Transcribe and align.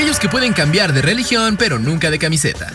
aquellos 0.00 0.18
que 0.18 0.30
pueden 0.30 0.54
cambiar 0.54 0.94
de 0.94 1.02
religión 1.02 1.58
pero 1.58 1.78
nunca 1.78 2.10
de 2.10 2.18
camiseta. 2.18 2.72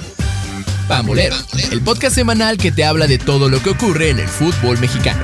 Pambolero, 0.87 1.35
el 1.71 1.81
podcast 1.81 2.13
semanal 2.13 2.57
que 2.57 2.71
te 2.71 2.85
habla 2.85 3.07
de 3.07 3.17
todo 3.17 3.49
lo 3.49 3.63
que 3.63 3.71
ocurre 3.71 4.11
en 4.11 4.19
el 4.19 4.27
fútbol 4.27 4.77
mexicano. 4.77 5.23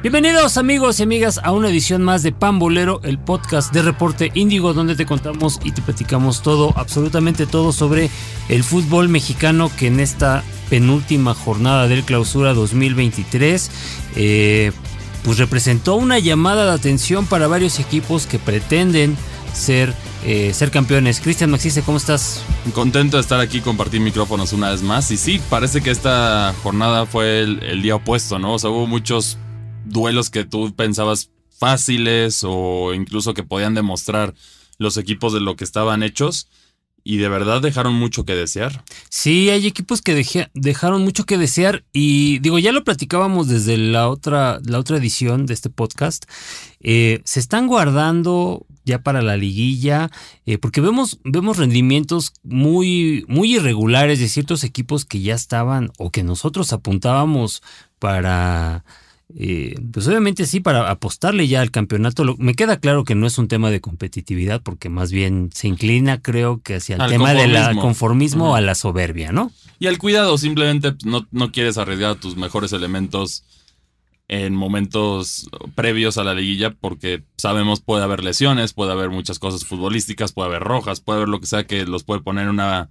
Bienvenidos 0.00 0.56
amigos 0.56 1.00
y 1.00 1.02
amigas 1.02 1.38
a 1.44 1.52
una 1.52 1.68
edición 1.68 2.02
más 2.02 2.22
de 2.22 2.32
Pambolero, 2.32 3.02
el 3.04 3.18
podcast 3.18 3.74
de 3.74 3.82
Reporte 3.82 4.32
Índigo, 4.32 4.72
donde 4.72 4.96
te 4.96 5.04
contamos 5.04 5.60
y 5.62 5.72
te 5.72 5.82
platicamos 5.82 6.40
todo, 6.40 6.72
absolutamente 6.78 7.44
todo 7.44 7.72
sobre 7.72 8.08
el 8.48 8.64
fútbol 8.64 9.10
mexicano 9.10 9.70
que 9.76 9.88
en 9.88 10.00
esta 10.00 10.42
penúltima 10.70 11.34
jornada 11.34 11.88
del 11.88 12.04
clausura 12.04 12.54
2023 12.54 13.70
eh, 14.16 14.72
pues 15.24 15.38
representó 15.38 15.96
una 15.96 16.18
llamada 16.18 16.66
de 16.66 16.72
atención 16.72 17.26
para 17.26 17.46
varios 17.46 17.78
equipos 17.78 18.26
que 18.26 18.38
pretenden 18.38 19.16
ser, 19.52 19.94
eh, 20.24 20.52
ser 20.54 20.70
campeones. 20.70 21.20
Cristian 21.20 21.50
Maxice, 21.50 21.82
¿cómo 21.82 21.98
estás? 21.98 22.42
Contento 22.74 23.16
de 23.16 23.22
estar 23.22 23.40
aquí 23.40 23.60
compartir 23.60 24.00
micrófonos 24.00 24.52
una 24.52 24.70
vez 24.70 24.82
más. 24.82 25.10
Y 25.10 25.16
sí, 25.16 25.40
parece 25.50 25.82
que 25.82 25.90
esta 25.90 26.54
jornada 26.62 27.06
fue 27.06 27.40
el, 27.40 27.62
el 27.62 27.82
día 27.82 27.96
opuesto, 27.96 28.38
¿no? 28.38 28.54
O 28.54 28.58
sea, 28.58 28.70
hubo 28.70 28.86
muchos 28.86 29.38
duelos 29.84 30.30
que 30.30 30.44
tú 30.44 30.74
pensabas 30.74 31.30
fáciles 31.50 32.40
o 32.44 32.94
incluso 32.94 33.34
que 33.34 33.42
podían 33.42 33.74
demostrar 33.74 34.34
los 34.78 34.96
equipos 34.96 35.32
de 35.32 35.40
lo 35.40 35.56
que 35.56 35.64
estaban 35.64 36.02
hechos 36.02 36.48
y 37.04 37.18
de 37.18 37.28
verdad 37.28 37.60
dejaron 37.62 37.94
mucho 37.94 38.24
que 38.24 38.34
desear. 38.34 38.84
Sí, 39.08 39.50
hay 39.50 39.66
equipos 39.66 40.02
que 40.02 40.48
dejaron 40.54 41.02
mucho 41.02 41.24
que 41.24 41.38
desear 41.38 41.84
y 41.92 42.38
digo, 42.40 42.58
ya 42.58 42.72
lo 42.72 42.84
platicábamos 42.84 43.48
desde 43.48 43.76
la 43.76 44.08
otra, 44.08 44.60
la 44.64 44.78
otra 44.78 44.96
edición 44.96 45.46
de 45.46 45.54
este 45.54 45.70
podcast. 45.70 46.24
Eh, 46.80 47.20
se 47.24 47.40
están 47.40 47.66
guardando 47.66 48.66
ya 48.84 49.02
para 49.02 49.22
la 49.22 49.36
liguilla, 49.36 50.10
eh, 50.46 50.58
porque 50.58 50.80
vemos, 50.80 51.20
vemos 51.24 51.58
rendimientos 51.58 52.32
muy, 52.42 53.24
muy 53.28 53.54
irregulares 53.56 54.18
de 54.18 54.28
ciertos 54.28 54.64
equipos 54.64 55.04
que 55.04 55.20
ya 55.20 55.34
estaban 55.34 55.90
o 55.98 56.10
que 56.10 56.22
nosotros 56.22 56.72
apuntábamos 56.72 57.62
para 57.98 58.84
eh, 59.36 59.74
pues 59.92 60.06
obviamente 60.08 60.46
sí, 60.46 60.60
para 60.60 60.90
apostarle 60.90 61.46
ya 61.46 61.60
al 61.60 61.70
campeonato. 61.70 62.36
me 62.38 62.54
queda 62.54 62.78
claro 62.78 63.04
que 63.04 63.14
no 63.14 63.26
es 63.26 63.38
un 63.38 63.48
tema 63.48 63.70
de 63.70 63.80
competitividad, 63.80 64.62
porque 64.62 64.88
más 64.88 65.12
bien 65.12 65.50
se 65.54 65.68
inclina, 65.68 66.20
creo 66.20 66.60
que 66.62 66.76
hacia 66.76 66.96
el 66.96 67.10
tema 67.10 67.32
del 67.32 67.76
conformismo 67.76 68.52
o 68.52 68.54
a 68.54 68.60
la 68.60 68.74
soberbia, 68.74 69.32
¿no? 69.32 69.52
Y 69.78 69.86
al 69.86 69.98
cuidado, 69.98 70.36
simplemente 70.36 70.92
pues, 70.92 71.06
no, 71.06 71.26
no 71.30 71.52
quieres 71.52 71.78
arriesgar 71.78 72.16
tus 72.16 72.36
mejores 72.36 72.72
elementos 72.72 73.44
en 74.28 74.54
momentos 74.54 75.48
previos 75.74 76.16
a 76.16 76.24
la 76.24 76.34
liguilla, 76.34 76.70
porque 76.72 77.24
sabemos 77.36 77.80
puede 77.80 78.04
haber 78.04 78.22
lesiones, 78.22 78.72
puede 78.72 78.92
haber 78.92 79.10
muchas 79.10 79.38
cosas 79.38 79.64
futbolísticas, 79.64 80.32
puede 80.32 80.50
haber 80.50 80.62
rojas, 80.62 81.00
puede 81.00 81.18
haber 81.18 81.28
lo 81.28 81.40
que 81.40 81.46
sea 81.46 81.66
que 81.66 81.84
los 81.84 82.04
puede 82.04 82.20
poner 82.20 82.44
en 82.44 82.50
una, 82.50 82.90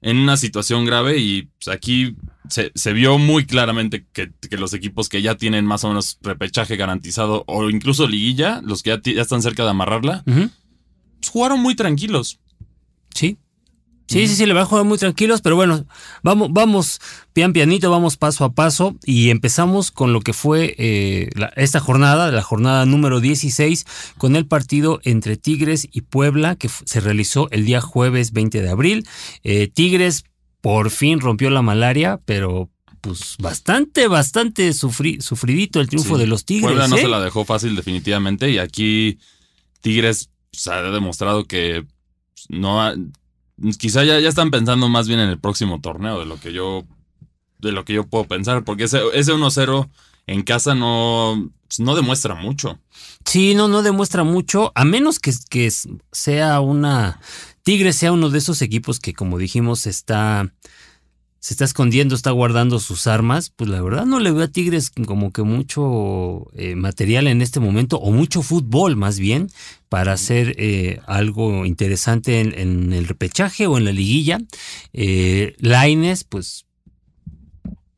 en 0.00 0.16
una 0.16 0.36
situación 0.36 0.86
grave 0.86 1.18
y 1.18 1.42
pues, 1.42 1.68
aquí 1.68 2.16
se, 2.50 2.92
vio 2.92 3.18
muy 3.18 3.46
claramente 3.46 4.06
que, 4.12 4.32
los 4.56 4.74
equipos 4.74 5.08
que 5.08 5.22
ya 5.22 5.36
tienen 5.36 5.64
más 5.64 5.84
o 5.84 5.88
menos 5.88 6.18
repechaje 6.22 6.76
garantizado 6.76 7.44
o 7.46 7.70
incluso 7.70 8.06
liguilla, 8.06 8.60
los 8.62 8.82
que 8.82 8.90
ya, 8.90 9.22
están 9.22 9.42
cerca 9.42 9.64
de 9.64 9.70
amarrarla, 9.70 10.22
pues, 10.24 10.50
jugaron 11.30 11.60
muy 11.60 11.74
tranquilos. 11.74 12.40
Sí. 13.14 13.38
Sí, 14.10 14.26
sí, 14.26 14.34
sí, 14.34 14.44
le 14.44 14.54
van 14.54 14.64
a 14.64 14.66
jugar 14.66 14.84
muy 14.84 14.98
tranquilos, 14.98 15.40
pero 15.40 15.54
bueno, 15.54 15.86
vamos, 16.24 16.48
vamos 16.50 17.00
pian 17.32 17.52
pianito, 17.52 17.92
vamos 17.92 18.16
paso 18.16 18.44
a 18.44 18.52
paso 18.52 18.96
y 19.04 19.30
empezamos 19.30 19.92
con 19.92 20.12
lo 20.12 20.20
que 20.20 20.32
fue 20.32 20.74
eh, 20.78 21.30
esta 21.54 21.78
jornada, 21.78 22.32
la 22.32 22.42
jornada 22.42 22.84
número 22.86 23.20
16, 23.20 23.86
con 24.18 24.34
el 24.34 24.46
partido 24.48 25.00
entre 25.04 25.36
Tigres 25.36 25.86
y 25.92 26.00
Puebla 26.00 26.56
que 26.56 26.68
se 26.68 26.98
realizó 26.98 27.48
el 27.52 27.64
día 27.64 27.80
jueves 27.80 28.32
20 28.32 28.60
de 28.62 28.68
abril. 28.68 29.06
Eh, 29.44 29.70
Tigres 29.72 30.24
por 30.60 30.90
fin 30.90 31.20
rompió 31.20 31.50
la 31.50 31.62
malaria, 31.62 32.20
pero 32.24 32.70
pues 33.00 33.36
bastante, 33.38 34.08
bastante 34.08 34.72
sufridito 34.74 35.80
el 35.80 35.88
triunfo 35.88 36.18
de 36.18 36.26
los 36.26 36.44
Tigres. 36.44 36.66
Puebla 36.66 36.88
no 36.88 36.96
se 36.96 37.04
¿eh? 37.04 37.08
la 37.08 37.20
dejó 37.20 37.44
fácil 37.44 37.74
definitivamente 37.74 38.50
y 38.50 38.58
aquí 38.58 39.18
Tigres 39.80 40.30
pues, 40.50 40.68
ha 40.68 40.82
demostrado 40.82 41.44
que 41.44 41.86
pues, 42.34 42.46
no 42.50 42.92
quizá 43.78 44.04
ya, 44.04 44.20
ya 44.20 44.28
están 44.28 44.50
pensando 44.50 44.88
más 44.88 45.08
bien 45.08 45.20
en 45.20 45.30
el 45.30 45.38
próximo 45.38 45.80
torneo 45.80 46.18
de 46.18 46.26
lo 46.26 46.38
que 46.38 46.52
yo 46.52 46.84
de 47.58 47.72
lo 47.72 47.84
que 47.84 47.94
yo 47.94 48.06
puedo 48.06 48.24
pensar 48.24 48.64
porque 48.64 48.84
ese, 48.84 49.00
ese 49.14 49.32
1-0 49.32 49.88
en 50.26 50.42
casa 50.42 50.74
no, 50.74 51.50
no 51.78 51.94
demuestra 51.94 52.34
mucho. 52.34 52.78
Sí, 53.24 53.54
no, 53.54 53.68
no 53.68 53.82
demuestra 53.82 54.24
mucho, 54.24 54.72
a 54.74 54.84
menos 54.84 55.18
que, 55.18 55.32
que 55.48 55.70
sea 56.12 56.60
una 56.60 57.20
Tigres 57.62 57.96
sea 57.96 58.12
uno 58.12 58.30
de 58.30 58.38
esos 58.38 58.62
equipos 58.62 59.00
que, 59.00 59.12
como 59.12 59.38
dijimos, 59.38 59.86
está 59.86 60.52
se 61.40 61.54
está 61.54 61.64
escondiendo, 61.64 62.14
está 62.14 62.30
guardando 62.32 62.78
sus 62.80 63.06
armas, 63.06 63.48
pues 63.48 63.70
la 63.70 63.80
verdad 63.80 64.04
no 64.04 64.20
le 64.20 64.30
veo 64.30 64.44
a 64.44 64.48
Tigres 64.48 64.90
como 64.90 65.32
que 65.32 65.42
mucho 65.42 66.48
eh, 66.54 66.74
material 66.74 67.26
en 67.28 67.40
este 67.40 67.60
momento, 67.60 67.96
o 67.98 68.12
mucho 68.12 68.42
fútbol 68.42 68.96
más 68.96 69.18
bien, 69.18 69.48
para 69.88 70.12
hacer 70.12 70.54
eh, 70.58 71.00
algo 71.06 71.64
interesante 71.64 72.40
en, 72.40 72.92
el 72.92 73.08
repechaje 73.08 73.66
o 73.66 73.78
en 73.78 73.86
la 73.86 73.92
liguilla. 73.92 74.38
Eh, 74.92 75.56
Laines, 75.60 76.24
pues 76.24 76.66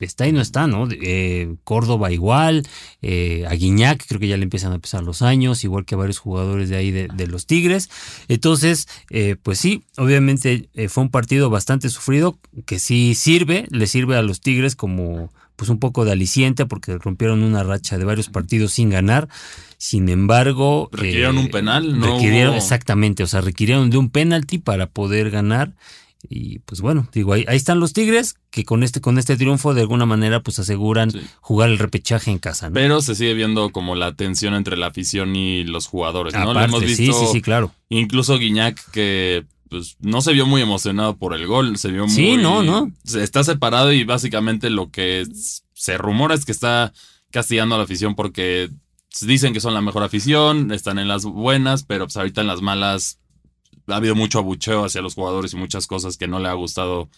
está 0.04 0.26
y 0.26 0.32
no 0.32 0.40
está, 0.40 0.66
¿no? 0.66 0.88
Eh, 0.90 1.54
Córdoba 1.64 2.12
igual, 2.12 2.66
eh, 3.02 3.44
Aguiñac, 3.48 4.06
creo 4.06 4.20
que 4.20 4.28
ya 4.28 4.36
le 4.36 4.44
empiezan 4.44 4.72
a 4.72 4.78
pesar 4.78 5.02
los 5.02 5.22
años, 5.22 5.64
igual 5.64 5.84
que 5.84 5.96
varios 5.96 6.18
jugadores 6.18 6.68
de 6.68 6.76
ahí 6.76 6.90
de, 6.90 7.26
los 7.26 7.46
Tigres. 7.46 7.90
Entonces, 8.28 8.88
eh, 9.10 9.36
pues 9.42 9.58
sí, 9.58 9.84
obviamente 9.96 10.68
eh, 10.74 10.88
fue 10.88 11.04
un 11.04 11.10
partido 11.10 11.50
bastante 11.50 11.88
sufrido, 11.88 12.38
que 12.66 12.78
sí 12.78 13.14
sirve, 13.14 13.66
le 13.70 13.86
sirve 13.86 14.16
a 14.16 14.22
los 14.22 14.40
Tigres 14.40 14.76
como 14.76 15.30
pues 15.56 15.70
un 15.70 15.78
poco 15.78 16.04
de 16.04 16.12
aliciente 16.12 16.66
porque 16.66 16.98
rompieron 16.98 17.42
una 17.42 17.62
racha 17.62 17.98
de 17.98 18.04
varios 18.04 18.28
partidos 18.28 18.72
sin 18.72 18.90
ganar. 18.90 19.28
Sin 19.78 20.08
embargo... 20.08 20.88
Requirieron 20.92 21.38
un 21.38 21.48
penal, 21.48 21.98
¿no? 21.98 22.14
Requirieron, 22.14 22.54
exactamente, 22.54 23.22
o 23.22 23.26
sea, 23.26 23.40
requirieron 23.40 23.90
de 23.90 23.98
un 23.98 24.10
penalti 24.10 24.58
para 24.58 24.86
poder 24.86 25.30
ganar. 25.30 25.72
Y 26.28 26.60
pues 26.60 26.80
bueno, 26.80 27.08
digo, 27.12 27.32
ahí, 27.32 27.44
ahí, 27.48 27.56
están 27.56 27.80
los 27.80 27.92
Tigres 27.92 28.36
que 28.50 28.64
con 28.64 28.82
este, 28.82 29.00
con 29.00 29.18
este 29.18 29.36
triunfo 29.36 29.74
de 29.74 29.80
alguna 29.80 30.06
manera 30.06 30.40
pues 30.40 30.58
aseguran 30.58 31.10
jugar 31.40 31.68
el 31.68 31.78
repechaje 31.78 32.30
en 32.30 32.38
casa. 32.38 32.70
Pero 32.72 33.00
se 33.00 33.14
sigue 33.14 33.34
viendo 33.34 33.70
como 33.70 33.96
la 33.96 34.14
tensión 34.14 34.54
entre 34.54 34.76
la 34.76 34.86
afición 34.86 35.34
y 35.34 35.64
los 35.64 35.88
jugadores, 35.88 36.34
¿no? 36.34 36.54
Lo 36.54 36.60
hemos 36.60 36.80
visto. 36.80 36.96
Sí, 36.96 37.12
sí, 37.12 37.26
sí, 37.32 37.42
claro. 37.42 37.72
Incluso 37.88 38.38
Guiñac 38.38 38.90
que 38.92 39.44
pues 39.68 39.96
no 40.00 40.20
se 40.20 40.34
vio 40.34 40.46
muy 40.46 40.60
emocionado 40.60 41.16
por 41.16 41.34
el 41.34 41.46
gol, 41.46 41.78
se 41.78 41.90
vio 41.90 42.06
muy... 42.06 42.14
Sí, 42.14 42.36
no, 42.36 42.62
no. 42.62 42.92
Está 43.04 43.42
separado 43.42 43.90
y 43.90 44.04
básicamente 44.04 44.68
lo 44.68 44.90
que 44.90 45.26
se 45.72 45.96
rumora 45.96 46.34
es 46.34 46.44
que 46.44 46.52
está 46.52 46.92
castigando 47.30 47.74
a 47.74 47.78
la 47.78 47.84
afición 47.84 48.14
porque 48.14 48.68
dicen 49.22 49.54
que 49.54 49.60
son 49.60 49.72
la 49.72 49.80
mejor 49.80 50.02
afición, 50.02 50.72
están 50.72 50.98
en 50.98 51.08
las 51.08 51.24
buenas, 51.24 51.84
pero 51.84 52.04
pues 52.04 52.16
ahorita 52.18 52.42
en 52.42 52.48
las 52.48 52.60
malas 52.60 53.18
ha 53.92 53.96
habido 53.96 54.14
mucho 54.14 54.38
abucheo 54.38 54.84
hacia 54.84 55.02
los 55.02 55.14
jugadores 55.14 55.52
y 55.52 55.56
muchas 55.56 55.86
cosas 55.86 56.16
que 56.16 56.28
no 56.28 56.38
le 56.38 56.48
ha 56.48 56.54
gustado 56.54 57.08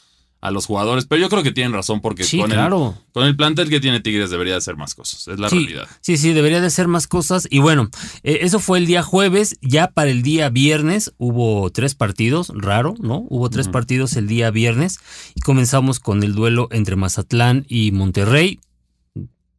a 0.44 0.50
los 0.50 0.66
jugadores, 0.66 1.06
pero 1.06 1.22
yo 1.22 1.30
creo 1.30 1.42
que 1.42 1.52
tienen 1.52 1.72
razón 1.72 2.02
porque 2.02 2.22
con, 2.38 2.52
el, 2.52 2.68
con 3.12 3.24
el 3.24 3.34
plantel 3.34 3.70
que 3.70 3.80
tiene 3.80 4.00
Tigres 4.00 4.28
debería 4.28 4.52
de 4.52 4.58
hacer 4.58 4.76
más 4.76 4.94
cosas, 4.94 5.26
es 5.26 5.40
la 5.40 5.48
realidad. 5.48 5.88
Sí, 6.02 6.18
sí, 6.18 6.34
debería 6.34 6.60
de 6.60 6.66
hacer 6.66 6.86
más 6.86 7.06
cosas 7.06 7.48
y 7.50 7.60
bueno, 7.60 7.88
eh, 8.24 8.40
eso 8.42 8.60
fue 8.60 8.76
el 8.76 8.84
día 8.84 9.02
jueves, 9.02 9.56
ya 9.62 9.88
para 9.88 10.10
el 10.10 10.22
día 10.22 10.50
viernes 10.50 11.14
hubo 11.16 11.70
tres 11.70 11.94
partidos, 11.94 12.52
raro, 12.54 12.94
¿no? 13.00 13.24
Hubo 13.30 13.48
tres 13.48 13.68
partidos 13.68 14.16
el 14.16 14.26
día 14.26 14.50
viernes 14.50 15.00
y 15.34 15.40
comenzamos 15.40 15.98
con 15.98 16.22
el 16.22 16.34
duelo 16.34 16.68
entre 16.72 16.94
Mazatlán 16.94 17.64
y 17.66 17.92
Monterrey. 17.92 18.60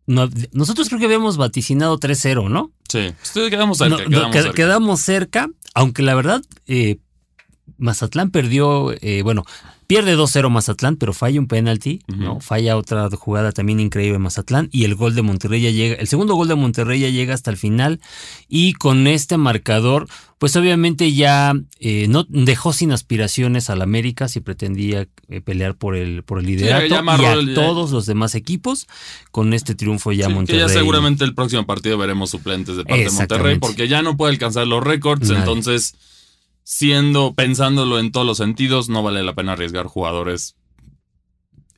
nosotros 0.05 0.87
creo 0.89 0.99
que 0.99 1.05
habíamos 1.05 1.37
vaticinado 1.37 1.99
3-0, 1.99 2.47
¿no? 2.47 2.71
Sí, 2.87 3.11
quedamos 3.33 3.79
cerca, 3.79 3.97
quedamos, 4.05 4.33
cerca. 4.35 4.53
quedamos 4.53 5.01
cerca. 5.01 5.49
aunque 5.73 6.03
la 6.03 6.13
verdad, 6.13 6.43
eh, 6.67 6.99
Mazatlán 7.77 8.31
perdió, 8.31 8.93
eh, 9.01 9.21
bueno, 9.23 9.43
Pierde 9.87 10.17
2-0 10.17 10.49
Mazatlán, 10.49 10.95
pero 10.95 11.13
falla 11.13 11.39
un 11.39 11.47
penalti, 11.47 12.01
¿no? 12.07 12.39
Falla 12.39 12.75
otra 12.75 13.07
jugada 13.11 13.51
también 13.51 13.79
increíble 13.79 14.17
Mazatlán 14.17 14.67
y 14.71 14.83
el 14.83 14.95
gol 14.95 15.13
de 15.13 15.21
Monterrey 15.21 15.61
ya 15.61 15.69
llega, 15.69 15.95
el 15.95 16.07
segundo 16.07 16.33
gol 16.33 16.47
de 16.47 16.55
Monterrey 16.55 16.99
ya 16.99 17.09
llega 17.09 17.35
hasta 17.35 17.51
el 17.51 17.57
final 17.57 17.99
y 18.49 18.73
con 18.73 19.05
este 19.05 19.37
marcador, 19.37 20.07
pues 20.39 20.55
obviamente 20.55 21.13
ya 21.13 21.53
eh, 21.79 22.07
no 22.09 22.25
dejó 22.27 22.73
sin 22.73 22.93
aspiraciones 22.93 23.69
al 23.69 23.83
América 23.83 24.27
si 24.27 24.39
pretendía 24.39 25.07
eh, 25.29 25.41
pelear 25.41 25.75
por 25.75 25.95
el 25.95 26.23
por 26.23 26.39
el 26.39 26.47
liderato 26.47 26.87
y 26.87 27.25
a 27.25 27.53
todos 27.53 27.91
los 27.91 28.07
demás 28.07 28.33
equipos 28.33 28.87
con 29.29 29.53
este 29.53 29.75
triunfo 29.75 30.11
ya 30.11 30.29
Monterrey. 30.29 30.61
Que 30.61 30.67
ya 30.67 30.73
seguramente 30.73 31.25
el 31.25 31.35
próximo 31.35 31.67
partido 31.67 31.99
veremos 31.99 32.31
suplentes 32.31 32.75
de 32.75 32.85
parte 32.85 33.03
de 33.03 33.11
Monterrey 33.11 33.59
porque 33.59 33.87
ya 33.87 34.01
no 34.01 34.17
puede 34.17 34.33
alcanzar 34.33 34.65
los 34.65 34.83
récords, 34.83 35.29
entonces 35.29 35.93
siendo, 36.65 37.35
pensándolo 37.35 37.99
en 37.99 38.11
todos 38.11 38.25
los 38.25 38.37
sentidos, 38.37 38.89
no 38.89 39.03
vale 39.03 39.23
la 39.23 39.35
pena 39.35 39.53
arriesgar 39.53 39.85
jugadores 39.85 40.55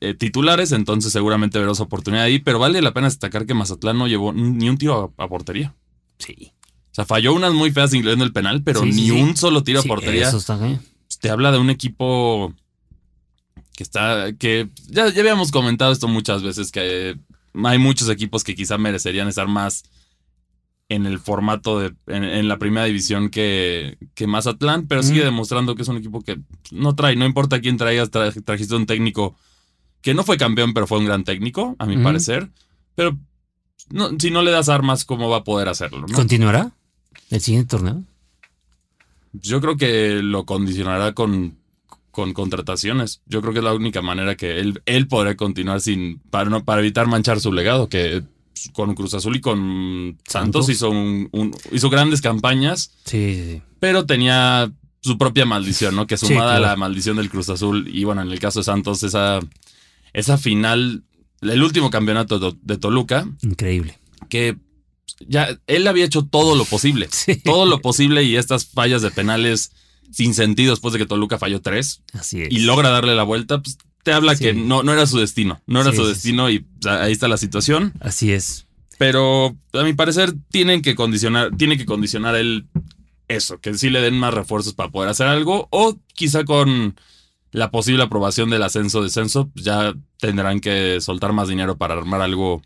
eh, 0.00 0.14
titulares, 0.14 0.72
entonces 0.72 1.12
seguramente 1.12 1.58
verás 1.58 1.78
oportunidad 1.80 2.24
ahí, 2.24 2.38
pero 2.38 2.58
vale 2.58 2.80
la 2.80 2.94
pena 2.94 3.06
destacar 3.06 3.44
que 3.46 3.52
Mazatlán 3.52 3.98
no 3.98 4.08
llevó 4.08 4.32
ni 4.32 4.68
un 4.68 4.78
tiro 4.78 5.12
a, 5.18 5.28
portería. 5.28 5.74
Sí. 6.18 6.52
O 6.90 6.94
sea, 6.94 7.04
falló 7.04 7.34
unas 7.34 7.52
muy 7.52 7.70
feas 7.70 7.92
incluyendo 7.92 8.24
el 8.24 8.32
penal, 8.32 8.62
pero 8.62 8.80
Sí, 8.80 8.86
ni 8.86 9.06
sí. 9.06 9.10
un 9.10 9.36
solo 9.36 9.62
tiro 9.62 9.80
a 9.80 9.82
portería. 9.82 10.28
Eso 10.28 10.38
está 10.38 10.56
bien. 10.56 10.80
Te 11.20 11.30
habla 11.30 11.52
de 11.52 11.58
un 11.58 11.68
equipo 11.68 12.54
que 13.76 13.82
está. 13.82 14.32
que 14.32 14.70
ya, 14.88 15.08
ya 15.12 15.20
habíamos 15.20 15.50
comentado 15.50 15.92
esto 15.92 16.08
muchas 16.08 16.42
veces, 16.42 16.72
que 16.72 17.16
hay 17.62 17.78
muchos 17.78 18.08
equipos 18.08 18.42
que 18.42 18.54
quizá 18.54 18.78
merecerían 18.78 19.28
estar 19.28 19.48
más 19.48 19.84
en 20.90 21.04
el 21.06 21.18
formato 21.18 21.78
de. 21.80 21.94
en, 22.06 22.24
en 22.24 22.48
la 22.48 22.58
primera 22.58 22.86
división 22.86 23.28
que, 23.28 23.98
que 24.14 24.26
Mazatlán, 24.26 24.86
pero 24.86 25.02
sigue 25.02 25.24
demostrando 25.24 25.74
que 25.74 25.82
es 25.82 25.88
un 25.88 25.98
equipo 25.98 26.22
que 26.22 26.38
no 26.72 26.94
trae, 26.94 27.14
no 27.16 27.26
importa 27.26 27.60
quién 27.60 27.76
traigas, 27.76 28.10
tra- 28.10 28.42
trajiste 28.44 28.74
un 28.74 28.86
técnico 28.86 29.36
que 30.00 30.14
no 30.14 30.24
fue 30.24 30.38
campeón, 30.38 30.72
pero 30.74 30.86
fue 30.86 30.98
un 30.98 31.04
gran 31.06 31.24
técnico, 31.24 31.76
a 31.78 31.86
mi 31.86 31.96
parecer. 31.98 32.48
Pero 32.94 33.16
no, 33.90 34.10
si 34.18 34.30
no 34.30 34.42
le 34.42 34.50
das 34.50 34.68
armas, 34.68 35.04
¿cómo 35.04 35.28
va 35.28 35.38
a 35.38 35.44
poder 35.44 35.68
hacerlo? 35.68 36.06
no? 36.06 36.14
¿Continuará 36.14 36.72
el 37.30 37.40
siguiente 37.40 37.68
torneo? 37.70 38.02
Yo 39.32 39.60
creo 39.60 39.76
que 39.76 40.22
lo 40.22 40.46
condicionará 40.46 41.12
con, 41.12 41.58
con 42.10 42.32
contrataciones. 42.32 43.20
Yo 43.26 43.40
creo 43.42 43.52
que 43.52 43.58
es 43.58 43.64
la 43.64 43.74
única 43.74 44.00
manera 44.00 44.36
que 44.36 44.58
él, 44.58 44.80
él 44.86 45.06
podrá 45.06 45.36
continuar 45.36 45.80
sin 45.82 46.18
para, 46.30 46.48
no, 46.48 46.64
para 46.64 46.80
evitar 46.80 47.06
manchar 47.06 47.40
su 47.40 47.52
legado, 47.52 47.88
que 47.88 48.22
con 48.72 48.94
Cruz 48.94 49.14
Azul 49.14 49.36
y 49.36 49.40
con 49.40 50.18
Santos, 50.26 50.66
Santos. 50.66 50.68
hizo, 50.68 50.90
un, 50.90 51.28
un- 51.32 51.54
hizo 51.72 51.90
grandes 51.90 52.20
campañas, 52.20 52.92
Sí, 53.04 53.34
sí, 53.34 53.44
sí. 53.54 53.62
pero 53.80 54.06
tenía 54.06 54.70
su 55.00 55.16
propia 55.18 55.44
maldición, 55.46 55.94
¿no? 55.96 56.06
Que 56.06 56.16
sumada 56.16 56.56
a 56.56 56.60
la 56.60 56.76
maldición 56.76 57.16
del 57.16 57.30
Cruz 57.30 57.48
Azul 57.48 57.88
y 57.92 58.04
bueno, 58.04 58.22
en 58.22 58.30
el 58.30 58.38
caso 58.40 58.60
de 58.60 58.64
Santos, 58.64 59.02
esa, 59.02 59.40
esa 60.12 60.38
final, 60.38 61.04
el 61.40 61.62
último 61.62 61.90
campeonato 61.90 62.38
de, 62.38 62.54
de 62.62 62.76
Toluca, 62.78 63.26
Increíble. 63.42 63.98
que 64.28 64.56
ya 65.26 65.48
él 65.66 65.86
había 65.86 66.04
hecho 66.04 66.22
todo 66.26 66.54
lo 66.54 66.64
posible 66.64 67.08
todo 67.44 67.64
lo 67.66 67.80
posible 67.80 68.22
y 68.24 68.36
estas 68.36 68.66
fallas 68.66 69.02
de 69.02 69.10
penales 69.10 69.72
sin 70.12 70.32
sentido 70.34 70.70
después 70.72 70.92
de 70.92 70.98
que 70.98 71.06
Toluca 71.06 71.38
falló 71.38 71.60
tres 71.60 72.02
Así 72.12 72.42
es. 72.42 72.48
y 72.50 72.60
logra 72.60 72.90
darle 72.90 73.14
la 73.14 73.22
vuelta, 73.24 73.60
pues 73.62 73.78
te 74.02 74.12
habla 74.12 74.34
Sí. 74.36 74.44
que 74.44 74.54
no, 74.54 74.82
no 74.82 74.92
era 74.92 75.06
su 75.06 75.18
destino, 75.18 75.60
no 75.66 75.80
era 75.80 75.90
Sí, 75.90 75.96
su 75.96 76.02
sí, 76.04 76.08
destino 76.10 76.50
y 76.50 76.66
ahí 76.86 77.12
está 77.12 77.28
la 77.28 77.36
situación. 77.36 77.92
Así 78.00 78.32
es. 78.32 78.66
Pero 78.98 79.56
a 79.74 79.82
mi 79.84 79.92
parecer 79.92 80.34
tienen 80.50 80.82
que 80.82 80.94
condicionar, 80.94 81.50
tiene 81.56 81.76
que 81.78 81.86
condicionar 81.86 82.34
él 82.34 82.66
eso, 83.28 83.60
que 83.60 83.74
sí 83.74 83.90
le 83.90 84.00
den 84.00 84.18
más 84.18 84.34
refuerzos 84.34 84.74
para 84.74 84.90
poder 84.90 85.10
hacer 85.10 85.26
algo 85.26 85.68
o 85.70 85.96
quizá 86.14 86.44
con 86.44 86.98
la 87.52 87.70
posible 87.70 88.02
aprobación 88.02 88.50
del 88.50 88.62
ascenso-descenso 88.62 89.48
pues 89.50 89.64
ya 89.64 89.94
tendrán 90.18 90.60
que 90.60 91.00
soltar 91.00 91.32
más 91.32 91.48
dinero 91.48 91.76
para 91.76 91.94
armar 91.94 92.20
algo, 92.22 92.62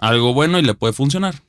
algo 0.00 0.32
bueno 0.34 0.58
y 0.58 0.62
le 0.62 0.74
puede 0.74 0.92
funcionar. 0.92 1.42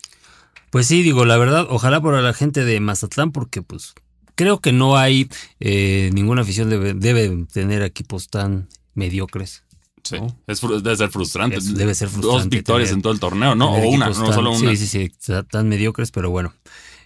Pues 0.71 0.85
sí, 0.87 1.01
digo, 1.01 1.25
la 1.25 1.37
verdad, 1.37 1.65
ojalá 1.69 2.01
por 2.01 2.19
la 2.21 2.33
gente 2.33 2.63
de 2.65 2.79
Mazatlán, 2.79 3.31
porque 3.31 3.61
pues 3.61 3.93
creo 4.35 4.59
que 4.59 4.71
no 4.71 4.97
hay 4.97 5.27
eh, 5.59 6.09
ninguna 6.13 6.41
afición 6.43 6.69
debe, 6.69 6.93
debe 6.93 7.45
tener 7.51 7.81
equipos 7.81 8.29
tan 8.29 8.67
mediocres. 8.93 9.63
Sí, 10.03 10.15
¿no? 10.17 10.27
es 10.47 10.61
debe 10.61 10.95
ser 10.95 11.09
frustrante. 11.09 11.57
Es- 11.57 11.73
debe 11.75 11.93
ser 11.93 12.07
Dos 12.09 12.15
frustrante 12.21 12.55
victorias 12.55 12.89
tener- 12.89 12.97
en 12.99 13.01
todo 13.01 13.13
el 13.13 13.19
torneo, 13.19 13.53
¿no? 13.55 13.73
O 13.73 13.89
una, 13.89 14.07
no 14.07 14.13
solo 14.33 14.51
una. 14.51 14.69
Sí, 14.71 14.77
sí, 14.77 14.87
sí, 14.87 15.11
ta- 15.27 15.43
tan 15.43 15.67
mediocres, 15.67 16.11
pero 16.11 16.29
bueno. 16.29 16.53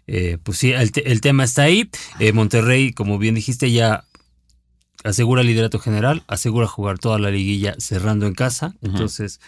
Eh, 0.06 0.38
pues 0.44 0.60
sí, 0.60 0.72
el, 0.72 0.92
te- 0.92 1.12
el 1.12 1.20
tema 1.22 1.44
está 1.44 1.64
ahí. 1.64 1.90
Eh, 2.20 2.34
Monterrey, 2.34 2.92
como 2.94 3.18
bien 3.18 3.36
dijiste, 3.36 3.72
ya 3.72 4.06
asegura 5.04 5.42
el 5.42 5.48
liderato 5.48 5.80
general, 5.80 6.24
asegura 6.28 6.68
jugar 6.68 7.00
toda 7.00 7.18
la 7.20 7.32
liguilla 7.32 7.76
cerrando 7.80 8.26
en 8.28 8.34
casa. 8.36 8.76
Entonces, 8.82 9.40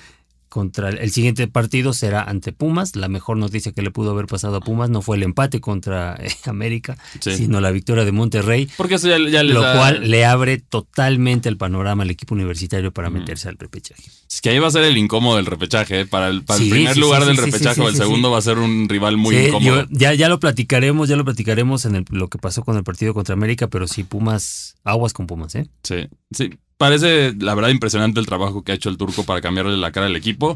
contra 0.55 0.87
el, 0.87 1.11
siguiente 1.11 1.49
partido 1.49 1.91
será 1.91 2.23
ante 2.23 2.53
Pumas. 2.53 2.95
La 2.95 3.09
mejor 3.09 3.35
noticia 3.35 3.73
que 3.73 3.81
le 3.81 3.91
pudo 3.91 4.11
haber 4.11 4.25
pasado 4.25 4.55
a 4.55 4.61
Pumas 4.61 4.89
no 4.89 5.01
fue 5.01 5.17
el 5.17 5.23
empate 5.23 5.59
contra 5.59 6.15
eh, 6.17 6.29
América, 6.45 6.97
Sí. 7.19 7.35
sino 7.35 7.59
la 7.59 7.71
victoria 7.71 8.05
de 8.05 8.13
Monterrey. 8.13 8.69
Porque 8.77 8.95
eso 8.95 9.09
ya, 9.09 9.17
ya 9.29 9.43
les 9.43 9.53
Lo 9.53 9.59
da- 9.61 9.75
cual 9.75 10.09
le 10.09 10.23
abre 10.23 10.57
totalmente 10.59 11.49
el 11.49 11.57
panorama 11.57 12.03
al 12.03 12.09
equipo 12.09 12.35
universitario 12.35 12.93
para 12.93 13.09
meterse 13.09 13.49
al 13.49 13.57
repechaje. 13.57 14.01
Es 14.31 14.39
que 14.39 14.49
ahí 14.51 14.59
va 14.59 14.67
a 14.69 14.71
ser 14.71 14.85
el 14.85 14.95
incómodo 14.95 15.35
del 15.35 15.45
repechaje. 15.45 15.99
¿eh? 15.99 16.05
Para 16.05 16.29
el, 16.29 16.45
para 16.45 16.57
el 16.59 16.63
Sí, 16.63 16.71
primer 16.71 16.93
sí, 16.93 16.99
lugar 17.01 17.25
del 17.25 17.35
repechaje 17.35 17.81
o 17.81 17.89
el 17.89 17.95
segundo 17.97 18.31
va 18.31 18.37
a 18.37 18.41
ser 18.41 18.57
un 18.57 18.87
rival 18.87 19.17
muy 19.17 19.35
incómodo. 19.35 19.81
yo- 19.81 19.87
ya, 19.91 20.13
ya 20.13 20.29
lo 20.29 20.39
platicaremos, 20.39 21.09
ya 21.09 21.17
lo 21.17 21.25
platicaremos 21.25 21.83
en 21.83 21.95
el- 21.95 22.05
lo 22.11 22.29
que 22.29 22.37
pasó 22.37 22.63
con 22.63 22.77
el 22.77 22.83
partido 22.85 23.13
contra 23.13 23.33
América, 23.33 23.67
pero 23.67 23.89
sí, 23.89 24.03
Pumas, 24.05 24.75
aguas 24.85 25.11
con 25.11 25.27
Pumas, 25.27 25.53
¿eh? 25.55 25.67
Sí, 25.83 26.07
sí. 26.31 26.49
Parece, 26.77 27.33
la 27.39 27.55
verdad, 27.55 27.69
impresionante 27.69 28.19
el 28.19 28.25
trabajo 28.25 28.63
que 28.63 28.71
ha 28.73 28.75
hecho 28.75 28.89
el 28.89 28.97
turco 28.97 29.23
para 29.23 29.39
cambiarle 29.41 29.77
la 29.77 29.91
cara 29.91 30.07
al 30.07 30.15
equipo. 30.15 30.53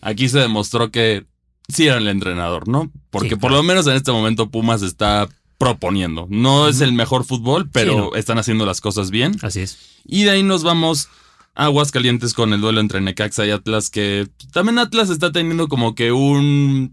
Aquí 0.00 0.28
se 0.28 0.40
demostró 0.40 0.90
que 0.90 1.26
sí 1.68 1.86
era 1.86 1.98
el 1.98 2.08
entrenador, 2.08 2.66
¿no? 2.66 2.90
Porque 3.10 3.30
Sí, 3.30 3.34
por 3.36 3.50
claro. 3.50 3.56
lo 3.58 3.62
menos 3.62 3.86
en 3.86 3.94
este 3.94 4.10
momento 4.10 4.50
Pumas 4.50 4.82
está 4.82 5.28
proponiendo. 5.58 6.26
No 6.28 6.66
es 6.68 6.80
el 6.80 6.92
mejor 6.92 7.24
fútbol, 7.24 7.68
pero 7.70 7.92
Sí, 7.92 7.98
no. 7.98 8.14
están 8.16 8.38
haciendo 8.38 8.66
las 8.66 8.80
cosas 8.80 9.10
bien. 9.10 9.36
Así 9.42 9.60
es. 9.60 9.78
Y 10.04 10.24
de 10.24 10.30
ahí 10.30 10.42
nos 10.42 10.64
vamos 10.64 11.08
a 11.54 11.66
Aguascalientes 11.66 12.32
con 12.34 12.52
el 12.52 12.60
duelo 12.60 12.80
entre 12.80 13.00
Necaxa 13.00 13.46
y 13.46 13.50
Atlas, 13.50 13.90
que 13.90 14.26
también 14.52 14.78
Atlas 14.78 15.10
está 15.10 15.30
teniendo 15.30 15.68
como 15.68 15.94
que 15.94 16.10
un, 16.12 16.92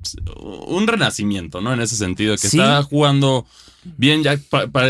un 0.68 0.88
renacimiento, 0.88 1.62
¿no? 1.62 1.74
En 1.74 1.80
ese 1.80 1.96
sentido, 1.96 2.36
que 2.36 2.48
Sí. 2.50 2.58
está 2.60 2.84
jugando 2.84 3.46
bien, 3.84 4.24
ya, 4.24 4.38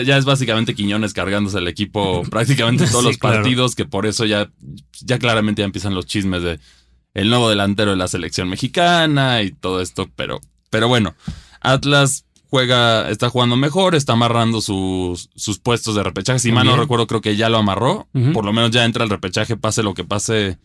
ya 0.06 0.18
es 0.18 0.26
básicamente 0.26 0.74
Quiñones 0.76 1.14
cargándose 1.14 1.58
el 1.60 1.68
equipo 1.68 2.24
prácticamente 2.30 2.84
en 2.86 2.90
todos 2.90 3.04
Sí, 3.04 3.10
los 3.10 3.18
claro. 3.18 3.38
partidos, 3.38 3.76
que 3.76 3.86
por 3.86 4.06
eso 4.06 4.26
ya, 4.26 4.50
ya 5.02 5.20
claramente 5.20 5.62
ya 5.62 5.66
empiezan 5.66 5.94
los 5.96 6.06
chismes 6.06 6.42
de 6.44 6.60
el 7.14 7.30
nuevo 7.30 7.50
delantero 7.50 7.92
de 7.92 7.98
la 7.98 8.08
selección 8.08 8.48
mexicana 8.50 9.42
y 9.42 9.52
todo 9.52 9.82
esto, 9.82 10.10
pero, 10.16 10.40
pero 10.70 10.88
bueno, 10.88 11.16
Atlas 11.62 12.26
juega, 12.50 13.10
está 13.10 13.30
jugando 13.30 13.56
mejor, 13.58 13.96
está 13.96 14.14
amarrando 14.14 14.62
sus, 14.62 15.30
sus 15.36 15.58
puestos 15.60 15.96
de 15.96 16.04
repechaje. 16.04 16.40
Si 16.40 16.50
Muy 16.50 16.56
mal 16.58 16.66
no 16.66 16.72
bien. 16.74 16.82
recuerdo, 16.82 17.08
creo 17.08 17.22
que 17.22 17.36
ya 17.36 17.50
lo 17.50 17.58
amarró. 17.58 18.08
Por 18.34 18.46
lo 18.46 18.54
menos 18.54 18.72
ya 18.72 18.86
entra 18.86 19.04
el 19.04 19.10
repechaje, 19.10 19.58
pase 19.58 19.82
lo 19.84 19.94
que 19.96 20.04
pase 20.06 20.58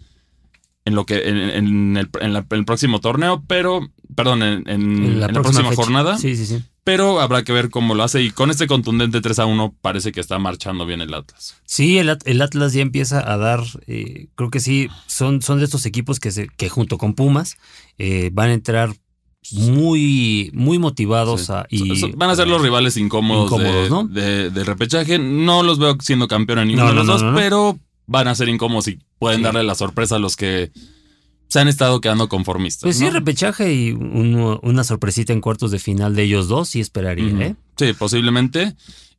en 0.85 0.95
lo 0.95 1.07
que 1.07 1.29
en, 1.29 1.37
en 1.39 1.97
el, 1.97 2.11
en 2.21 2.33
la- 2.35 2.47
en 2.51 2.59
el 2.59 2.65
próximo 2.65 3.01
torneo, 3.01 3.43
pero 3.47 3.89
perdón, 4.15 4.43
en, 4.43 5.21
la, 5.21 5.29
próxima, 5.29 5.71
fecha. 5.71 5.75
jornada. 5.83 6.19
Sí, 6.19 6.37
sí, 6.37 6.45
sí. 6.47 6.63
Pero 6.85 7.21
habrá 7.21 7.45
que 7.45 7.53
ver 7.53 7.71
cómo 7.71 7.95
lo 7.95 8.03
hace. 8.03 8.23
Y 8.23 8.31
con 8.33 8.51
este 8.51 8.67
contundente 8.67 9.21
3 9.21 9.39
a 9.39 9.47
1 9.47 9.75
parece 9.81 10.11
que 10.11 10.21
está 10.21 10.39
marchando 10.41 10.85
bien 10.85 11.01
el 11.01 11.15
Atlas. 11.15 11.57
Sí, 11.65 11.99
el, 11.99 12.17
el 12.25 12.43
Atlas 12.43 12.73
ya 12.73 12.83
empieza 12.83 13.21
a 13.33 13.37
dar, 13.37 13.61
eh, 13.87 14.27
creo 14.35 14.51
que 14.51 14.59
sí, 14.61 14.89
son, 15.07 15.43
son 15.43 15.59
de 15.59 15.65
estos 15.67 15.87
equipos 15.87 16.19
que, 16.19 16.33
se, 16.33 16.49
que 16.49 16.69
junto 16.69 16.99
con 16.99 17.15
Pumas 17.15 17.57
eh, 17.99 18.31
van 18.33 18.51
a 18.51 18.55
entrar 18.55 18.95
muy, 19.53 20.51
muy 20.55 20.79
motivados 20.79 21.43
Sí. 21.47 21.53
a... 21.53 21.67
Y, 21.69 22.13
Van 22.17 22.31
a 22.31 22.37
ser 22.37 22.49
los 22.49 22.63
rivales 22.63 22.97
incómodos, 22.97 23.47
Incómodos, 23.47 23.85
de, 23.85 23.91
¿no? 23.91 24.05
de- 24.05 24.51
de 24.51 24.65
repechaje. 24.65 25.19
No 25.19 25.63
los 25.63 25.79
veo 25.79 25.97
siendo 26.01 26.29
campeón 26.29 26.61
en 26.61 26.69
ninguno 26.69 26.87
No, 26.87 26.91
de 26.91 26.97
los 26.97 27.07
dos, 27.21 27.25
pero 27.35 27.79
van 28.07 28.29
a 28.29 28.35
ser 28.35 28.49
incómodos 28.49 28.89
y 28.89 28.99
pueden 29.19 29.39
Sí. 29.39 29.45
darle 29.45 29.63
la 29.63 29.75
sorpresa 29.75 30.17
a 30.17 30.19
los 30.19 30.37
que 30.37 30.71
se 31.53 31.61
han 31.61 31.69
estado 31.69 32.01
quedando 32.01 32.31
conformistas. 32.31 32.85
Pues 32.85 32.97
sí, 32.97 33.11
repechaje 33.11 33.75
y 33.75 33.93
un- 33.93 34.59
una 34.63 34.85
sorpresita 34.85 35.35
en 35.35 35.43
cuartos 35.43 35.71
de 35.71 35.79
final 35.79 36.15
de 36.15 36.23
ellos 36.23 36.49
dos, 36.49 36.71
sí 36.71 36.81
esperaría. 36.81 37.27
¿eh? 37.47 37.57
Sí, 37.77 37.93
posiblemente. 37.93 38.75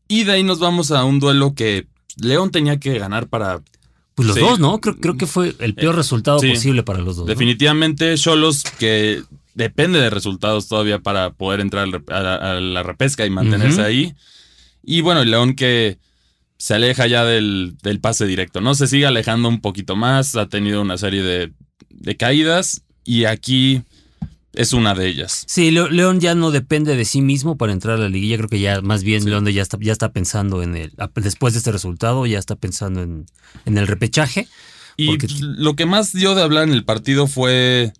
Y 0.07 0.23
de 0.23 0.31
ahí 0.31 0.43
nos 0.43 0.57
vamos 0.57 0.89
a 0.89 1.03
un 1.05 1.19
duelo 1.19 1.53
que 1.53 1.85
León 2.17 2.49
tenía 2.49 2.79
que 2.79 2.97
ganar 2.97 3.27
para 3.27 3.61
Pues 4.15 4.27
los 4.27 4.35
Sí. 4.37 4.41
dos, 4.41 4.59
¿no? 4.59 4.79
Creo, 4.81 4.95
creo 4.97 5.15
que 5.17 5.27
fue 5.27 5.55
el 5.59 5.75
peor 5.75 5.95
resultado 5.95 6.39
sí. 6.39 6.49
posible 6.49 6.81
para 6.81 6.99
los 6.99 7.17
dos. 7.17 7.27
Definitivamente, 7.27 8.15
Cholos, 8.15 8.63
que 8.79 9.21
depende 9.53 9.99
de 9.99 10.09
resultados 10.09 10.67
todavía 10.67 10.97
para 10.99 11.33
poder 11.33 11.59
entrar 11.59 11.87
a 12.09 12.19
la, 12.19 12.35
a 12.35 12.59
la 12.59 12.81
repesca 12.83 13.25
y 13.27 13.29
mantenerse 13.29 13.81
ahí. 13.83 14.13
Y 14.83 15.01
bueno, 15.01 15.23
León 15.23 15.55
que 15.55 15.97
se 16.57 16.73
aleja 16.75 17.05
ya 17.07 17.25
del, 17.25 17.75
del 17.83 17.99
pase 17.99 18.25
directo, 18.25 18.59
¿no? 18.59 18.73
Se 18.73 18.87
sigue 18.87 19.05
alejando 19.05 19.49
un 19.49 19.61
poquito 19.61 19.95
más, 19.95 20.35
ha 20.35 20.47
tenido 20.47 20.81
una 20.81 20.97
serie 20.97 21.21
de, 21.23 21.51
de 22.03 22.15
caídas 22.17 22.83
y 23.03 23.25
aquí 23.25 23.81
es 24.53 24.71
una 24.73 24.93
de 24.93 25.07
ellas. 25.07 25.43
Sí, 25.47 25.71
León 25.71 26.19
ya 26.19 26.35
no 26.35 26.51
depende 26.51 26.95
de 26.95 27.05
sí 27.05 27.21
mismo 27.21 27.57
para 27.57 27.73
entrar 27.73 27.95
a 27.95 28.01
la 28.01 28.09
liguilla. 28.09 28.37
Creo 28.37 28.49
que 28.49 28.59
ya 28.59 28.81
más 28.81 29.03
bien 29.03 29.23
Sí. 29.23 29.29
León 29.29 29.45
ya 29.47 29.61
está, 29.63 29.77
ya 29.81 29.91
está 29.91 30.11
pensando 30.11 30.61
en 30.61 30.75
el. 30.75 30.93
Después 31.15 31.53
de 31.53 31.57
este 31.57 31.71
resultado, 31.71 32.25
ya 32.27 32.37
está 32.37 32.55
pensando 32.55 33.01
en, 33.01 33.25
en 33.65 33.77
el 33.79 33.87
repechaje. 33.87 34.47
Y 34.95 35.07
Porque- 35.07 35.27
lo 35.41 35.75
que 35.75 35.87
más 35.87 36.13
dio 36.13 36.35
de 36.35 36.43
hablar 36.43 36.65
en 36.67 36.73
el 36.73 36.85
partido 36.85 37.25
fue, 37.25 37.93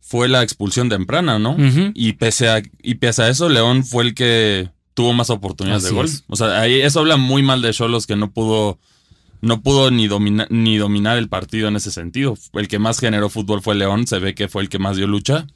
fue 0.00 0.28
la 0.28 0.42
expulsión 0.42 0.88
temprana, 0.88 1.38
¿no? 1.38 1.56
Y 1.94 2.14
pese 2.14 2.48
a, 2.48 2.62
y 2.82 2.94
pese 2.94 3.22
a 3.24 3.28
eso, 3.28 3.50
León 3.50 3.84
fue 3.84 4.04
el 4.04 4.14
que 4.14 4.70
tuvo 4.94 5.12
más 5.12 5.28
oportunidades 5.28 5.84
Así 5.84 5.92
de 5.92 5.96
gol. 5.96 6.06
es. 6.06 6.24
O 6.28 6.36
sea, 6.36 6.58
ahí 6.60 6.80
eso 6.80 7.00
habla 7.00 7.18
muy 7.18 7.42
mal 7.42 7.60
de 7.60 7.72
Cholos 7.72 8.06
que 8.06 8.16
no 8.16 8.30
pudo, 8.30 8.78
no 9.42 9.60
pudo 9.62 9.90
ni, 9.90 10.08
domina- 10.08 10.46
ni 10.48 10.78
dominar 10.78 11.18
el 11.18 11.28
partido 11.28 11.68
en 11.68 11.76
ese 11.76 11.90
sentido. 11.90 12.36
El 12.54 12.68
que 12.68 12.78
más 12.78 12.98
generó 12.98 13.28
fútbol 13.28 13.60
fue 13.60 13.74
León, 13.74 14.06
se 14.06 14.18
ve 14.18 14.34
que 14.34 14.48
fue 14.48 14.62
el 14.62 14.68
que 14.70 14.78
más 14.78 14.96
dio 14.96 15.06
lucha. 15.06 15.46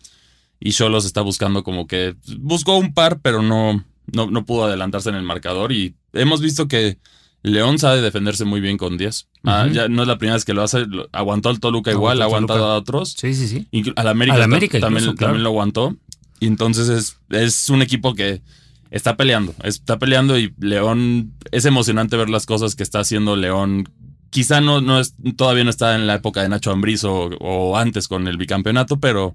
Y 0.61 0.73
Cholos 0.73 1.05
está 1.07 1.21
buscando 1.23 1.63
como 1.65 1.87
que 1.87 2.15
buscó 2.39 2.77
un 2.77 2.93
par, 2.95 3.21
pero 3.21 3.43
no, 3.43 3.85
no, 4.13 4.31
no 4.31 4.45
pudo 4.47 4.65
adelantarse 4.65 5.09
en 5.09 5.15
el 5.15 5.23
marcador. 5.23 5.73
Y 5.73 5.95
hemos 6.13 6.41
visto 6.41 6.67
que 6.69 6.99
León 7.43 7.79
sabe 7.79 8.01
defenderse 8.01 8.45
muy 8.45 8.61
bien 8.61 8.77
con 8.79 8.97
10. 8.97 9.29
Ah, 9.45 9.69
ya 9.71 9.89
no 9.89 10.03
es 10.03 10.09
la 10.09 10.19
primera 10.19 10.35
vez 10.35 10.45
que 10.45 10.55
lo 10.55 10.63
hace. 10.63 10.85
Aguantó 11.13 11.49
al 11.51 11.61
Toluca 11.61 11.93
igual, 11.93 12.21
Aguantó 12.23 12.55
ha 12.55 12.57
aguantado 12.57 12.73
a 12.75 12.79
otros. 12.79 13.15
Sí, 13.17 13.35
sí, 13.35 13.47
sí. 13.47 13.69
Inclu- 13.71 13.93
Al 13.97 14.09
América, 14.09 14.35
Al 14.37 14.81
también, 14.81 15.05
claro. 15.05 15.17
también 15.17 15.43
lo 15.45 15.51
aguantó. 15.51 15.95
Y 16.41 16.47
entonces 16.47 16.89
es, 16.89 17.17
es 17.31 17.71
un 17.71 17.83
equipo 17.83 18.15
que 18.15 18.43
está 18.91 19.17
peleando, 19.17 19.55
está 19.63 19.99
peleando 19.99 20.39
y 20.39 20.55
León, 20.59 21.35
es 21.51 21.65
emocionante 21.65 22.17
ver 22.17 22.31
las 22.31 22.47
cosas 22.47 22.75
que 22.75 22.83
está 22.83 23.01
haciendo 23.01 23.37
León. 23.37 23.89
Quizá 24.31 24.61
no, 24.61 24.81
no 24.81 25.01
es, 25.01 25.15
todavía 25.37 25.65
no 25.65 25.71
está 25.71 25.95
en 25.95 26.07
la 26.07 26.15
época 26.15 26.43
de 26.43 26.49
Nacho 26.49 26.71
Ambriz 26.71 27.05
o, 27.05 27.77
antes 27.77 28.09
con 28.09 28.27
el 28.29 28.37
bicampeonato, 28.37 28.99
pero 28.99 29.35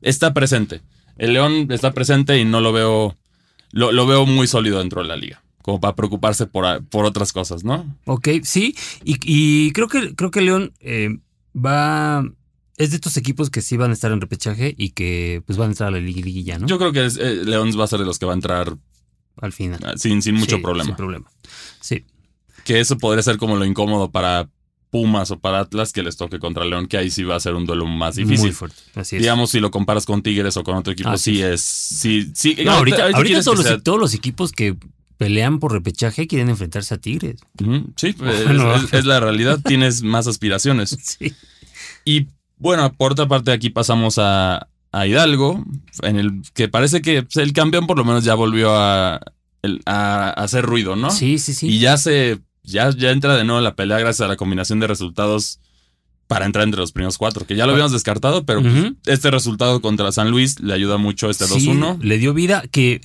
está 0.00 0.34
presente. 0.34 0.82
El 1.16 1.32
León 1.32 1.68
está 1.70 1.92
presente 1.92 2.38
y 2.38 2.44
no 2.44 2.60
lo 2.60 2.72
veo, 2.72 3.16
lo, 3.72 4.06
veo 4.06 4.26
muy 4.26 4.46
sólido 4.46 4.78
dentro 4.78 5.02
de 5.02 5.08
la 5.08 5.16
liga 5.16 5.42
como 5.62 5.80
para 5.80 5.94
preocuparse 5.94 6.46
por, 6.46 6.82
por, 6.86 7.04
otras 7.04 7.30
cosas, 7.30 7.62
¿no? 7.62 7.84
Ok, 8.06 8.28
sí, 8.42 8.74
y, 9.04 9.18
y 9.22 9.70
creo 9.72 9.86
que 9.86 10.14
creo 10.14 10.30
que 10.30 10.40
León 10.40 10.72
eh, 10.80 11.18
va 11.54 12.24
es 12.78 12.90
de 12.90 12.96
estos 12.96 13.16
equipos 13.16 13.50
que 13.50 13.60
sí 13.60 13.76
van 13.76 13.90
a 13.90 13.94
estar 13.94 14.10
en 14.12 14.20
repechaje 14.20 14.74
y 14.78 14.90
que 14.90 15.42
pues 15.46 15.58
van 15.58 15.68
a 15.68 15.72
entrar 15.72 15.88
a 15.88 15.92
la 15.92 15.98
liguilla, 16.00 16.58
¿no? 16.58 16.66
Yo 16.66 16.78
creo 16.78 16.92
que 16.92 17.04
es, 17.06 17.16
eh, 17.18 17.42
León 17.44 17.70
va 17.78 17.84
a 17.84 17.88
ser 17.88 17.98
de 17.98 18.06
los 18.06 18.18
que 18.18 18.24
va 18.26 18.32
a 18.32 18.36
entrar 18.36 18.76
al 19.40 19.52
final. 19.52 19.80
Ah, 19.84 19.92
sin, 19.96 20.22
sin 20.22 20.34
mucho 20.36 20.56
Sí, 20.56 20.62
problema. 20.62 20.86
Sin 20.86 20.96
problema. 20.96 21.30
Sí. 21.80 22.04
Que 22.64 22.80
eso 22.80 22.96
podría 22.98 23.22
ser 23.22 23.36
como 23.36 23.56
lo 23.56 23.64
incómodo 23.64 24.10
para 24.10 24.48
Pumas 24.90 25.30
o 25.30 25.38
para 25.38 25.60
Atlas 25.60 25.92
que 25.92 26.02
les 26.02 26.16
toque 26.16 26.38
contra 26.38 26.64
León, 26.64 26.86
que 26.86 26.96
ahí 26.96 27.10
sí 27.10 27.22
va 27.22 27.36
a 27.36 27.40
ser 27.40 27.54
un 27.54 27.66
duelo 27.66 27.84
más 27.86 28.16
difícil. 28.16 28.46
Muy 28.46 28.52
fuerte. 28.52 28.78
Así 28.94 29.16
es. 29.16 29.22
Digamos, 29.22 29.50
si 29.50 29.60
lo 29.60 29.70
comparas 29.70 30.06
con 30.06 30.22
Tigres 30.22 30.56
o 30.56 30.64
con 30.64 30.76
otro 30.76 30.92
equipo, 30.92 31.14
sí, 31.18 31.42
es. 31.42 31.60
Sí, 31.60 32.30
sí. 32.34 32.56
No, 32.64 32.72
ahorita, 32.72 33.10
todos, 33.10 33.58
los, 33.58 33.66
sea- 33.66 33.80
todos 33.82 33.98
los 34.00 34.14
equipos 34.14 34.52
que 34.52 34.76
pelean 35.18 35.58
por 35.58 35.72
repechaje 35.72 36.26
quieren 36.26 36.48
enfrentarse 36.48 36.94
a 36.94 36.98
Tigres. 36.98 37.40
Sí, 37.96 38.12
Bueno. 38.18 38.74
es, 38.76 38.92
es 38.94 39.04
la 39.04 39.20
realidad. 39.20 39.60
Tienes 39.64 40.02
más 40.02 40.26
aspiraciones. 40.26 40.96
Sí. 41.18 41.34
Y 42.04 42.28
bueno, 42.58 42.92
por 42.92 43.12
otra 43.12 43.26
parte, 43.28 43.52
aquí 43.52 43.70
pasamos 43.70 44.18
a, 44.18 44.68
a 44.92 45.06
Hidalgo, 45.06 45.64
en 46.02 46.16
el 46.16 46.42
que 46.54 46.68
parece 46.68 47.00
que 47.02 47.22
pues, 47.22 47.36
el 47.36 47.52
campeón 47.52 47.86
por 47.86 47.96
lo 47.98 48.04
menos 48.04 48.24
ya 48.24 48.34
volvió 48.34 48.74
a, 48.74 49.20
a- 49.86 50.30
hacer 50.30 50.64
ruido, 50.64 50.96
¿no? 50.96 51.10
Sí, 51.10 51.38
sí, 51.38 51.54
sí. 51.54 51.68
Y 51.68 51.78
ya 51.78 51.96
se. 51.96 52.38
Ya, 52.64 52.90
ya 52.90 53.12
entra 53.12 53.34
de 53.34 53.44
nuevo 53.44 53.62
la 53.62 53.74
pelea 53.74 53.98
gracias 53.98 54.26
a 54.26 54.28
la 54.28 54.36
combinación 54.36 54.78
de 54.78 54.86
resultados 54.86 55.58
para 56.26 56.44
entrar 56.44 56.64
entre 56.64 56.80
los 56.80 56.92
primeros 56.92 57.16
cuatro, 57.16 57.46
que 57.46 57.56
ya 57.56 57.64
lo 57.64 57.72
habíamos 57.72 57.92
descartado, 57.92 58.44
pero 58.44 58.60
pues, 58.60 58.92
este 59.06 59.30
resultado 59.30 59.80
contra 59.80 60.12
San 60.12 60.30
Luis 60.30 60.60
le 60.60 60.74
ayuda 60.74 60.98
mucho 60.98 61.30
este 61.30 61.46
Sí, 61.46 61.66
2-1. 61.70 61.98
le 62.02 62.18
dio 62.18 62.34
vida 62.34 62.62
que 62.70 63.00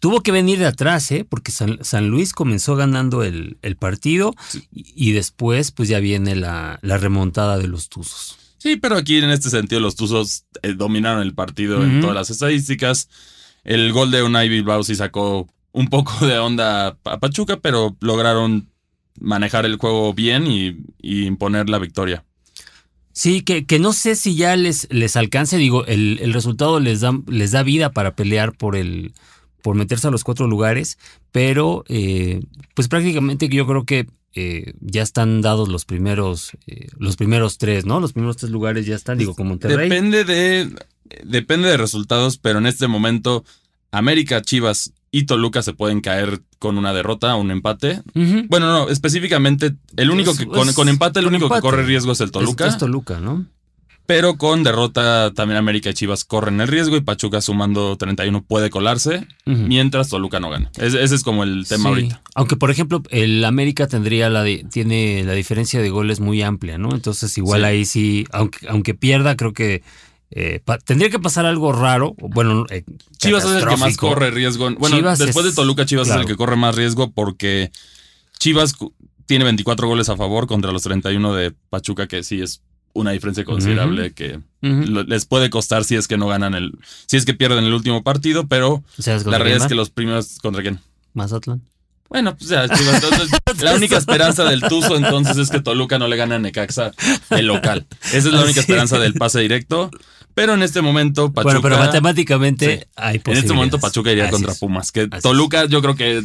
tuvo 0.00 0.20
que 0.22 0.32
venir 0.32 0.58
de 0.58 0.66
atrás, 0.66 1.12
¿eh? 1.12 1.24
Porque 1.28 1.52
San, 1.52 1.78
San 1.82 2.08
Luis 2.08 2.32
comenzó 2.32 2.74
ganando 2.74 3.22
el, 3.22 3.56
el 3.62 3.76
partido 3.76 4.34
Sí. 4.48 4.66
y, 4.72 5.10
y 5.10 5.12
después 5.12 5.70
pues 5.70 5.88
ya 5.88 6.00
viene 6.00 6.34
la, 6.34 6.80
la 6.82 6.98
remontada 6.98 7.56
de 7.58 7.68
los 7.68 7.88
Tuzos. 7.88 8.36
Sí, 8.64 8.76
pero 8.76 8.96
aquí 8.96 9.18
en 9.18 9.28
este 9.28 9.50
sentido 9.50 9.78
los 9.78 9.94
Tuzos 9.94 10.46
eh, 10.62 10.72
dominaron 10.72 11.20
el 11.20 11.34
partido 11.34 11.84
en 11.84 12.00
todas 12.00 12.16
las 12.16 12.30
estadísticas. 12.30 13.10
El 13.62 13.92
gol 13.92 14.10
de 14.10 14.22
Unai 14.22 14.48
Bilbao 14.48 14.82
sí 14.82 14.94
sacó 14.94 15.46
un 15.72 15.88
poco 15.88 16.14
de 16.26 16.38
onda 16.38 16.96
a 17.04 17.20
Pachuca, 17.20 17.58
pero 17.60 17.94
lograron 18.00 18.70
manejar 19.20 19.66
el 19.66 19.76
juego 19.76 20.14
bien 20.14 20.46
y, 20.46 20.78
y 21.02 21.26
imponer 21.26 21.68
la 21.68 21.78
victoria. 21.78 22.24
Sí, 23.12 23.42
que, 23.42 23.66
que 23.66 23.78
no 23.78 23.92
sé 23.92 24.16
si 24.16 24.34
ya 24.34 24.56
les, 24.56 24.88
les 24.90 25.14
alcance, 25.16 25.58
digo, 25.58 25.84
el, 25.84 26.18
el 26.22 26.32
resultado 26.32 26.80
les 26.80 27.02
da, 27.02 27.12
les 27.26 27.50
da 27.50 27.62
vida 27.64 27.92
para 27.92 28.16
pelear 28.16 28.56
por 28.56 28.76
el 28.76 29.12
por 29.60 29.76
meterse 29.76 30.08
a 30.08 30.10
los 30.10 30.24
cuatro 30.24 30.46
lugares, 30.46 30.96
pero 31.32 31.84
eh, 31.88 32.40
pues 32.72 32.88
prácticamente 32.88 33.50
yo 33.50 33.66
creo 33.66 33.84
que 33.84 34.06
eh, 34.34 34.72
ya 34.80 35.02
están 35.02 35.42
dados 35.42 35.68
los 35.68 35.84
primeros 35.84 36.52
eh, 36.66 36.88
los 36.98 37.16
primeros 37.16 37.58
tres, 37.58 37.84
¿no? 37.86 38.00
Los 38.00 38.12
primeros 38.12 38.36
tres 38.36 38.50
lugares 38.52 38.84
ya 38.86 38.96
están, 38.96 39.18
digo, 39.18 39.34
con 39.34 39.48
Monterrey. 39.48 39.88
Depende 39.88 40.24
de, 40.24 40.70
depende 41.24 41.68
de 41.68 41.76
resultados, 41.76 42.38
pero 42.38 42.58
en 42.58 42.66
este 42.66 42.88
momento 42.88 43.44
América, 43.90 44.42
Chivas 44.42 44.92
y 45.12 45.24
Toluca 45.26 45.62
se 45.62 45.72
pueden 45.72 46.00
caer 46.00 46.42
con 46.58 46.76
una 46.78 46.92
derrota 46.92 47.36
o 47.36 47.40
un 47.40 47.52
empate. 47.52 48.02
Bueno, 48.48 48.66
no, 48.72 48.88
específicamente 48.88 49.76
el 49.96 50.10
único 50.10 50.32
Es- 50.32 50.38
que 50.38 50.46
con, 50.46 50.68
es- 50.68 50.74
con 50.74 50.88
empate 50.88 51.20
el 51.20 51.26
único 51.28 51.44
empate. 51.44 51.60
que 51.60 51.62
corre 51.62 51.84
riesgo 51.84 52.10
es 52.12 52.20
el 52.20 52.32
Toluca. 52.32 52.66
Es, 52.66 52.72
es 52.74 52.78
Toluca, 52.78 53.20
¿no? 53.20 53.46
Pero 54.06 54.36
con 54.36 54.62
derrota 54.62 55.32
también 55.34 55.56
América 55.56 55.88
y 55.88 55.94
Chivas 55.94 56.24
corren 56.24 56.60
el 56.60 56.68
riesgo 56.68 56.94
y 56.96 57.00
Pachuca 57.00 57.40
sumando 57.40 57.96
31 57.96 58.42
puede 58.44 58.68
colarse, 58.68 59.26
mientras 59.46 60.10
Toluca 60.10 60.40
no 60.40 60.50
gana. 60.50 60.70
Ese, 60.76 61.02
ese 61.02 61.14
es 61.14 61.22
como 61.22 61.42
el 61.42 61.66
tema 61.66 61.84
Sí. 61.84 61.88
ahorita. 61.88 62.22
Aunque, 62.34 62.56
por 62.56 62.70
ejemplo, 62.70 63.02
el 63.08 63.42
América 63.46 63.86
tendría 63.86 64.28
la 64.28 64.42
de- 64.42 64.66
tiene 64.70 65.24
la 65.24 65.32
diferencia 65.32 65.80
de 65.80 65.88
goles 65.88 66.20
muy 66.20 66.42
amplia, 66.42 66.76
¿no? 66.76 66.90
Entonces, 66.94 67.36
igual 67.38 67.62
Sí. 67.62 67.66
ahí 67.66 67.84
sí, 67.86 68.26
aunque, 68.30 68.66
aunque 68.68 68.92
pierda, 68.94 69.36
creo 69.36 69.54
que 69.54 69.82
eh, 70.36 70.60
tendría 70.84 71.10
que 71.10 71.20
pasar 71.20 71.46
algo 71.46 71.72
raro. 71.72 72.14
Bueno, 72.18 72.66
eh, 72.68 72.82
Chivas 73.18 73.44
es 73.44 73.62
el 73.62 73.68
que 73.68 73.76
más 73.76 73.96
corre 73.96 74.32
riesgo. 74.32 74.68
Bueno, 74.74 74.96
Chivas 74.96 75.18
después 75.20 75.46
es- 75.46 75.52
de 75.52 75.56
Toluca, 75.56 75.86
Chivas 75.86 76.08
es 76.08 76.16
el 76.16 76.26
que 76.26 76.34
corre 76.34 76.56
más 76.56 76.74
riesgo 76.74 77.12
porque 77.12 77.70
Chivas 78.40 78.74
tiene 79.26 79.44
24 79.44 79.86
goles 79.86 80.08
a 80.08 80.16
favor 80.16 80.46
contra 80.48 80.72
los 80.72 80.82
31 80.82 81.34
de 81.34 81.52
Pachuca, 81.70 82.08
que 82.08 82.22
sí 82.24 82.40
es 82.42 82.62
una 82.94 83.10
diferencia 83.10 83.44
considerable 83.44 84.12
que 84.12 84.40
les 84.62 85.26
puede 85.26 85.50
costar 85.50 85.84
si 85.84 85.94
es 85.96 86.08
que 86.08 86.16
no 86.16 86.26
ganan 86.26 86.54
el, 86.54 86.72
si 87.06 87.16
es 87.18 87.26
que 87.26 87.34
pierden 87.34 87.64
el 87.64 87.72
último 87.74 88.02
partido, 88.02 88.46
pero 88.46 88.82
¿Sabes 88.98 89.26
la 89.26 89.36
realidad 89.38 89.62
es 89.62 89.68
que 89.68 89.74
los 89.74 89.90
primeros 89.90 90.38
contra 90.40 90.62
quién. 90.62 90.80
Mazatlán. 91.12 91.60
Bueno, 92.08 92.36
pues 92.36 92.48
ya, 92.50 92.68
Chivas, 92.68 93.02
entonces, 93.02 93.30
la 93.62 93.74
única 93.74 93.96
esperanza 93.98 94.44
del 94.44 94.60
Tuzo 94.62 94.96
entonces 94.96 95.36
es 95.36 95.50
que 95.50 95.60
Toluca 95.60 95.98
no 95.98 96.06
le 96.08 96.16
gane 96.16 96.34
a 96.36 96.38
Necaxa 96.38 96.92
el 97.30 97.46
local. 97.46 97.86
Esa 98.12 98.16
es 98.18 98.24
la 98.26 98.40
única 98.42 98.54
Sí. 98.54 98.60
esperanza 98.60 98.98
del 98.98 99.14
pase 99.14 99.40
directo. 99.40 99.90
Pero 100.34 100.54
en 100.54 100.62
este 100.62 100.80
momento, 100.82 101.32
Pachuca. 101.32 101.42
bueno, 101.44 101.62
pero 101.62 101.78
matemáticamente 101.78 102.78
Sí. 102.80 102.86
hay 102.96 103.20
En 103.24 103.36
este 103.36 103.52
momento, 103.52 103.78
posibilidades. 103.78 103.80
Pachuca 103.80 104.10
iría 104.12 104.24
Así 104.24 104.32
contra 104.32 104.52
es. 104.52 104.58
Pumas. 104.58 104.92
Que 104.92 105.08
Así 105.10 105.22
Toluca, 105.22 105.64
yo 105.66 105.80
creo 105.82 105.94
que. 105.96 106.24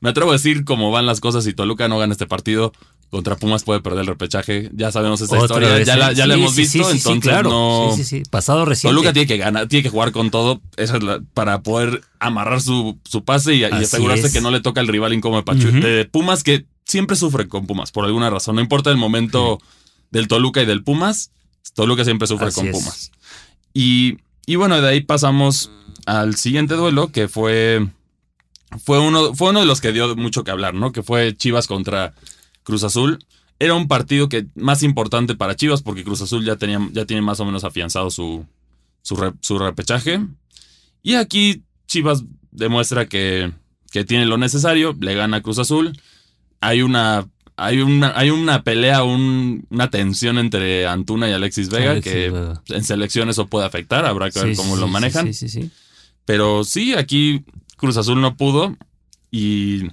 Me 0.00 0.10
atrevo 0.10 0.30
a 0.30 0.34
decir 0.34 0.64
cómo 0.64 0.90
van 0.90 1.06
las 1.06 1.20
cosas. 1.20 1.44
Si 1.44 1.54
Toluca 1.54 1.88
no 1.88 1.98
gana 1.98 2.12
este 2.12 2.26
partido, 2.26 2.72
contra 3.14 3.36
Pumas 3.36 3.62
puede 3.62 3.80
perder 3.80 4.00
el 4.00 4.06
repechaje. 4.08 4.70
Ya 4.74 4.90
sabemos 4.90 5.20
esta 5.20 5.36
Otra 5.36 5.44
historia. 5.44 5.68
vez, 5.70 5.86
ya 5.86 5.96
la, 5.96 6.12
ya 6.12 6.26
la 6.26 6.34
Sí, 6.34 6.40
hemos 6.40 6.54
sí, 6.54 6.60
visto. 6.62 6.84
sí, 6.90 6.96
entonces 6.96 7.20
claro. 7.22 7.48
no. 7.50 7.92
Sí, 7.96 8.02
sí, 8.04 8.18
sí. 8.18 8.22
Pasado 8.28 8.64
reciente. 8.64 8.92
Toluca 8.92 9.12
tiene 9.12 9.26
que 9.28 9.36
ganar, 9.36 9.68
tiene 9.68 9.84
que 9.84 9.88
jugar 9.88 10.10
con 10.10 10.30
todo. 10.30 10.60
Esa 10.76 10.96
es 10.96 11.02
la- 11.04 11.20
para 11.32 11.62
poder 11.62 12.02
amarrar 12.18 12.60
su, 12.60 12.98
su 13.04 13.24
pase 13.24 13.54
y, 13.54 13.62
asegurarse 13.64 14.26
es. 14.26 14.32
que 14.32 14.40
no 14.40 14.50
le 14.50 14.60
toca 14.60 14.80
el 14.80 14.88
rival 14.88 15.12
incómodo 15.12 15.42
de, 15.42 15.52
Pachu- 15.52 15.80
de 15.80 16.04
Pumas, 16.06 16.42
que 16.42 16.66
siempre 16.86 17.14
sufre 17.16 17.46
con 17.48 17.66
Pumas 17.66 17.92
por 17.92 18.04
alguna 18.04 18.30
razón. 18.30 18.56
No 18.56 18.60
importa 18.60 18.90
el 18.90 18.96
momento 18.96 19.60
del 20.10 20.26
Toluca 20.28 20.60
y 20.62 20.66
del 20.66 20.82
Pumas, 20.82 21.30
Toluca 21.74 22.04
siempre 22.04 22.26
sufre 22.26 22.48
Así 22.48 22.56
con 22.60 22.66
es. 22.68 22.72
Pumas. 22.76 23.10
Y, 23.72 24.18
y 24.46 24.56
bueno, 24.56 24.80
de 24.80 24.88
ahí 24.88 25.00
pasamos 25.02 25.70
al 26.06 26.34
siguiente 26.36 26.74
duelo, 26.74 27.12
que 27.12 27.28
fue, 27.28 27.86
fue, 28.84 28.98
uno, 28.98 29.34
fue 29.34 29.50
uno 29.50 29.60
de 29.60 29.66
los 29.66 29.80
que 29.80 29.92
dio 29.92 30.14
mucho 30.16 30.42
que 30.44 30.50
hablar, 30.50 30.74
¿no? 30.74 30.90
Que 30.92 31.02
fue 31.02 31.34
Chivas 31.36 31.66
contra 31.66 32.12
Cruz 32.64 32.82
Azul. 32.82 33.18
Era 33.60 33.74
un 33.74 33.86
partido 33.86 34.28
que 34.28 34.46
más 34.56 34.82
importante 34.82 35.36
para 35.36 35.54
Chivas 35.54 35.80
porque 35.82 36.02
Cruz 36.02 36.20
Azul 36.20 36.44
ya, 36.44 36.56
tenía, 36.56 36.80
ya 36.92 37.04
tiene 37.04 37.22
más 37.22 37.38
o 37.38 37.44
menos 37.44 37.62
afianzado 37.62 38.10
su, 38.10 38.44
su, 39.02 39.14
re- 39.14 39.32
su 39.40 39.58
repechaje. 39.58 40.20
Y 41.02 41.14
aquí 41.14 41.62
Chivas 41.86 42.24
demuestra 42.50 43.06
que, 43.06 43.52
que 43.92 44.04
tiene 44.04 44.26
lo 44.26 44.38
necesario, 44.38 44.96
le 45.00 45.14
gana 45.14 45.36
a 45.36 45.40
Cruz 45.42 45.58
Azul. 45.60 45.96
Hay 46.60 46.82
una, 46.82 47.28
hay 47.56 47.78
una, 47.80 48.12
hay 48.18 48.30
una 48.30 48.62
pelea, 48.64 49.04
un- 49.04 49.66
una 49.70 49.88
tensión 49.90 50.38
entre 50.38 50.86
Antuna 50.88 51.28
y 51.28 51.32
Alexis 51.32 51.68
Vega 51.68 51.92
Alexis 51.92 52.12
que 52.12 52.30
Vega. 52.30 52.62
en 52.70 52.82
selección 52.84 53.28
eso 53.28 53.46
puede 53.46 53.66
afectar, 53.66 54.04
habrá 54.04 54.30
que 54.32 54.42
ver 54.42 54.56
cómo 54.56 54.74
sí, 54.74 54.80
lo 54.80 54.88
manejan. 54.88 55.32
Sí. 55.32 55.70
Pero 56.24 56.64
sí, 56.64 56.94
aquí 56.94 57.44
Cruz 57.76 57.96
Azul 57.98 58.20
no 58.20 58.36
pudo 58.36 58.76
y, 59.30 59.90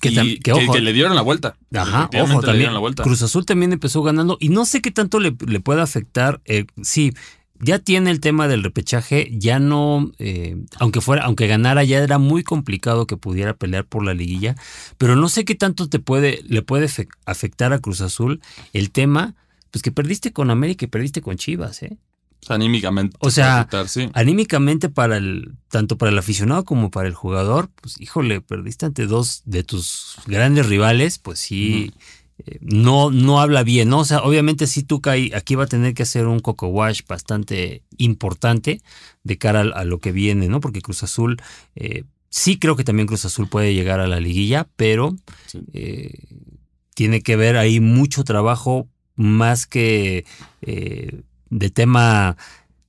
Que, 0.00 0.10
y 0.10 0.38
que, 0.38 0.52
ojo, 0.52 0.72
que 0.72 0.80
le 0.80 0.92
dieron 0.92 1.14
la 1.16 1.22
vuelta. 1.22 1.56
Ajá, 1.74 2.08
ojo, 2.22 2.34
también. 2.40 2.56
dieron 2.58 2.74
la 2.74 2.80
vuelta. 2.80 3.02
Cruz 3.02 3.22
Azul 3.22 3.44
también 3.44 3.72
empezó 3.72 4.02
ganando 4.02 4.36
y 4.40 4.48
no 4.50 4.64
sé 4.64 4.80
qué 4.82 4.90
tanto 4.90 5.18
le, 5.20 5.34
le 5.46 5.60
puede 5.60 5.80
afectar. 5.82 6.40
eh, 6.44 6.66
sí, 6.82 7.12
ya 7.62 7.78
tiene 7.78 8.10
el 8.10 8.20
tema 8.20 8.48
del 8.48 8.62
repechaje, 8.62 9.28
ya 9.32 9.58
no, 9.58 10.10
eh, 10.18 10.56
aunque 10.78 11.00
fuera, 11.02 11.24
aunque 11.24 11.46
ganara, 11.46 11.84
ya 11.84 11.98
era 11.98 12.18
muy 12.18 12.42
complicado 12.42 13.06
que 13.06 13.18
pudiera 13.18 13.52
pelear 13.54 13.84
por 13.84 14.02
la 14.04 14.14
liguilla, 14.14 14.54
pero 14.96 15.14
no 15.16 15.28
sé 15.28 15.44
qué 15.44 15.54
tanto 15.54 15.86
te 15.88 15.98
puede, 15.98 16.40
le 16.48 16.62
puede 16.62 16.88
fe- 16.88 17.08
afectar 17.26 17.72
a 17.74 17.78
Cruz 17.80 18.00
Azul 18.00 18.40
el 18.72 18.90
tema, 18.90 19.34
pues 19.72 19.82
que 19.82 19.92
perdiste 19.92 20.32
con 20.32 20.50
América 20.50 20.86
y 20.86 20.88
perdiste 20.88 21.20
con 21.20 21.36
Chivas, 21.36 21.82
¿eh? 21.82 21.98
Anímicamente. 22.48 23.16
O 23.20 23.30
sea, 23.30 23.68
sí. 23.86 24.08
Anímicamente 24.14 24.88
para 24.88 25.16
el, 25.18 25.52
tanto 25.68 25.98
para 25.98 26.10
el 26.10 26.18
aficionado 26.18 26.64
como 26.64 26.90
para 26.90 27.08
el 27.08 27.14
jugador, 27.14 27.70
pues 27.80 28.00
híjole, 28.00 28.40
perdiste 28.40 28.86
ante 28.86 29.06
dos 29.06 29.42
de 29.44 29.62
tus 29.62 30.16
grandes 30.26 30.66
rivales, 30.66 31.18
pues 31.18 31.38
sí, 31.38 31.92
eh, 32.46 32.58
no, 32.60 33.10
no 33.10 33.40
habla 33.40 33.62
bien, 33.62 33.90
¿no? 33.90 33.98
O 34.00 34.04
sea, 34.04 34.20
obviamente 34.20 34.66
sí 34.66 34.82
Tuca 34.82 35.12
aquí 35.34 35.54
va 35.54 35.64
a 35.64 35.68
tener 35.68 35.92
que 35.94 36.02
hacer 36.02 36.26
un 36.26 36.40
coco 36.40 36.68
wash 36.68 37.02
bastante 37.06 37.82
importante 37.98 38.80
de 39.22 39.38
cara 39.38 39.60
a, 39.60 39.80
a 39.80 39.84
lo 39.84 39.98
que 39.98 40.10
viene, 40.12 40.48
¿no? 40.48 40.60
Porque 40.60 40.80
Cruz 40.80 41.02
Azul, 41.02 41.36
eh, 41.76 42.04
sí 42.30 42.58
creo 42.58 42.74
que 42.76 42.84
también 42.84 43.06
Cruz 43.06 43.24
Azul 43.26 43.48
puede 43.48 43.74
llegar 43.74 44.00
a 44.00 44.06
la 44.06 44.18
liguilla, 44.20 44.66
pero 44.76 45.14
Sí. 45.46 45.60
eh, 45.74 46.14
tiene 46.94 47.22
que 47.22 47.36
ver 47.36 47.56
ahí 47.56 47.80
mucho 47.80 48.24
trabajo 48.24 48.88
más 49.16 49.66
que 49.66 50.24
eh, 50.62 51.22
de 51.50 51.70
tema 51.70 52.36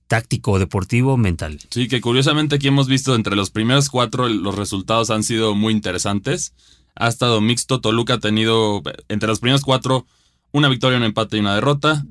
táctico, 0.07 0.59
deportivo, 0.59 1.17
mental. 1.17 1.59
Sí, 1.69 1.87
que 1.87 2.01
curiosamente 2.01 2.55
aquí 2.55 2.67
hemos 2.67 2.87
visto 2.87 3.15
entre 3.15 3.35
los 3.35 3.49
primeros 3.49 3.89
cuatro 3.89 4.27
los 4.27 4.55
resultados 4.55 5.09
han 5.09 5.23
sido 5.23 5.55
muy 5.55 5.73
interesantes. 5.73 6.53
Ha 6.95 7.07
estado 7.07 7.39
mixto. 7.39 7.79
Toluca 7.79 8.15
ha 8.15 8.19
tenido 8.19 8.81
entre 9.07 9.27
los 9.27 9.39
primeros 9.39 9.61
cuatro 9.61 10.05
una 10.51 10.67
victoria, 10.67 10.97
un 10.97 11.05
empate 11.05 11.37
y 11.37 11.39
una 11.39 11.55
derrota. 11.55 12.05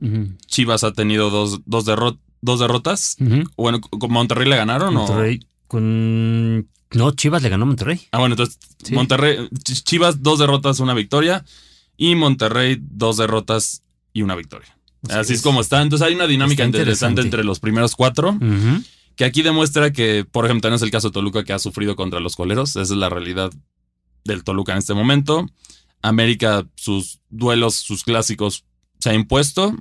Chivas 0.47 0.83
ha 0.83 0.93
tenido 0.93 1.29
dos, 1.29 1.61
dos, 1.67 1.85
dos 2.41 2.61
derrotas. 2.61 3.17
Bueno, 3.57 3.81
¿con 3.83 4.11
Monterrey 4.11 4.49
le 4.49 4.57
ganaron 4.57 4.95
Monterrey 4.95 5.41
con... 5.69 6.69
No, 6.93 7.13
Chivas 7.13 7.43
le 7.43 7.51
ganó 7.51 7.65
a 7.65 7.67
Monterrey. 7.67 8.01
Ah, 8.13 8.19
bueno, 8.19 8.33
entonces 8.33 8.59
Monterrey, 8.91 9.49
Chivas 9.63 10.23
dos 10.23 10.39
derrotas, 10.39 10.81
una 10.81 10.95
victoria. 10.95 11.45
Y 11.99 12.15
Monterrey 12.15 12.79
dos 12.81 13.19
derrotas 13.19 13.83
y 14.15 14.23
una 14.23 14.35
victoria. 14.37 14.75
Así, 15.09 15.35
es. 15.35 15.43
como 15.43 15.61
está. 15.61 15.81
Entonces 15.83 16.07
hay 16.07 16.15
una 16.15 16.27
dinámica 16.27 16.65
interesante. 16.65 17.23
entre 17.23 17.45
los 17.45 17.61
primeros 17.61 17.97
cuatro. 17.97 18.39
Que 19.17 19.25
aquí 19.25 19.43
demuestra 19.43 19.93
que, 19.93 20.25
por 20.31 20.45
ejemplo, 20.47 20.71
no 20.71 20.77
es 20.77 20.83
el 20.83 20.91
caso 20.91 21.09
de 21.09 21.13
Toluca 21.13 21.45
que 21.45 21.53
ha 21.53 21.59
sufrido 21.59 21.97
contra 21.97 22.21
los 22.21 22.37
coleros. 22.37 22.71
Esa 22.71 22.83
es 22.83 22.91
la 22.91 23.09
realidad 23.09 23.51
del 24.25 24.45
Toluca 24.45 24.73
en 24.73 24.79
este 24.79 24.95
momento. 24.95 25.47
América, 26.03 26.67
sus 26.77 27.21
duelos, 27.29 27.75
sus 27.75 28.05
clásicos 28.05 28.65
se 28.99 29.11
ha 29.11 29.15
impuesto. 29.15 29.75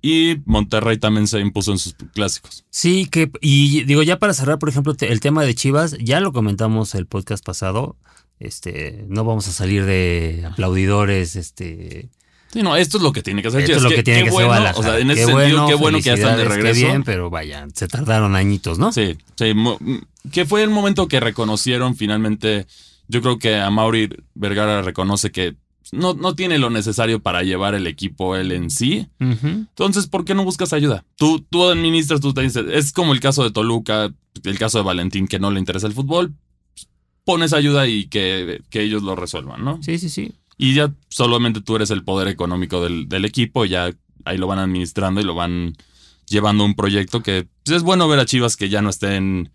Y 0.00 0.36
Monterrey 0.44 0.98
también 0.98 1.26
se 1.26 1.40
impuso 1.40 1.72
en 1.72 1.78
sus 1.78 1.94
clásicos. 2.12 2.64
Sí, 2.70 3.06
que, 3.06 3.30
y 3.40 3.84
digo, 3.84 4.02
ya 4.02 4.18
para 4.18 4.34
cerrar, 4.34 4.58
por 4.58 4.68
ejemplo, 4.68 4.94
el 4.98 5.20
tema 5.20 5.44
de 5.44 5.54
Chivas, 5.54 5.96
ya 5.98 6.20
lo 6.20 6.32
comentamos 6.32 6.94
el 6.94 7.06
podcast 7.06 7.44
pasado. 7.44 7.96
Este, 8.38 9.06
no 9.08 9.24
vamos 9.24 9.48
a 9.48 9.52
salir 9.52 9.84
de 9.86 10.44
aplaudidores, 10.50 11.36
este 11.36 12.10
Sí, 12.54 12.62
no, 12.62 12.76
esto 12.76 12.98
es 12.98 13.02
lo 13.02 13.10
que 13.10 13.20
tiene 13.20 13.42
que 13.42 13.48
hacer. 13.48 13.62
Esto 13.62 13.78
es 13.78 13.82
lo 13.82 13.88
que 13.88 14.04
tiene 14.04 14.22
que 14.22 14.30
bueno, 14.30 14.52
hacer 14.52 14.74
O 14.76 14.82
sea, 14.84 15.00
en 15.00 15.10
ese 15.10 15.24
sentido, 15.24 15.36
bueno, 15.36 15.66
qué 15.66 15.74
bueno 15.74 15.98
que 15.98 16.04
ya 16.04 16.14
están 16.14 16.36
de 16.36 16.44
regreso. 16.44 16.80
Qué 16.80 16.86
bien, 16.86 17.02
pero 17.02 17.28
vaya, 17.28 17.66
se 17.74 17.88
tardaron 17.88 18.36
añitos, 18.36 18.78
¿no? 18.78 18.92
Sí, 18.92 19.18
sí. 19.34 19.52
Que 20.30 20.46
fue 20.46 20.62
el 20.62 20.70
momento 20.70 21.08
que 21.08 21.18
reconocieron 21.18 21.96
finalmente. 21.96 22.68
Yo 23.08 23.22
creo 23.22 23.40
que 23.40 23.56
a 23.56 23.68
Mauri 23.70 24.08
Vergara 24.34 24.82
reconoce 24.82 25.32
que 25.32 25.56
no, 25.90 26.14
no 26.14 26.36
tiene 26.36 26.58
lo 26.58 26.70
necesario 26.70 27.20
para 27.20 27.42
llevar 27.42 27.74
el 27.74 27.88
equipo 27.88 28.36
él 28.36 28.52
en 28.52 28.70
sí. 28.70 29.08
Entonces, 29.18 30.06
¿por 30.06 30.24
qué 30.24 30.36
no 30.36 30.44
buscas 30.44 30.72
ayuda? 30.72 31.04
Tú, 31.16 31.40
tú 31.40 31.68
administras, 31.68 32.20
tú 32.20 32.32
te 32.32 32.42
dices, 32.42 32.66
es 32.70 32.92
como 32.92 33.14
el 33.14 33.20
caso 33.20 33.42
de 33.42 33.50
Toluca, 33.50 34.14
el 34.44 34.58
caso 34.60 34.78
de 34.78 34.84
Valentín, 34.84 35.26
que 35.26 35.40
no 35.40 35.50
le 35.50 35.58
interesa 35.58 35.88
el 35.88 35.92
fútbol. 35.92 36.32
Pones 37.24 37.52
ayuda 37.52 37.88
y 37.88 38.06
que, 38.06 38.62
que 38.70 38.82
ellos 38.82 39.02
lo 39.02 39.16
resuelvan, 39.16 39.64
¿no? 39.64 39.82
Sí, 39.82 39.98
sí, 39.98 40.08
sí. 40.08 40.32
Y 40.56 40.74
ya 40.74 40.92
solamente 41.08 41.60
tú 41.60 41.76
eres 41.76 41.90
el 41.90 42.04
poder 42.04 42.28
económico 42.28 42.82
del, 42.82 43.08
del 43.08 43.24
equipo, 43.24 43.64
ya 43.64 43.90
ahí 44.24 44.38
lo 44.38 44.46
van 44.46 44.58
administrando 44.58 45.20
y 45.20 45.24
lo 45.24 45.34
van 45.34 45.76
llevando 46.28 46.64
un 46.64 46.74
proyecto 46.74 47.22
que 47.22 47.46
pues, 47.64 47.76
es 47.76 47.82
bueno 47.82 48.08
ver 48.08 48.20
a 48.20 48.26
Chivas 48.26 48.56
que 48.56 48.68
ya 48.68 48.82
no 48.82 48.90
estén, 48.90 49.52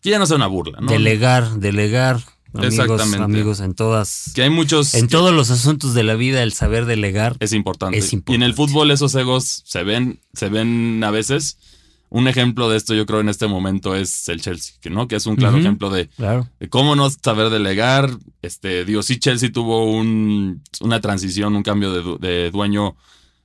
que 0.00 0.10
ya 0.10 0.18
no 0.18 0.26
sea 0.26 0.36
una 0.36 0.46
burla, 0.46 0.80
¿no? 0.80 0.90
Delegar, 0.90 1.58
delegar. 1.58 2.20
Amigos, 2.54 2.78
Exactamente. 2.78 3.24
amigos, 3.24 3.60
en 3.60 3.74
todas. 3.74 4.32
Que 4.34 4.42
hay 4.42 4.50
muchos. 4.50 4.94
En 4.94 5.08
todos 5.08 5.34
los 5.34 5.50
asuntos 5.50 5.92
de 5.92 6.02
la 6.04 6.14
vida, 6.14 6.42
el 6.42 6.54
saber 6.54 6.86
delegar. 6.86 7.36
Es 7.40 7.52
importante. 7.52 7.98
es 7.98 8.12
importante. 8.14 8.32
Y 8.32 8.36
en 8.36 8.42
el 8.42 8.54
fútbol 8.54 8.90
esos 8.90 9.14
egos 9.14 9.62
se 9.66 9.82
ven, 9.82 10.20
se 10.32 10.48
ven 10.48 11.02
a 11.04 11.10
veces. 11.10 11.58
Un 12.08 12.28
ejemplo 12.28 12.68
de 12.68 12.76
esto, 12.76 12.94
yo 12.94 13.04
creo, 13.04 13.20
en 13.20 13.28
este 13.28 13.46
momento 13.48 13.96
es 13.96 14.28
el 14.28 14.40
Chelsea, 14.40 14.76
que 14.80 14.90
no, 14.90 15.08
que 15.08 15.16
es 15.16 15.26
un 15.26 15.36
claro 15.36 15.58
ejemplo 15.58 15.90
de, 15.90 16.08
cómo 16.70 16.94
no 16.94 17.10
saber 17.10 17.50
delegar. 17.50 18.10
Este, 18.42 18.84
digo, 18.84 19.02
sí, 19.02 19.18
Chelsea 19.18 19.50
tuvo 19.50 19.90
un, 19.90 20.62
una 20.80 21.00
transición, 21.00 21.56
un 21.56 21.62
cambio 21.62 22.18
de, 22.18 22.50
dueño 22.50 22.96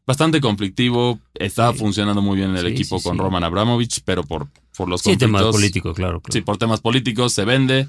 bastante 0.05 0.41
conflictivo. 0.41 1.19
Estaba 1.33 1.73
funcionando 1.73 2.21
muy 2.21 2.37
bien 2.37 2.55
el 2.55 2.67
equipo 2.67 3.01
con 3.01 3.17
Roman 3.17 3.43
Abramovich, 3.43 4.01
pero 4.05 4.23
por, 4.23 4.47
por 4.77 4.87
los 4.87 5.01
conflictos. 5.01 5.39
temas 5.39 5.51
políticos, 5.51 5.95
claro, 5.95 6.21
Sí, 6.29 6.41
por 6.41 6.57
temas 6.57 6.81
políticos 6.81 7.33
se 7.33 7.45
vende. 7.45 7.87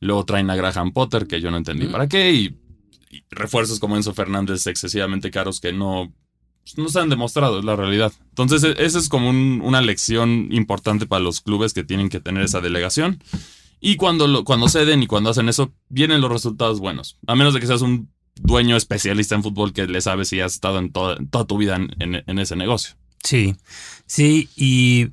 Luego 0.00 0.24
traen 0.24 0.50
a 0.50 0.56
Graham 0.56 0.92
Potter, 0.92 1.26
que 1.26 1.40
yo 1.40 1.50
no 1.50 1.56
entendí 1.56 1.86
para 1.86 2.08
qué, 2.08 2.32
y, 2.32 2.56
y 3.10 3.24
refuerzos 3.30 3.78
como 3.80 3.96
Enzo 3.96 4.14
Fernández 4.14 4.66
excesivamente 4.66 5.30
caros 5.30 5.60
que 5.60 5.72
no 5.72 6.12
pues, 6.64 6.78
no 6.78 6.88
se 6.88 7.00
han 7.00 7.08
demostrado, 7.08 7.58
es 7.58 7.64
la 7.64 7.76
realidad. 7.76 8.12
Entonces, 8.30 8.64
e, 8.64 8.84
esa 8.84 8.98
es 8.98 9.08
como 9.08 9.30
una 9.30 9.80
lección 9.80 10.48
importante 10.50 11.06
para 11.06 11.22
los 11.22 11.40
clubes 11.40 11.72
que 11.72 11.84
tienen 11.84 12.08
que 12.08 12.20
tener 12.20 12.44
esa 12.44 12.60
delegación. 12.60 13.22
Y 13.80 13.96
cuando, 13.96 14.44
cuando 14.44 14.68
ceden 14.68 15.02
y 15.02 15.06
cuando 15.06 15.30
hacen 15.30 15.48
eso, 15.48 15.72
vienen 15.88 16.20
los 16.20 16.30
resultados 16.30 16.80
buenos. 16.80 17.16
A 17.26 17.34
menos 17.34 17.54
de 17.54 17.60
que 17.60 17.66
seas 17.66 17.82
un 17.82 18.10
dueño 18.34 18.76
especialista 18.76 19.34
en 19.34 19.42
fútbol 19.42 19.72
que 19.72 19.86
le 19.86 20.00
sabes 20.00 20.28
si 20.28 20.40
has 20.40 20.54
estado 20.54 20.78
en 20.78 20.92
toda, 20.92 21.18
toda 21.30 21.46
tu 21.46 21.56
vida 21.56 21.76
en, 21.76 22.38
ese 22.38 22.56
negocio. 22.56 22.94
Sí, 23.22 23.56
sí, 24.06 24.48
y 24.56 25.08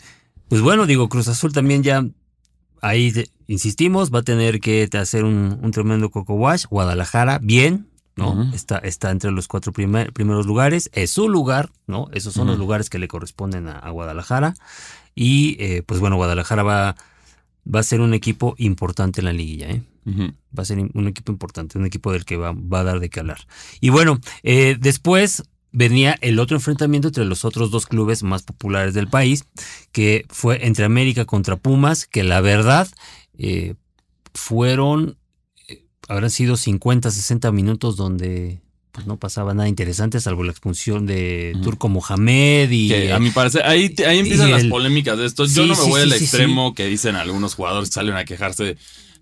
pues 0.47 0.61
bueno, 0.61 0.85
digo, 0.85 1.09
Cruz 1.09 1.27
Azul 1.27 1.51
también 1.51 1.83
ya 1.83 2.05
ahí 2.81 3.13
insistimos, 3.47 4.13
va 4.13 4.19
a 4.19 4.23
tener 4.23 4.59
que 4.59 4.87
hacer 4.93 5.23
un, 5.23 5.59
un 5.61 5.71
tremendo 5.71 6.09
coco 6.09 6.35
wash. 6.35 6.65
Guadalajara, 6.69 7.39
bien, 7.41 7.87
¿no? 8.17 8.51
está, 8.53 8.77
está 8.79 9.11
entre 9.11 9.31
los 9.31 9.47
cuatro 9.47 9.71
primeros 9.71 10.45
lugares, 10.45 10.89
es 10.93 11.11
su 11.11 11.29
lugar, 11.29 11.69
¿no? 11.85 12.07
Esos 12.13 12.33
son 12.33 12.47
los 12.47 12.57
lugares 12.57 12.89
que 12.89 12.99
le 12.99 13.07
corresponden 13.07 13.67
a, 13.67 13.89
Guadalajara. 13.89 14.55
Y 15.15 15.55
eh, 15.59 15.83
pues 15.85 15.99
bueno, 15.99 16.15
Guadalajara 16.15 16.63
va, 16.63 16.95
va 17.73 17.79
a 17.79 17.83
ser 17.83 18.01
un 18.01 18.13
equipo 18.13 18.55
importante 18.57 19.21
en 19.21 19.25
la 19.25 19.33
liguilla, 19.33 19.69
¿eh? 19.69 19.83
Va 20.57 20.63
a 20.63 20.65
ser 20.65 20.79
un 20.79 21.07
equipo 21.07 21.33
importante, 21.33 21.77
un 21.77 21.85
equipo 21.85 22.13
del 22.13 22.23
que 22.23 22.37
va, 22.37 22.53
va 22.53 22.79
a 22.79 22.83
dar 22.83 22.99
de 23.01 23.09
qué 23.09 23.19
hablar. 23.19 23.39
Y 23.81 23.89
bueno, 23.89 24.19
eh, 24.41 24.77
después 24.79 25.43
venía 25.71 26.17
el 26.21 26.39
otro 26.39 26.55
enfrentamiento 26.57 27.09
entre 27.09 27.25
los 27.25 27.45
otros 27.45 27.71
dos 27.71 27.85
clubes 27.85 28.23
más 28.23 28.43
populares 28.43 28.93
del 28.93 29.09
país, 29.09 29.45
que 29.91 30.25
fue 30.29 30.65
entre 30.65 30.85
América 30.85 31.25
contra 31.25 31.57
Pumas, 31.57 32.07
que 32.07 32.23
la 32.23 32.41
verdad 32.41 32.87
eh, 33.37 33.75
fueron 34.33 35.17
habrán 36.07 36.29
sido 36.29 36.57
50, 36.57 37.11
60 37.11 37.51
minutos 37.51 37.95
donde 37.95 38.59
pues, 38.91 39.05
no 39.05 39.17
pasaba 39.17 39.53
nada 39.53 39.69
interesante, 39.69 40.19
salvo 40.19 40.43
la 40.43 40.51
expulsión 40.51 41.05
de 41.05 41.55
Turco 41.61 41.89
Mohamed 41.89 42.71
y... 42.71 42.87
Que 42.89 43.13
a 43.13 43.19
mi 43.19 43.29
parecer, 43.29 43.63
ahí, 43.65 43.93
ahí 44.07 44.19
empiezan 44.19 44.49
las 44.49 44.63
polémicas 44.65 45.17
de 45.17 45.25
esto. 45.25 45.45
Yo 45.45 45.65
no 45.65 45.75
me 45.75 45.89
voy 45.89 46.01
al 46.01 46.13
extremo 46.13 46.73
que 46.73 46.87
dicen 46.87 47.15
algunos 47.15 47.53
jugadores 47.53 47.89
salen 47.89 48.15
a 48.15 48.25
quejarse 48.25 48.77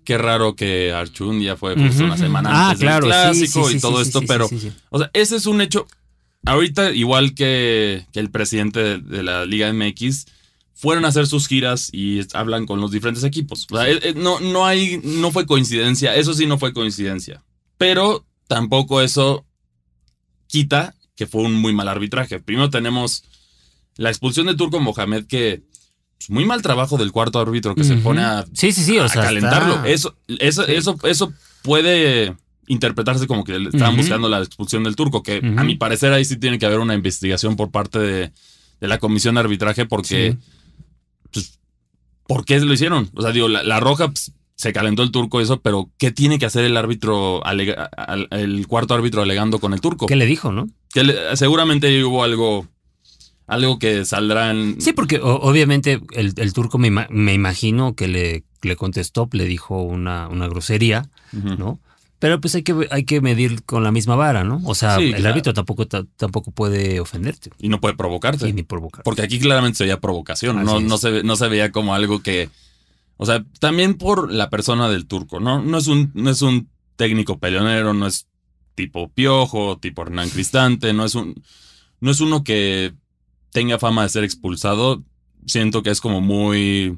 qué 0.06 0.16
raro 0.16 0.56
que 0.56 0.92
Archun 0.92 1.42
ya 1.42 1.56
fue 1.56 1.74
pues, 1.74 1.98
una 1.98 2.16
semana 2.16 2.48
ah, 2.50 2.70
antes 2.70 2.88
del 2.88 3.00
clásico 3.00 3.70
y 3.70 3.78
todo 3.78 4.00
esto, 4.00 4.22
pero, 4.22 4.48
o 4.88 4.98
sea, 4.98 5.10
ese 5.12 5.36
es 5.36 5.44
un 5.44 5.60
hecho. 5.60 5.86
Ahorita, 6.46 6.92
igual 6.92 7.34
que, 7.34 8.06
que 8.12 8.20
el 8.20 8.30
presidente 8.30 8.98
de, 8.98 9.22
la 9.24 9.44
Liga 9.44 9.70
MX, 9.72 10.26
fueron 10.76 11.06
a 11.06 11.08
hacer 11.08 11.26
sus 11.26 11.48
giras 11.48 11.88
y 11.90 12.20
hablan 12.34 12.66
con 12.66 12.80
los 12.80 12.92
diferentes 12.92 13.24
equipos. 13.24 13.66
Eh, 13.86 13.98
eh, 14.02 14.14
no, 14.14 14.38
no 14.40 14.66
hay, 14.66 15.00
no 15.02 15.32
fue 15.32 15.46
coincidencia, 15.46 16.14
eso 16.14 16.34
sí 16.34 16.46
no 16.46 16.58
fue 16.58 16.72
coincidencia. 16.72 17.42
Pero 17.78 18.24
tampoco 18.46 19.00
eso 19.00 19.44
quita 20.46 20.94
que 21.16 21.26
fue 21.26 21.42
un 21.42 21.54
muy 21.54 21.72
mal 21.72 21.88
arbitraje. 21.88 22.40
Primero 22.40 22.68
tenemos 22.68 23.24
la 23.96 24.10
expulsión 24.10 24.46
de 24.46 24.54
Turco 24.54 24.78
Mohamed 24.78 25.24
que 25.24 25.62
pues, 26.18 26.28
muy 26.28 26.44
mal 26.44 26.60
trabajo 26.60 26.98
del 26.98 27.10
cuarto 27.10 27.40
árbitro 27.40 27.74
que 27.74 27.84
se 27.84 27.96
pone 27.96 28.22
a, 28.22 28.44
sí, 28.52 28.70
sí, 28.70 28.82
sí, 28.82 28.98
o 28.98 29.08
sea, 29.08 29.22
calentarlo. 29.22 29.82
Eso, 29.86 30.14
eso, 30.28 30.66
eso, 30.66 30.98
eso 31.04 31.32
puede 31.62 32.36
interpretarse 32.66 33.26
como 33.26 33.44
que 33.44 33.56
estaban 33.56 33.96
buscando 33.96 34.28
la 34.28 34.40
expulsión 34.40 34.84
del 34.84 34.94
turco, 34.94 35.22
que 35.22 35.38
a 35.38 35.64
mi 35.64 35.76
parecer 35.76 36.12
ahí 36.12 36.24
sí 36.26 36.36
tiene 36.36 36.58
que 36.58 36.66
haber 36.66 36.80
una 36.80 36.94
investigación 36.94 37.56
por 37.56 37.70
parte 37.70 37.98
de, 37.98 38.32
la 38.80 38.98
comisión 38.98 39.36
de 39.36 39.40
arbitraje 39.40 39.86
porque 39.86 40.36
pues, 41.30 41.58
¿por 42.26 42.44
qué 42.44 42.60
lo 42.60 42.72
hicieron? 42.72 43.10
O 43.14 43.22
sea, 43.22 43.32
digo, 43.32 43.48
la, 43.48 43.80
roja 43.80 44.08
pues, 44.08 44.32
se 44.54 44.72
calentó 44.72 45.02
el 45.02 45.10
turco 45.10 45.40
eso, 45.40 45.60
pero 45.60 45.90
¿qué 45.98 46.10
tiene 46.10 46.38
que 46.38 46.46
hacer 46.46 46.64
el 46.64 46.76
árbitro, 46.76 47.42
el 48.30 48.66
cuarto 48.66 48.94
árbitro 48.94 49.22
alegando 49.22 49.58
con 49.58 49.72
el 49.72 49.80
turco? 49.80 50.06
¿Qué 50.06 50.16
le 50.16 50.26
dijo, 50.26 50.52
no? 50.52 50.68
Que 50.92 51.14
seguramente 51.34 52.02
hubo 52.04 52.24
algo, 52.24 52.66
algo 53.46 53.78
que 53.78 54.04
saldrá 54.04 54.50
en... 54.50 54.80
Sí, 54.80 54.92
porque 54.92 55.20
obviamente 55.22 56.00
el, 56.12 56.52
turco 56.52 56.78
me, 56.78 56.90
me, 56.90 57.34
imagino 57.34 57.94
que 57.94 58.08
le, 58.08 58.44
le 58.62 58.76
contestó, 58.76 59.28
le 59.32 59.44
dijo 59.44 59.82
una, 59.82 60.28
una 60.28 60.48
grosería, 60.48 61.10
¿no? 61.32 61.80
Pero 62.18 62.40
pues 62.40 62.54
hay 62.54 62.62
que, 62.62 62.88
hay 62.90 63.04
que 63.04 63.20
medir 63.20 63.62
con 63.64 63.84
la 63.84 63.92
misma 63.92 64.16
vara, 64.16 64.42
¿no? 64.42 64.62
O 64.64 64.74
sea, 64.74 64.96
el 64.96 65.26
árbitro 65.26 65.52
tampoco, 65.52 65.86
tampoco 65.86 66.50
puede 66.50 66.98
ofenderte. 66.98 67.50
Y 67.58 67.68
no 67.68 67.80
puede 67.80 67.94
provocarte. 67.94 68.46
Sí, 68.46 68.52
ni 68.54 68.62
provocar. 68.62 69.02
Porque 69.04 69.22
aquí 69.22 69.38
claramente 69.38 69.76
se 69.76 69.84
veía 69.84 70.00
provocación, 70.00 70.64
no, 70.64 70.80
no, 70.80 70.98
se, 70.98 71.22
no 71.22 71.36
se 71.36 71.48
veía 71.48 71.72
como 71.72 71.94
algo 71.94 72.22
que... 72.22 72.48
O 73.18 73.26
sea, 73.26 73.44
también 73.60 73.94
por 73.94 74.32
la 74.32 74.50
persona 74.50 74.88
del 74.88 75.06
turco, 75.06 75.40
¿no? 75.40 75.62
No 75.62 75.78
es 75.78 75.88
un, 75.88 76.10
no 76.14 76.30
es 76.30 76.42
un 76.42 76.68
técnico 76.96 77.38
peleonero, 77.38 77.92
no 77.92 78.06
es 78.06 78.26
tipo 78.74 79.08
Piojo, 79.08 79.78
tipo 79.78 80.02
Hernán 80.02 80.30
Cristante, 80.30 80.92
no 80.92 81.04
es 81.04 81.14
un... 81.14 81.34
No 82.00 82.10
es 82.10 82.20
uno 82.20 82.44
que 82.44 82.94
tenga 83.50 83.78
fama 83.78 84.02
de 84.02 84.10
ser 84.10 84.24
expulsado. 84.24 85.02
Siento 85.46 85.82
que 85.82 85.90
es 85.90 86.00
como 86.00 86.22
muy... 86.22 86.96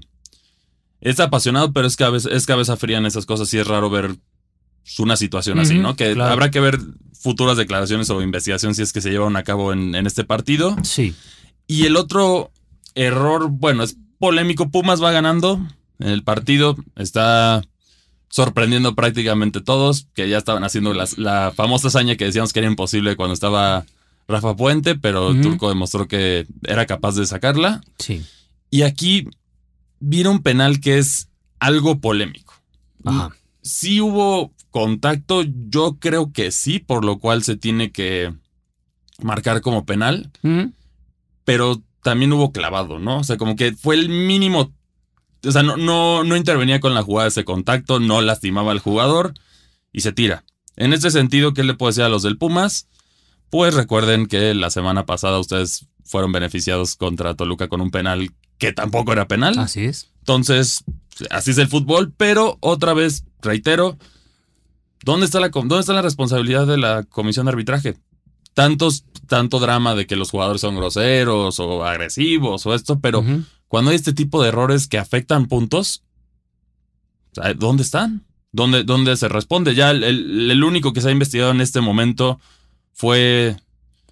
Es 1.00 1.18
apasionado, 1.20 1.72
pero 1.72 1.87
es, 1.87 1.96
cabeza, 1.96 2.28
es 2.31 2.46
cabeza 2.46 2.76
fría 2.76 2.98
en 2.98 3.07
esas 3.07 3.26
cosas 3.26 3.52
y 3.54 3.59
es 3.59 3.66
raro 3.66 3.90
ver 3.90 4.16
una 4.98 5.16
situación 5.16 5.59
así, 5.59 5.79
¿no? 5.79 5.96
Que 5.96 6.12
habrá 6.20 6.51
que 6.51 6.61
ver 6.61 6.79
futuras 7.12 7.57
declaraciones 7.57 8.11
o 8.11 8.22
investigación 8.22 8.74
si 8.74 8.83
es 8.83 8.92
que 8.92 9.01
se 9.01 9.11
llevan 9.11 9.37
a 9.37 9.42
cabo 9.42 9.72
en, 9.72 9.94
este 9.94 10.24
partido. 10.24 10.77
Sí. 10.83 11.14
Y 11.66 11.87
el 11.87 11.96
otro 11.96 12.51
error, 12.94 13.48
bueno, 13.51 13.83
es 13.83 13.96
polémico. 14.18 14.70
Pumas 14.70 15.03
va 15.03 15.12
ganando 15.12 15.61
el 15.98 16.22
partido. 16.22 16.77
Está 16.96 17.62
sorprendiendo 18.31 18.94
prácticamente 18.94 19.61
todos, 19.61 20.07
que 20.14 20.29
ya 20.29 20.38
estaban 20.38 20.64
haciendo 20.64 20.94
la 20.94 21.53
famosa 21.55 21.88
hazaña 21.88 22.16
que 22.16 22.27
decíamos 22.27 22.53
que 22.53 22.61
era 22.61 22.68
imposible 22.68 23.16
cuando 23.16 23.35
estaba 23.35 23.85
Rafa 24.29 24.55
Puente, 24.55 24.94
pero 24.94 25.35
Turco 25.40 25.70
demostró 25.70 26.07
que 26.07 26.46
era 26.64 26.85
capaz 26.85 27.14
de 27.14 27.27
sacarla. 27.27 27.81
Sí. 27.98 28.22
Y 28.70 28.83
aquí 28.83 29.27
viene 30.01 30.29
un 30.29 30.42
penal 30.42 30.81
que 30.81 30.98
es 30.98 31.29
algo 31.59 31.98
polémico. 31.98 32.55
Ajá. 33.05 33.31
Sí 33.62 34.03
hubo 34.03 34.53
contacto, 34.79 35.43
yo 35.43 35.99
creo 35.99 36.33
que 36.33 36.53
sí, 36.53 36.79
por 36.79 37.05
lo 37.05 37.19
cual 37.19 37.43
se 37.43 37.57
tiene 37.57 37.91
que 37.91 38.33
marcar 39.21 39.61
como 39.61 39.85
penal, 39.85 40.31
pero 41.43 41.83
también 42.05 42.33
hubo 42.33 42.53
clavado, 42.53 43.01
¿no? 43.01 43.19
O 43.19 43.25
sea, 43.25 43.38
como 43.38 43.57
que 43.57 43.73
fue 43.73 43.97
el 43.97 44.09
mínimo, 44.09 44.73
o 45.45 45.51
sea, 45.51 45.64
no, 45.64 45.77
no, 45.77 46.23
no 46.23 46.37
intervenía 46.37 46.79
con 46.79 46.95
la 46.95 47.03
jugada 47.03 47.25
de 47.25 47.31
ese 47.31 47.45
contacto, 47.45 47.99
no 47.99 48.21
lastimaba 48.21 48.71
al 48.71 48.79
jugador 48.79 49.35
y 49.93 50.03
se 50.03 50.12
tira. 50.12 50.45
En 50.77 50.93
este 50.93 51.11
sentido, 51.11 51.55
¿qué 51.55 51.64
le 51.64 51.75
puedo 51.75 51.91
decir 51.91 52.05
a 52.05 52.09
los 52.09 52.23
del 52.23 52.38
Pumas? 52.38 52.87
Pues 53.51 53.75
recuerden 53.75 54.27
que 54.27 54.55
la 54.55 54.71
semana 54.71 55.07
pasada 55.07 55.41
ustedes 55.41 55.88
fueron 56.05 56.31
beneficiados 56.31 56.95
contra 56.95 57.35
Toluca 57.35 57.67
con 57.67 57.81
un 57.81 57.91
penal 57.91 58.31
que 58.59 58.73
tampoco 58.73 59.12
era 59.12 59.27
penal. 59.27 59.59
Así 59.59 59.87
es. 59.87 60.09
Entonces, 60.21 60.85
así 61.31 61.51
es 61.51 61.59
el 61.59 61.67
fútbol, 61.67 62.12
pero 62.17 62.59
otra 62.61 62.95
vez, 62.95 63.25
reitero, 63.43 63.99
¿dónde 65.04 65.26
está 65.26 65.40
la, 65.40 65.48
dónde 65.48 65.80
está 65.80 65.92
la 65.92 66.02
responsabilidad 66.02 66.66
de 66.66 66.78
la 66.78 67.02
comisión 67.04 67.46
de 67.46 67.50
arbitraje? 67.50 67.96
Tantos, 68.54 69.04
tanto 69.26 69.61
drama 69.61 69.94
de 69.94 70.06
que 70.06 70.16
los 70.16 70.30
jugadores 70.30 70.61
son 70.61 70.76
groseros 70.76 71.61
o 71.61 71.84
agresivos 71.84 72.66
o 72.66 72.74
esto, 72.74 72.98
pero 73.00 73.24
cuando 73.68 73.90
hay 73.90 73.96
este 73.96 74.12
tipo 74.12 74.42
de 74.42 74.48
errores 74.48 74.88
que 74.88 74.98
afectan 74.98 75.46
puntos, 75.46 76.02
¿dónde 77.56 77.82
están? 77.82 78.24
¿Dónde, 78.50 78.82
dónde 78.82 79.16
se 79.16 79.28
responde? 79.28 79.74
Ya 79.74 79.90
el 79.90 80.64
único 80.64 80.92
que 80.92 81.00
se 81.00 81.08
ha 81.08 81.12
investigado 81.12 81.52
en 81.52 81.61
este 81.61 81.80
momento 81.80 82.40
fue 82.92 83.56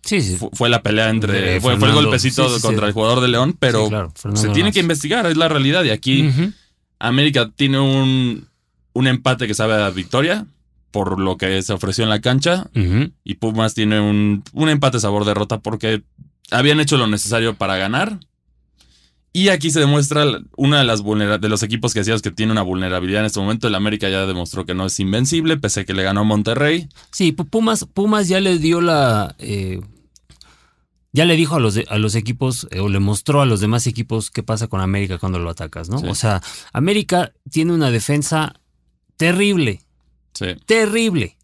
Sí, 0.06 0.20
sí. 0.22 0.38
Fue, 0.52 0.68
la 0.68 0.82
pelea 0.82 1.10
entre. 1.10 1.60
fue, 1.60 1.74
el 1.74 1.92
golpecito 1.92 2.48
contra 2.62 2.86
el 2.86 2.92
jugador 2.92 3.20
de 3.20 3.28
León, 3.28 3.56
pero 3.58 4.12
se 4.34 4.48
tiene 4.50 4.70
que 4.72 4.78
investigar, 4.78 5.26
es 5.26 5.36
la 5.36 5.48
realidad. 5.48 5.82
Y 5.82 5.90
aquí 5.90 6.30
América 7.00 7.50
tiene 7.54 7.80
un, 7.80 8.46
un 8.92 9.06
empate 9.08 9.48
que 9.48 9.54
sabe 9.54 9.74
a 9.74 9.90
victoria 9.90 10.46
por 10.90 11.20
lo 11.20 11.36
que 11.36 11.62
se 11.62 11.72
ofreció 11.72 12.04
en 12.04 12.10
la 12.10 12.20
cancha. 12.20 12.70
Y 13.24 13.34
Pumas 13.34 13.74
tiene 13.74 14.00
un, 14.00 14.42
un 14.52 14.68
empate 14.68 15.00
sabor 15.00 15.24
derrota 15.24 15.60
porque 15.60 16.02
habían 16.50 16.80
hecho 16.80 16.96
lo 16.96 17.06
necesario 17.06 17.54
para 17.54 17.76
ganar. 17.76 18.18
Y 19.36 19.50
aquí 19.50 19.70
se 19.70 19.80
demuestra 19.80 20.24
una 20.56 20.78
de 20.78 20.84
las 20.84 21.04
de 21.04 21.48
los 21.50 21.62
equipos 21.62 21.92
que 21.92 22.00
decías 22.00 22.22
que 22.22 22.30
tiene 22.30 22.52
una 22.52 22.62
vulnerabilidad 22.62 23.20
en 23.20 23.26
este 23.26 23.38
momento. 23.38 23.68
El 23.68 23.74
América 23.74 24.08
ya 24.08 24.24
demostró 24.24 24.64
que 24.64 24.72
no 24.72 24.86
es 24.86 24.98
invencible, 24.98 25.58
pese 25.58 25.80
a 25.80 25.84
que 25.84 25.92
le 25.92 26.02
ganó 26.02 26.20
a 26.20 26.24
Monterrey. 26.24 26.88
Sí, 27.10 27.32
Pumas, 27.32 27.84
Pumas 27.84 28.28
ya 28.28 28.40
le 28.40 28.56
dio 28.58 28.80
la. 28.80 29.36
Eh, 29.38 29.82
ya 31.12 31.26
le 31.26 31.36
dijo 31.36 31.56
a 31.56 31.60
los, 31.60 31.78
a 31.86 31.98
los 31.98 32.14
equipos, 32.14 32.66
eh, 32.70 32.80
o 32.80 32.88
le 32.88 32.98
mostró 32.98 33.42
a 33.42 33.46
los 33.46 33.60
demás 33.60 33.86
equipos 33.86 34.30
qué 34.30 34.42
pasa 34.42 34.68
con 34.68 34.80
América 34.80 35.18
cuando 35.18 35.38
lo 35.38 35.50
atacas, 35.50 35.90
¿no? 35.90 35.98
O 35.98 36.14
sea, 36.14 36.42
América 36.72 37.34
tiene 37.50 37.74
una 37.74 37.90
defensa 37.90 38.54
terrible. 39.18 39.82
Sí. 40.36 40.46
Terrible. 40.66 41.36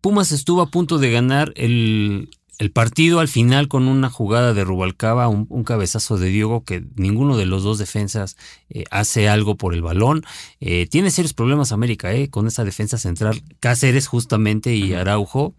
Pumas 0.00 0.32
estuvo 0.32 0.62
a 0.62 0.66
punto 0.66 0.98
de 0.98 1.10
ganar 1.10 1.52
el, 1.56 2.28
el 2.62 2.70
partido 2.70 3.18
al 3.18 3.26
final 3.26 3.66
con 3.66 3.88
una 3.88 4.08
jugada 4.08 4.54
de 4.54 4.62
Rubalcaba, 4.62 5.26
un, 5.26 5.64
cabezazo 5.64 6.16
de 6.16 6.28
Diego 6.28 6.62
que 6.64 6.84
ninguno 6.94 7.36
de 7.36 7.44
los 7.44 7.64
dos 7.64 7.78
defensas 7.78 8.36
eh, 8.70 8.84
hace 8.92 9.28
algo 9.28 9.56
por 9.56 9.74
el 9.74 9.82
balón. 9.82 10.22
Eh, 10.60 10.86
tiene 10.86 11.10
serios 11.10 11.34
problemas 11.34 11.72
América 11.72 12.12
eh, 12.12 12.30
con 12.30 12.46
esa 12.46 12.64
defensa 12.64 12.98
central. 12.98 13.42
Cáceres 13.58 14.06
justamente 14.06 14.74
y 14.76 14.94
Araujo 14.94 15.56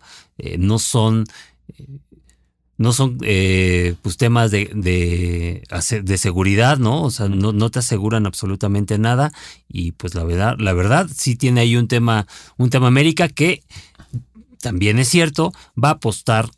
no 0.58 0.80
son... 0.80 1.26
no 2.84 2.92
son 2.92 3.18
pues 3.18 4.18
temas 4.18 4.52
de, 4.52 4.70
de, 4.76 6.18
seguridad, 6.18 6.78
¿no? 6.78 7.04
O 7.04 7.12
sea, 7.12 7.30
no, 7.30 7.54
no, 7.54 7.72
te 7.72 7.80
aseguran 7.80 8.26
absolutamente 8.26 8.98
nada. 8.98 9.32
Y 9.70 9.94
pues 9.94 10.16
la 10.16 10.26
verdad, 10.26 10.58
la 10.60 10.74
verdad, 10.74 11.10
sí 11.16 11.38
tiene 11.38 11.62
ahí 11.62 11.78
un 11.78 11.88
tema, 11.88 12.28
un 12.58 12.70
tema 12.70 12.88
América 12.88 13.30
que 13.30 13.64
también 14.62 15.00
es 15.00 15.08
cierto, 15.08 15.54
va 15.82 15.90
a 15.90 15.94
apostar 15.94 16.50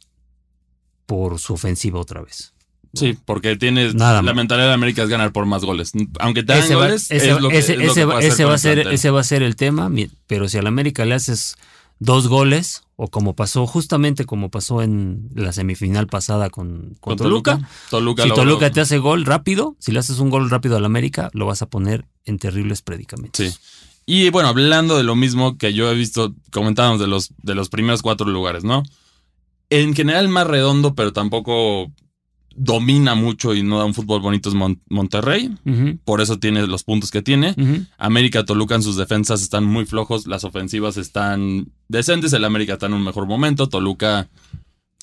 por 1.05 1.39
su 1.39 1.53
ofensiva 1.53 1.99
otra 1.99 2.21
vez. 2.21 2.53
Sí, 2.95 3.15
porque 3.25 3.55
tienes 3.55 3.93
la 3.93 4.21
mentalidad 4.33 4.69
de 4.69 4.73
América 4.73 5.03
es 5.03 5.09
ganar 5.09 5.31
por 5.31 5.45
más 5.45 5.63
goles. 5.63 5.91
Aunque 6.19 6.41
te 6.41 6.53
hagan 6.53 6.73
goles, 6.73 7.11
ese, 7.11 7.33
va 7.33 7.47
a 8.53 8.57
ser, 8.57 8.79
ese 8.87 9.09
va 9.11 9.19
a 9.19 9.23
ser 9.23 9.43
el 9.43 9.55
tema. 9.55 9.91
Pero 10.25 10.49
si 10.49 10.57
a 10.57 10.63
la 10.63 10.69
América 10.69 11.05
le 11.05 11.13
haces 11.13 11.55
dos 11.99 12.27
goles, 12.27 12.83
o 12.95 13.07
como 13.09 13.35
pasó, 13.35 13.67
justamente 13.67 14.25
como 14.25 14.49
pasó 14.49 14.81
en 14.81 15.29
la 15.33 15.53
semifinal 15.53 16.07
pasada 16.07 16.49
con, 16.49 16.95
Toluca, 17.17 17.69
si 17.89 18.29
Toluca 18.33 18.71
te 18.71 18.81
hace 18.81 18.97
gol 18.97 19.25
rápido, 19.25 19.75
si 19.79 19.91
le 19.91 19.99
haces 19.99 20.19
un 20.19 20.29
gol 20.29 20.49
rápido 20.49 20.77
a 20.77 20.79
la 20.79 20.87
América, 20.87 21.29
lo 21.33 21.45
vas 21.45 21.61
a 21.61 21.69
poner 21.69 22.05
en 22.25 22.39
terribles 22.39 22.81
predicamentos. 22.81 23.45
Sí. 23.45 23.57
Y 24.05 24.29
bueno, 24.29 24.49
hablando 24.49 24.97
de 24.97 25.03
lo 25.03 25.15
mismo 25.15 25.57
que 25.57 25.73
yo 25.73 25.89
he 25.89 25.95
visto, 25.95 26.35
comentábamos 26.51 26.99
de 26.99 27.07
los, 27.07 27.33
de 27.41 27.55
los 27.55 27.69
primeros 27.69 28.01
cuatro 28.01 28.27
lugares, 28.27 28.63
¿no? 28.63 28.83
en 29.69 29.95
general 29.95 30.29
más 30.29 30.47
redondo, 30.47 30.95
pero 30.95 31.13
tampoco 31.13 31.91
domina 32.55 33.15
mucho 33.15 33.53
y 33.53 33.63
no 33.63 33.77
da 33.77 33.85
un 33.85 33.93
fútbol 33.93 34.21
bonito 34.21 34.49
es 34.49 34.55
Monterrey. 34.89 35.55
Por 36.05 36.21
eso 36.21 36.39
tiene 36.39 36.65
los 36.67 36.83
puntos 36.83 37.11
que 37.11 37.21
tiene. 37.21 37.55
América 37.97 38.45
Toluca 38.45 38.75
en 38.75 38.83
sus 38.83 38.95
defensas 38.95 39.41
están 39.41 39.65
muy 39.65 39.85
flojos. 39.85 40.27
Las 40.27 40.43
ofensivas 40.43 40.97
están 40.97 41.67
decentes. 41.87 42.33
El 42.33 42.45
América 42.45 42.73
está 42.73 42.87
en 42.87 42.93
un 42.93 43.03
mejor 43.03 43.27
momento. 43.27 43.67
Toluca. 43.67 44.29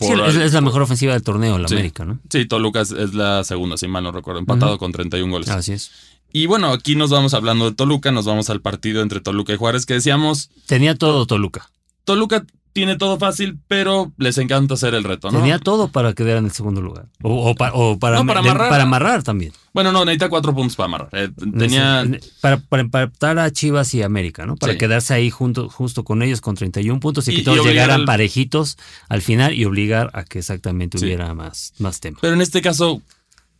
es, 0.00 0.52
la 0.52 0.60
mejor 0.60 0.82
ofensiva 0.82 1.12
del 1.12 1.22
torneo, 1.22 1.58
la 1.58 1.66
América, 1.66 2.04
¿no? 2.04 2.18
Sí, 2.30 2.46
Toluca 2.46 2.80
es, 2.80 3.14
la 3.14 3.44
segunda, 3.44 3.76
si 3.76 3.86
mal 3.86 4.02
no 4.02 4.12
recuerdo. 4.12 4.40
Empatado 4.40 4.78
con 4.78 4.92
31 4.92 5.30
goles. 5.30 5.48
Así 5.50 5.72
es. 5.72 5.90
Y 6.32 6.46
bueno, 6.46 6.68
aquí 6.68 6.96
nos 6.96 7.10
vamos 7.10 7.34
hablando 7.34 7.68
de 7.68 7.76
Toluca. 7.76 8.10
Nos 8.10 8.24
vamos 8.24 8.48
al 8.48 8.62
partido 8.62 9.02
entre 9.02 9.20
Toluca 9.20 9.52
y 9.52 9.56
Juárez 9.56 9.84
que 9.84 9.94
decíamos. 9.94 10.50
Tenía 10.66 10.94
todo 10.96 11.26
Toluca. 11.26 11.70
Toluca 12.04 12.46
tiene 12.72 12.96
todo 12.96 13.18
fácil, 13.18 13.58
pero 13.68 14.12
les 14.16 14.38
encanta 14.38 14.74
hacer 14.74 14.94
el 14.94 15.04
reto, 15.04 15.30
¿no? 15.30 15.38
Tenía 15.38 15.58
todo 15.58 15.88
para 15.88 16.14
quedar 16.14 16.38
en 16.38 16.46
el 16.46 16.52
segundo 16.52 16.80
lugar. 16.80 17.06
O, 17.22 17.54
para, 17.54 17.72
para, 17.98 18.18
amarrar. 18.18 18.70
para, 18.70 18.82
amarrar. 18.85 19.22
también. 19.22 19.52
Bueno, 19.74 19.92
no, 19.92 20.04
necesita 20.04 20.30
cuatro 20.30 20.54
puntos 20.54 20.76
para 20.76 20.87
amarrar. 20.87 21.08
Eh, 21.12 21.30
tenía... 21.58 22.04
Para, 22.40 22.58
para 22.58 22.82
empatar 22.82 23.38
a 23.38 23.50
Chivas 23.50 23.92
y 23.94 24.02
América, 24.02 24.46
¿no? 24.46 24.56
Para 24.56 24.78
quedarse 24.78 25.12
ahí 25.12 25.30
junto, 25.30 25.68
justo 25.68 26.04
con 26.04 26.22
ellos 26.22 26.40
con 26.40 26.54
31 26.54 26.98
puntos 27.00 27.28
y, 27.28 27.37
que 27.37 27.42
todos 27.42 27.64
llegaran 27.66 28.04
parejitos 28.04 28.78
al 29.08 29.20
final 29.20 29.52
y 29.52 29.64
obligar 29.64 30.11
a 30.14 30.24
que 30.24 30.38
exactamente 30.38 30.98
hubiera 30.98 31.35
más, 31.35 31.74
más 31.78 32.00
tema. 32.00 32.18
Pero 32.22 32.35
en 32.35 32.40
este 32.40 32.62
caso, 32.62 33.02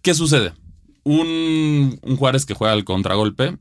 ¿qué 0.01 0.15
sucede? 0.15 0.53
Un, 1.05 1.99
un 2.01 2.17
Juárez 2.17 2.47
que 2.47 2.55
juega 2.55 2.73
al 2.73 2.85
contragolpe 2.85 3.57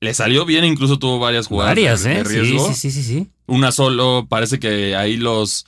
le 0.00 0.14
salió 0.14 0.44
bien, 0.44 0.64
incluso 0.64 0.98
tuvo 0.98 1.18
varias 1.18 1.46
jugadas 1.46 1.72
varias, 1.72 2.06
¿eh? 2.06 2.24
Sí, 2.26 2.58
sí, 2.74 2.90
sí, 2.90 3.02
sí, 3.02 3.28
Una 3.46 3.70
solo, 3.70 4.26
parece 4.28 4.58
que 4.58 4.96
ahí 4.96 5.16
los 5.16 5.66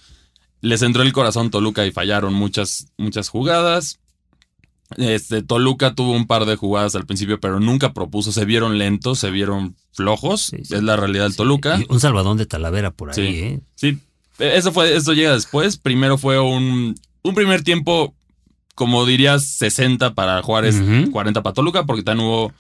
les 0.62 0.80
entró 0.82 1.02
el 1.02 1.12
corazón 1.12 1.50
Toluca 1.50 1.84
y 1.84 1.92
fallaron 1.92 2.32
muchas 2.32 2.86
muchas 2.96 3.28
jugadas. 3.28 3.98
Este 4.96 5.42
Toluca 5.42 5.94
tuvo 5.94 6.12
un 6.12 6.26
par 6.26 6.46
de 6.46 6.56
jugadas 6.56 6.94
al 6.94 7.04
principio, 7.04 7.40
pero 7.40 7.60
nunca 7.60 7.92
propuso, 7.92 8.32
se 8.32 8.44
vieron 8.44 8.78
lentos, 8.78 9.18
se 9.18 9.30
vieron 9.30 9.76
flojos, 9.92 10.52
es 10.52 10.70
la 10.70 10.96
realidad 10.96 11.24
del 11.24 11.36
Toluca. 11.36 11.80
un 11.88 12.00
salvadón 12.00 12.38
de 12.38 12.46
Talavera 12.46 12.90
por 12.90 13.10
ahí, 13.10 13.26
¿eh? 13.26 13.60
Sí. 13.74 13.98
Eso 14.38 14.72
fue 14.72 14.96
eso 14.96 15.12
llega 15.12 15.34
después. 15.34 15.76
Primero 15.76 16.16
fue 16.16 16.40
un 16.40 16.94
un 17.22 17.34
primer 17.34 17.62
tiempo 17.62 18.14
como 18.74 19.04
dirías 19.04 19.44
60 19.44 20.14
para 20.14 20.42
Juárez, 20.42 20.80
40 21.10 21.42
para 21.42 21.52
Toluca 21.52 21.84
porque 21.84 22.02
también 22.02 22.26
hubo 22.26 22.52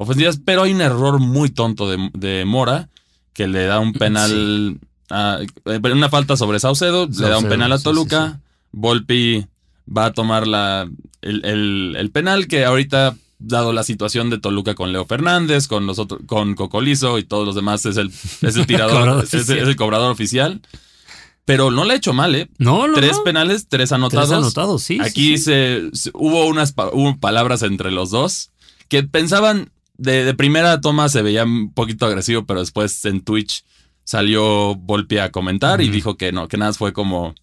ofensivas, 0.00 0.40
pero 0.42 0.62
hay 0.62 0.72
un 0.72 0.80
error 0.80 1.20
muy 1.20 1.50
tonto 1.50 1.86
de, 1.86 2.44
Mora 2.46 2.88
que 3.34 3.46
le 3.46 3.66
da 3.66 3.80
un 3.80 3.92
penal, 3.92 4.78
eh, 5.10 5.80
una 5.92 6.08
falta 6.08 6.38
sobre 6.38 6.58
Saucedo, 6.58 7.06
le 7.06 7.28
da 7.28 7.36
un 7.36 7.48
penal 7.48 7.70
a 7.70 7.78
Toluca, 7.78 8.40
Volpi 8.72 9.46
va 9.86 10.06
a 10.06 10.12
tomar 10.14 10.46
la, 10.46 10.88
el, 11.20 12.10
penal 12.14 12.46
que 12.46 12.64
ahorita 12.64 13.14
dado 13.38 13.74
la 13.74 13.82
situación 13.82 14.30
de 14.30 14.38
Toluca 14.38 14.74
con 14.74 14.90
Leo 14.90 15.04
Fernández, 15.04 15.68
con 15.68 15.86
los 15.86 16.00
con 16.26 16.54
Cocolizo 16.54 17.18
y 17.18 17.24
todos 17.24 17.44
los 17.44 17.54
demás, 17.54 17.84
es 17.84 17.98
el, 17.98 18.08
es 18.08 18.56
el 18.56 18.66
tirador, 18.66 19.22
es, 19.30 19.48
el 19.50 19.76
cobrador 19.76 20.10
oficial. 20.10 20.62
Pero 21.44 21.70
no 21.70 21.84
le 21.84 21.94
ha 21.94 21.96
hecho 21.96 22.14
mal, 22.14 22.34
¿eh? 22.36 22.48
No, 22.58 22.86
no. 22.86 22.94
Tres 22.94 23.18
penales, 23.24 23.66
tres 23.68 23.92
anotados. 23.92 24.28
Tres 24.28 24.38
anotados, 24.38 24.82
sí. 24.82 24.98
Aquí 25.00 25.36
Se, 25.36 25.90
hubo 26.14 26.46
unas 26.46 26.72
hubo 26.92 27.18
palabras 27.18 27.62
entre 27.62 27.90
los 27.90 28.10
dos 28.10 28.50
que 28.88 29.02
pensaban 29.02 29.70
de, 30.00 30.34
primera 30.34 30.80
toma 30.80 31.08
se 31.08 31.22
veía 31.22 31.44
un 31.44 31.72
poquito 31.72 32.06
agresivo, 32.06 32.46
pero 32.46 32.60
después 32.60 33.04
en 33.04 33.20
Twitch 33.22 33.64
salió 34.04 34.74
Volpi 34.74 35.18
a 35.18 35.30
comentar 35.30 35.80
y 35.80 35.88
dijo 35.88 36.16
que 36.16 36.32
no, 36.32 36.48
que 36.48 36.56
nada 36.56 36.72
fue 36.72 36.92
como 36.92 37.34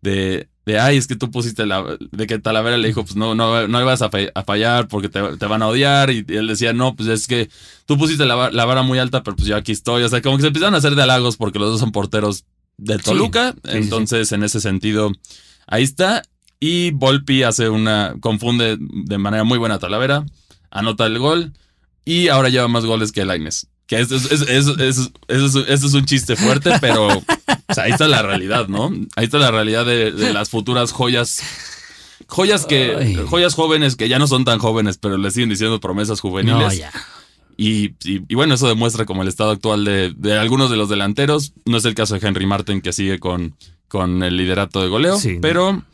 de 0.00 0.48
de, 0.64 0.78
ay, 0.78 0.96
es 0.96 1.08
que 1.08 1.16
tú 1.16 1.30
pusiste 1.30 1.66
la, 1.66 1.84
de 1.98 2.26
que 2.26 2.38
Talavera 2.38 2.78
le 2.78 2.86
dijo, 2.86 3.02
pues 3.02 3.16
no, 3.16 3.34
no, 3.34 3.66
no 3.66 3.80
ibas 3.80 4.00
a, 4.00 4.10
fallar 4.44 4.86
porque 4.86 5.08
te, 5.08 5.20
van 5.20 5.62
a 5.62 5.68
odiar. 5.68 6.10
Y, 6.10 6.24
él 6.28 6.46
decía, 6.46 6.72
no, 6.72 6.94
pues 6.94 7.08
es 7.08 7.26
que 7.26 7.50
tú 7.86 7.98
pusiste 7.98 8.24
la, 8.24 8.34
vara 8.36 8.82
muy 8.82 8.98
alta, 8.98 9.22
pero 9.22 9.36
pues 9.36 9.48
yo 9.48 9.56
aquí 9.56 9.72
estoy. 9.72 10.04
O 10.04 10.08
sea, 10.08 10.22
como 10.22 10.36
que 10.36 10.42
se 10.42 10.48
empezaron 10.48 10.74
a 10.74 10.78
hacer 10.78 10.94
de 10.94 11.02
halagos 11.02 11.36
porque 11.36 11.58
los 11.58 11.70
dos 11.70 11.80
son 11.80 11.90
porteros 11.90 12.44
de 12.76 12.98
Toluca. 12.98 13.54
Entonces, 13.64 14.30
en 14.30 14.44
ese 14.44 14.60
sentido, 14.60 15.10
ahí 15.66 15.82
está. 15.82 16.22
Y 16.60 16.92
Volpi 16.92 17.42
hace 17.42 17.68
una, 17.68 18.14
confunde 18.20 18.76
de 18.78 19.18
manera 19.18 19.42
muy 19.42 19.58
buena 19.58 19.76
a 19.76 19.78
Talavera, 19.80 20.24
anota 20.70 21.06
el 21.06 21.18
gol 21.18 21.52
y 22.04 22.28
ahora 22.28 22.48
lleva 22.48 22.68
más 22.68 22.84
goles 22.84 23.12
que 23.12 23.24
Laines. 23.24 23.68
Que 23.86 24.00
eso 24.00 24.16
es, 24.16 25.94
un 25.94 26.04
chiste 26.06 26.36
fuerte, 26.36 26.72
pero 26.80 27.08
ahí 27.76 27.92
está 27.92 28.08
la 28.08 28.22
realidad, 28.22 28.68
¿no? 28.68 28.90
Ahí 29.16 29.24
está 29.24 29.38
la 29.38 29.50
realidad 29.50 29.84
de, 29.84 30.32
las 30.32 30.48
futuras 30.50 30.92
joyas. 30.92 31.42
Joyas 32.26 32.64
que. 32.64 33.24
Joyas 33.28 33.54
jóvenes 33.54 33.96
que 33.96 34.08
ya 34.08 34.18
no 34.18 34.26
son 34.26 34.44
tan 34.44 34.58
jóvenes, 34.58 34.98
pero 34.98 35.18
le 35.18 35.30
siguen 35.30 35.50
diciendo 35.50 35.80
promesas 35.80 36.20
juveniles. 36.20 36.82
Y, 37.56 37.90
bueno, 38.34 38.54
eso 38.54 38.66
demuestra 38.66 39.04
como 39.04 39.22
el 39.22 39.28
estado 39.28 39.50
actual 39.50 39.84
de, 39.84 40.38
algunos 40.38 40.70
de 40.70 40.76
los 40.76 40.88
delanteros. 40.88 41.52
No 41.64 41.76
es 41.76 41.84
el 41.84 41.94
caso 41.94 42.18
de 42.18 42.26
Henry 42.26 42.46
Martin, 42.46 42.80
que 42.80 42.92
sigue 42.92 43.18
con, 43.18 43.54
con 43.88 44.22
el 44.22 44.36
liderato 44.36 44.80
de 44.80 44.88
goleo. 44.88 45.18
pero 45.40 45.84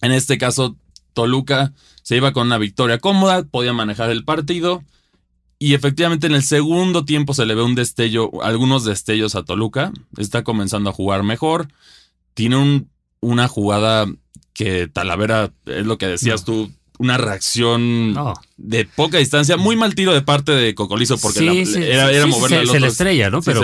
en 0.00 0.12
este 0.12 0.38
caso, 0.38 0.76
Toluca 1.14 1.72
se 2.02 2.16
iba 2.16 2.32
con 2.32 2.46
una 2.46 2.58
victoria 2.58 2.98
cómoda, 2.98 3.42
podía 3.44 3.72
manejar 3.72 4.10
el 4.10 4.24
partido. 4.24 4.84
Y 5.58 5.74
efectivamente 5.74 6.26
en 6.26 6.34
el 6.34 6.42
segundo 6.42 7.04
tiempo 7.04 7.34
se 7.34 7.46
le 7.46 7.54
ve 7.54 7.62
un 7.62 7.74
destello, 7.74 8.30
algunos 8.42 8.84
destellos 8.84 9.34
a 9.34 9.44
Toluca. 9.44 9.92
Está 10.16 10.44
comenzando 10.44 10.90
a 10.90 10.92
jugar 10.92 11.22
mejor. 11.22 11.68
Tiene 12.34 12.84
una 13.20 13.48
jugada 13.48 14.06
que 14.52 14.88
Talavera, 14.88 15.52
es 15.66 15.86
lo 15.86 15.98
que 15.98 16.06
decías 16.06 16.44
tú, 16.44 16.70
una 16.98 17.18
reacción 17.18 18.14
de 18.56 18.84
poca 18.84 19.18
distancia. 19.18 19.56
Muy 19.56 19.76
mal 19.76 19.94
tiro 19.94 20.12
de 20.12 20.22
parte 20.22 20.52
de 20.52 20.74
Cocolizo 20.74 21.18
porque 21.18 21.62
era, 21.76 22.10
era 22.10 22.26
moverla 22.26 22.60
se, 22.60 22.66
se 22.66 22.80
le 22.80 22.86
estrella, 22.86 23.30
¿no? 23.30 23.42
Pero, 23.42 23.62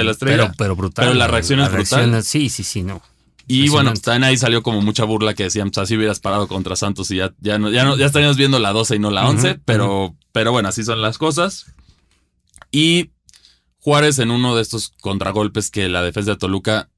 pero, 0.57 0.76
brutal. 0.76 1.07
Pero 1.07 1.14
la 1.14 1.29
reacción 1.29 1.61
es 1.61 1.70
brutal. 1.70 2.22
sí, 2.22 2.48
sí, 2.48 2.64
sí, 2.64 2.83
no. 2.83 3.03
Y 3.46 3.68
bueno, 3.68 3.92
también 3.94 4.24
ahí 4.24 4.37
salió 4.37 4.62
como 4.62 4.81
mucha 4.81 5.03
burla 5.05 5.35
que 5.35 5.42
decían, 5.44 5.70
pues 5.70 5.79
así 5.79 5.96
hubieras 5.96 6.20
parado 6.20 6.46
contra 6.46 6.76
Santos 6.76 7.11
y 7.11 7.16
ya, 7.16 7.33
ya, 7.40 7.59
no, 7.59 7.68
ya, 7.68 7.85
no, 7.85 7.96
ya 7.96 8.07
estaríamos 8.07 8.37
viendo 8.37 8.61
la 8.61 8.72
12 8.72 8.94
y 8.94 8.98
no 9.00 9.11
la 9.11 9.29
11, 9.29 9.59
pero, 9.64 10.14
pero 10.31 10.53
bueno, 10.53 10.68
así 10.68 10.85
son 10.85 11.03
las 11.03 11.18
cosas. 11.18 11.66
Y 12.70 13.11
Juárez 13.80 14.18
en 14.18 14.30
uno 14.30 14.54
de 14.54 14.62
estos 14.62 14.92
contragolpes 15.00 15.70
que 15.70 15.88
la 15.88 16.02
defensa 16.02 16.33
de 16.33 16.37
Toluca 16.37 16.88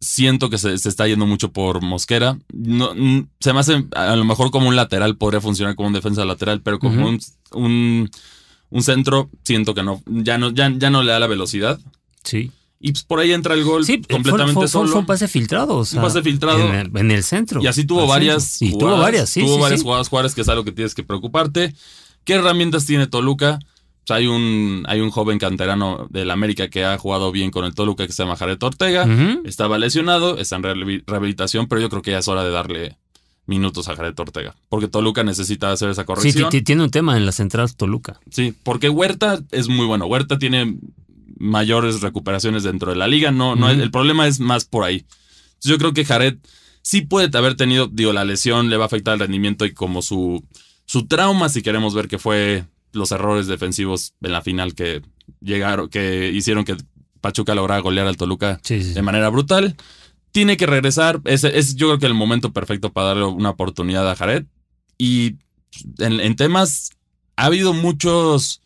siento 0.00 0.50
que 0.50 0.58
se, 0.58 0.74
está 0.74 1.06
yendo 1.06 1.26
mucho 1.26 1.52
por 1.52 1.80
Mosquera. 1.82 2.38
No, 2.52 2.92
se 3.40 3.52
me 3.52 3.60
hace 3.60 3.86
a 3.94 4.16
lo 4.16 4.24
mejor 4.24 4.50
como 4.50 4.68
un 4.68 4.76
lateral, 4.76 5.16
podría 5.16 5.40
funcionar 5.40 5.76
como 5.76 5.88
un 5.88 5.94
defensa 5.94 6.24
lateral, 6.24 6.60
pero 6.60 6.78
como 6.78 7.08
un, 7.08 8.10
un, 8.70 8.82
centro, 8.82 9.30
siento 9.44 9.74
que 9.74 9.82
no 9.82 10.02
ya, 10.06 10.38
no, 10.38 10.50
ya, 10.50 10.72
ya 10.76 10.90
no 10.90 11.02
le 11.02 11.12
da 11.12 11.20
la 11.20 11.28
velocidad. 11.28 11.78
Sí. 12.24 12.50
Y 12.84 12.90
pues 12.90 13.04
por 13.04 13.20
ahí 13.20 13.32
entra 13.32 13.54
el 13.54 13.62
gol 13.62 13.86
completamente 14.10 14.66
solo. 14.66 14.90
Fue 14.90 15.00
un 15.00 15.06
pase 15.06 15.28
filtrado. 15.28 15.76
O 15.76 15.84
sea, 15.84 16.00
un 16.00 16.06
pase 16.06 16.20
filtrado. 16.20 16.58
En 16.74 17.10
el, 17.12 17.22
centro. 17.22 17.62
Y 17.62 17.68
así 17.68 17.84
tuvo 17.84 18.08
varias. 18.08 18.60
Y 18.60 18.76
tuvo 18.76 18.98
varias, 18.98 19.30
sí. 19.30 19.40
Tuvo 19.40 19.58
varias 19.58 19.82
jugadas 19.82 20.08
Juárez, 20.08 20.34
que 20.34 20.40
es 20.40 20.48
algo 20.48 20.64
que 20.64 20.72
tienes 20.72 20.92
que 20.96 21.04
preocuparte. 21.04 21.74
¿Qué 22.24 22.34
herramientas 22.34 22.84
tiene 22.84 23.06
Toluca? 23.06 23.60
Hay 24.08 24.26
un, 24.26 24.84
hay 24.88 25.00
un 25.00 25.10
joven 25.10 25.38
canterano 25.38 26.06
del 26.10 26.30
América 26.30 26.68
que 26.68 26.84
ha 26.84 26.98
jugado 26.98 27.30
bien 27.30 27.50
con 27.50 27.64
el 27.64 27.74
Toluca 27.74 28.06
que 28.06 28.12
se 28.12 28.22
llama 28.22 28.36
Jared 28.36 28.62
Ortega. 28.62 29.06
Estaba 29.44 29.78
lesionado, 29.78 30.38
está 30.38 30.56
en 30.56 30.62
rehabilitación, 31.06 31.68
pero 31.68 31.80
yo 31.80 31.88
creo 31.88 32.02
que 32.02 32.10
ya 32.10 32.18
es 32.18 32.28
hora 32.28 32.42
de 32.44 32.50
darle 32.50 32.98
minutos 33.46 33.88
a 33.88 33.96
Jared 33.96 34.18
Ortega. 34.18 34.54
Porque 34.68 34.88
Toluca 34.88 35.22
necesita 35.24 35.70
hacer 35.70 35.90
esa 35.90 36.04
corrección. 36.04 36.50
Sí, 36.50 36.62
tiene 36.62 36.82
un 36.82 36.90
tema 36.90 37.16
en 37.16 37.26
la 37.26 37.32
central 37.32 37.74
Toluca. 37.74 38.20
Sí, 38.30 38.54
porque 38.64 38.88
Huerta 38.88 39.40
es 39.50 39.68
muy 39.68 39.86
bueno. 39.86 40.06
Huerta 40.06 40.38
tiene 40.38 40.78
mayores 41.38 42.00
recuperaciones 42.00 42.62
dentro 42.62 42.90
de 42.90 42.96
la 42.96 43.08
liga. 43.08 43.30
No, 43.30 43.56
no 43.56 43.70
el 43.70 43.90
problema 43.90 44.26
es 44.26 44.40
más 44.40 44.64
por 44.64 44.84
ahí. 44.84 45.04
yo 45.60 45.78
creo 45.78 45.92
que 45.92 46.04
Jared 46.04 46.38
sí 46.82 47.02
puede 47.02 47.36
haber 47.36 47.56
tenido, 47.56 47.86
digo, 47.86 48.12
la 48.12 48.24
lesión 48.24 48.68
le 48.68 48.76
va 48.76 48.84
a 48.84 48.86
afectar 48.86 49.14
el 49.14 49.20
rendimiento 49.20 49.64
y 49.64 49.72
como 49.72 50.02
su, 50.02 50.44
su 50.84 51.06
trauma, 51.06 51.48
si 51.48 51.62
queremos 51.62 51.94
ver 51.94 52.08
que 52.08 52.18
fue 52.18 52.64
los 52.92 53.12
errores 53.12 53.46
defensivos 53.46 54.14
en 54.22 54.32
la 54.32 54.42
final 54.42 54.74
que 54.74 55.02
llegaron, 55.40 55.88
que 55.88 56.30
hicieron 56.32 56.64
que 56.64 56.76
Pachuca 57.20 57.54
lograra 57.54 57.80
golear 57.80 58.06
al 58.06 58.16
Toluca 58.16 58.60
de 58.68 59.02
manera 59.02 59.28
brutal. 59.30 59.76
Tiene 60.32 60.56
que 60.56 60.66
regresar. 60.66 61.20
Es, 61.24 61.44
es, 61.44 61.76
yo 61.76 61.88
creo 61.88 61.98
que 61.98 62.06
el 62.06 62.14
momento 62.14 62.52
perfecto 62.52 62.92
para 62.92 63.08
darle 63.08 63.24
una 63.24 63.50
oportunidad 63.50 64.10
a 64.10 64.16
Jared. 64.16 64.44
Y 64.98 65.36
en, 65.98 66.36
temas, 66.36 66.90
ha 67.36 67.46
habido 67.46 67.72
muchos, 67.72 68.60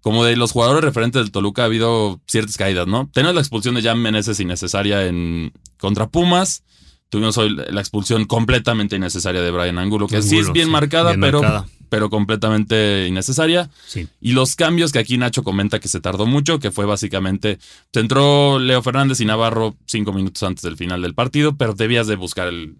como 0.00 0.24
de 0.24 0.36
los 0.36 0.52
jugadores 0.52 0.84
referentes 0.84 1.22
del 1.22 1.30
Toluca, 1.30 1.62
ha 1.62 1.66
habido 1.66 2.20
ciertas 2.26 2.56
caídas, 2.56 2.86
¿no? 2.86 3.08
Tenemos 3.12 3.34
la 3.34 3.40
expulsión 3.40 3.74
de 3.74 3.82
Jan 3.82 4.00
Meneses 4.00 4.40
innecesaria 4.40 5.06
en 5.06 5.52
contra 5.78 6.08
Pumas. 6.08 6.64
Tuvimos 7.08 7.38
hoy 7.38 7.54
la 7.54 7.80
expulsión 7.80 8.26
completamente 8.26 8.96
innecesaria 8.96 9.40
de 9.40 9.50
Brian 9.50 9.78
Angulo, 9.78 10.06
que 10.06 10.22
sí 10.22 10.38
es 10.38 10.52
bien 10.52 10.70
marcada, 10.70 11.14
pero 11.18 11.40
pero 11.88 12.10
completamente 12.10 13.06
innecesaria. 13.08 13.70
Sí. 13.86 14.08
Y 14.20 14.32
los 14.32 14.56
cambios 14.56 14.92
que 14.92 14.98
aquí 14.98 15.18
Nacho 15.18 15.42
comenta 15.42 15.80
que 15.80 15.88
se 15.88 16.00
tardó 16.00 16.26
mucho, 16.26 16.58
que 16.58 16.70
fue 16.70 16.84
básicamente, 16.84 17.58
se 17.92 18.00
entró 18.00 18.58
Leo 18.58 18.82
Fernández 18.82 19.20
y 19.20 19.24
Navarro 19.24 19.76
cinco 19.86 20.12
minutos 20.12 20.42
antes 20.42 20.62
del 20.62 20.76
final 20.76 21.02
del 21.02 21.14
partido, 21.14 21.56
pero 21.56 21.74
debías 21.74 22.06
de 22.06 22.16
buscar 22.16 22.48
el, 22.48 22.76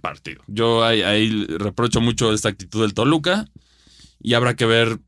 partido. 0.00 0.42
Yo 0.46 0.84
ahí, 0.84 1.46
reprocho 1.46 2.00
mucho 2.00 2.32
esta 2.32 2.48
actitud 2.48 2.82
del 2.82 2.94
Toluca 2.94 3.48
y 4.20 4.34
habrá 4.34 4.54
que 4.54 4.66
ver 4.66 5.00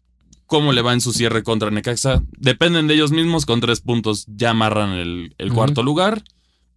cómo 0.47 0.73
le 0.73 0.83
va 0.83 0.93
en 0.93 1.01
su 1.01 1.13
cierre 1.13 1.43
contra 1.43 1.71
Necaxa. 1.71 2.23
Dependen 2.39 2.87
de 2.87 2.95
ellos 2.95 3.13
mismos, 3.13 3.47
con 3.47 3.61
tres 3.61 3.81
puntos 3.81 4.25
ya 4.29 4.51
amarran 4.51 4.93
el, 4.93 5.53
cuarto 5.53 5.83
lugar. 5.83 6.25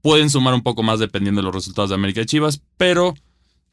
Pueden 0.06 0.30
sumar 0.30 0.54
un 0.54 0.62
poco 0.62 0.84
más 0.84 1.00
dependiendo 1.00 1.42
de 1.42 1.46
los 1.46 1.56
resultados 1.56 1.90
de 1.90 1.96
América 1.96 2.22
y 2.22 2.28
Chivas, 2.28 2.62
pero 2.78 3.16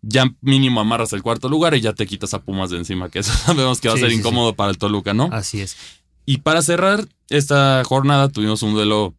ya 0.00 0.34
mínimo 0.40 0.80
amarras 0.80 1.12
el 1.12 1.22
cuarto 1.22 1.50
lugar 1.50 1.74
y 1.74 1.82
ya 1.82 1.92
te 1.92 2.06
quitas 2.06 2.32
a 2.32 2.40
Pumas 2.40 2.70
de 2.70 2.78
encima, 2.78 3.10
que 3.10 3.18
eso 3.18 3.34
sabemos 3.34 3.82
que 3.82 3.88
va 3.88 3.96
a 3.96 3.98
ser 3.98 4.10
incómodo 4.12 4.54
para 4.54 4.70
el 4.70 4.78
Toluca, 4.78 5.12
¿no? 5.12 5.28
Así 5.30 5.60
es. 5.60 5.76
Y 6.24 6.38
para 6.38 6.62
cerrar 6.62 7.06
esta 7.28 7.82
jornada 7.84 8.30
tuvimos 8.30 8.62
un 8.62 8.72
duelo. 8.72 9.12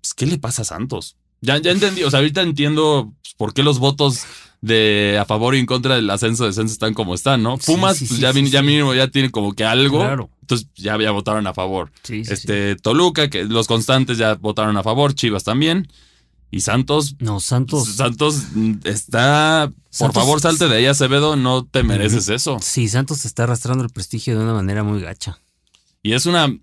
Pues, 0.00 0.14
¿Qué 0.14 0.26
le 0.26 0.36
pasa 0.36 0.62
a 0.62 0.64
Santos? 0.64 1.14
Ya, 1.42 1.58
ya 1.58 1.70
entendí, 1.70 2.02
o 2.02 2.10
sea, 2.10 2.18
ahorita 2.18 2.42
entiendo 2.42 3.12
pues, 3.22 3.34
por 3.36 3.54
qué 3.54 3.62
los 3.62 3.78
votos 3.78 4.24
de 4.62 5.18
a 5.20 5.24
favor 5.24 5.54
y 5.54 5.60
en 5.60 5.66
contra 5.66 5.94
del 5.94 6.10
ascenso 6.10 6.42
de 6.42 6.48
descenso 6.48 6.72
están 6.72 6.92
como 6.92 7.14
están, 7.14 7.44
¿no? 7.44 7.56
Pumas, 7.58 7.98
pues 8.00 8.18
ya, 8.18 8.32
ya 8.32 8.62
mínimo 8.62 8.94
ya 8.94 9.06
tiene 9.06 9.30
como 9.30 9.52
que 9.52 9.64
algo. 9.64 10.00
Claro. 10.00 10.28
Entonces 10.40 10.66
ya, 10.74 10.98
ya 11.00 11.12
votaron 11.12 11.46
a 11.46 11.54
favor. 11.54 11.92
este, 12.08 12.74
Toluca, 12.74 13.30
que 13.30 13.44
los 13.44 13.68
constantes 13.68 14.18
ya 14.18 14.34
votaron 14.34 14.76
a 14.76 14.82
favor, 14.82 15.14
Chivas 15.14 15.44
también. 15.44 15.86
Y 16.52 16.60
Santos. 16.60 17.16
No, 17.18 17.40
Santos. 17.40 17.88
Santos 17.96 18.42
está. 18.84 19.72
por 19.98 20.12
favor, 20.12 20.38
salte 20.38 20.68
de 20.68 20.76
ahí, 20.76 20.86
Acevedo. 20.86 21.34
No 21.34 21.64
te 21.64 21.82
mereces 21.82 22.28
eso. 22.28 22.58
Sí, 22.60 22.88
Santos 22.88 23.24
está 23.24 23.44
arrastrando 23.44 23.82
el 23.82 23.88
prestigio 23.88 24.36
de 24.36 24.44
una 24.44 24.52
manera 24.52 24.84
muy 24.84 25.00
gacha. 25.00 25.40
Y 26.02 26.12
es 26.12 26.26
una. 26.26 26.54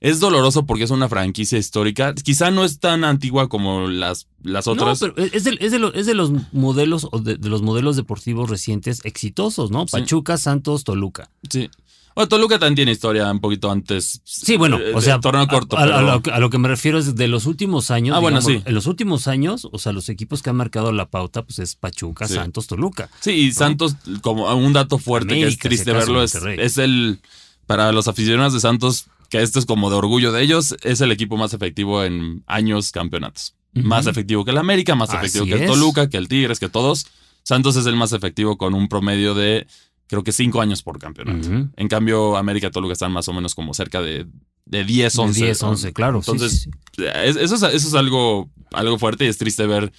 Es 0.00 0.20
doloroso 0.20 0.66
porque 0.66 0.84
es 0.84 0.90
una 0.90 1.08
franquicia 1.08 1.56
histórica. 1.56 2.14
Quizá 2.14 2.50
no 2.50 2.64
es 2.66 2.80
tan 2.80 3.02
antigua 3.04 3.48
como 3.48 3.88
las, 3.88 4.26
las 4.42 4.66
otras. 4.66 5.00
No, 5.00 5.14
pero 5.14 5.26
es 5.32 5.44
de, 5.44 5.56
es 5.58 5.72
de, 6.06 6.14
los 6.14 6.30
modelos 6.52 7.08
o 7.10 7.18
de, 7.18 7.38
los 7.48 7.62
modelos 7.62 7.96
deportivos 7.96 8.50
recientes 8.50 9.00
exitosos, 9.04 9.70
¿no? 9.70 9.86
Pachuca, 9.86 10.36
Santos, 10.36 10.84
Toluca. 10.84 11.30
Sí. 11.48 11.70
Bueno, 12.14 12.28
Toluca 12.28 12.58
también 12.58 12.76
tiene 12.76 12.92
historia 12.92 13.30
un 13.30 13.40
poquito 13.40 13.70
antes. 13.70 14.20
Sí, 14.24 14.56
bueno, 14.56 14.78
o 14.94 15.00
sea, 15.00 15.20
torneo 15.20 15.48
corto. 15.48 15.76
A, 15.76 16.38
lo, 16.38 16.50
que 16.50 16.58
me 16.58 16.68
refiero 16.68 16.98
es 16.98 17.16
de 17.16 17.26
los 17.26 17.46
últimos 17.46 17.90
años. 17.90 18.16
Ah, 18.16 18.20
bueno, 18.20 18.40
sí. 18.40 18.62
En 18.64 18.74
los 18.74 18.86
últimos 18.86 19.26
años, 19.26 19.68
o 19.70 19.78
sea, 19.78 19.92
los 19.92 20.08
equipos 20.08 20.40
que 20.40 20.50
han 20.50 20.56
marcado 20.56 20.92
la 20.92 21.10
pauta, 21.10 21.42
pues 21.42 21.58
es 21.58 21.74
Pachuca, 21.74 22.28
Santos, 22.28 22.68
Toluca. 22.68 23.10
Sí, 23.20 23.32
y 23.32 23.52
Santos, 23.52 23.96
como 24.22 24.52
un 24.54 24.72
dato 24.72 24.98
fuerte 24.98 25.34
que 25.34 25.46
es 25.46 25.58
triste 25.58 25.92
verlo, 25.92 26.22
es, 26.22 26.34
es 26.34 26.78
el, 26.78 27.18
para 27.66 27.90
los 27.90 28.06
aficionados 28.06 28.52
de 28.52 28.60
Santos, 28.60 29.06
que 29.28 29.42
esto 29.42 29.58
es 29.58 29.66
como 29.66 29.90
de 29.90 29.96
orgullo 29.96 30.30
de 30.30 30.42
ellos, 30.42 30.76
es 30.82 31.00
el 31.00 31.10
equipo 31.10 31.36
más 31.36 31.52
efectivo 31.52 32.04
en 32.04 32.44
años 32.46 32.92
campeonatos. 32.92 33.54
Más 33.72 34.06
efectivo 34.06 34.44
que 34.44 34.52
el 34.52 34.58
América, 34.58 34.94
más 34.94 35.12
efectivo 35.12 35.46
que 35.46 35.54
el 35.54 35.66
Toluca, 35.66 36.08
que 36.08 36.16
el 36.16 36.28
Tigres, 36.28 36.60
que 36.60 36.68
todos. 36.68 37.06
Santos 37.42 37.74
es 37.74 37.86
el 37.86 37.96
más 37.96 38.12
efectivo 38.12 38.56
con 38.56 38.72
un 38.72 38.88
promedio 38.88 39.34
de 39.34 39.66
creo 40.08 40.22
que 40.22 40.32
cinco 40.32 40.60
años 40.60 40.82
por 40.82 40.98
campeonato. 40.98 41.48
En 41.76 41.88
cambio, 41.88 42.36
América 42.36 42.68
y 42.68 42.70
Toluca 42.70 42.92
están 42.92 43.12
más 43.12 43.28
o 43.28 43.32
menos 43.32 43.54
como 43.54 43.74
cerca 43.74 44.00
de, 44.00 44.26
de 44.66 44.84
10, 44.84 45.18
11. 45.18 45.44
10, 45.44 45.62
11, 45.62 45.92
claro. 45.92 46.18
Entonces, 46.18 46.68
Eso, 46.96 47.40
es, 47.40 47.62
eso 47.62 47.74
es 47.74 47.94
algo, 47.94 48.50
algo 48.72 48.98
fuerte 48.98 49.24
y 49.24 49.28
es 49.28 49.38
triste 49.38 49.66
ver 49.66 49.92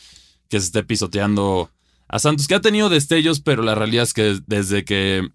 que 0.49 0.59
se 0.59 0.67
esté 0.67 0.83
pisoteando 0.83 1.69
a 2.07 2.19
Santos, 2.19 2.47
que 2.47 2.55
ha 2.55 2.61
tenido 2.61 2.89
destellos, 2.89 3.39
pero 3.39 3.63
la 3.63 3.75
realidad 3.75 4.03
es 4.03 4.13
que 4.13 4.39
desde 4.45 4.85
que, 4.85 5.27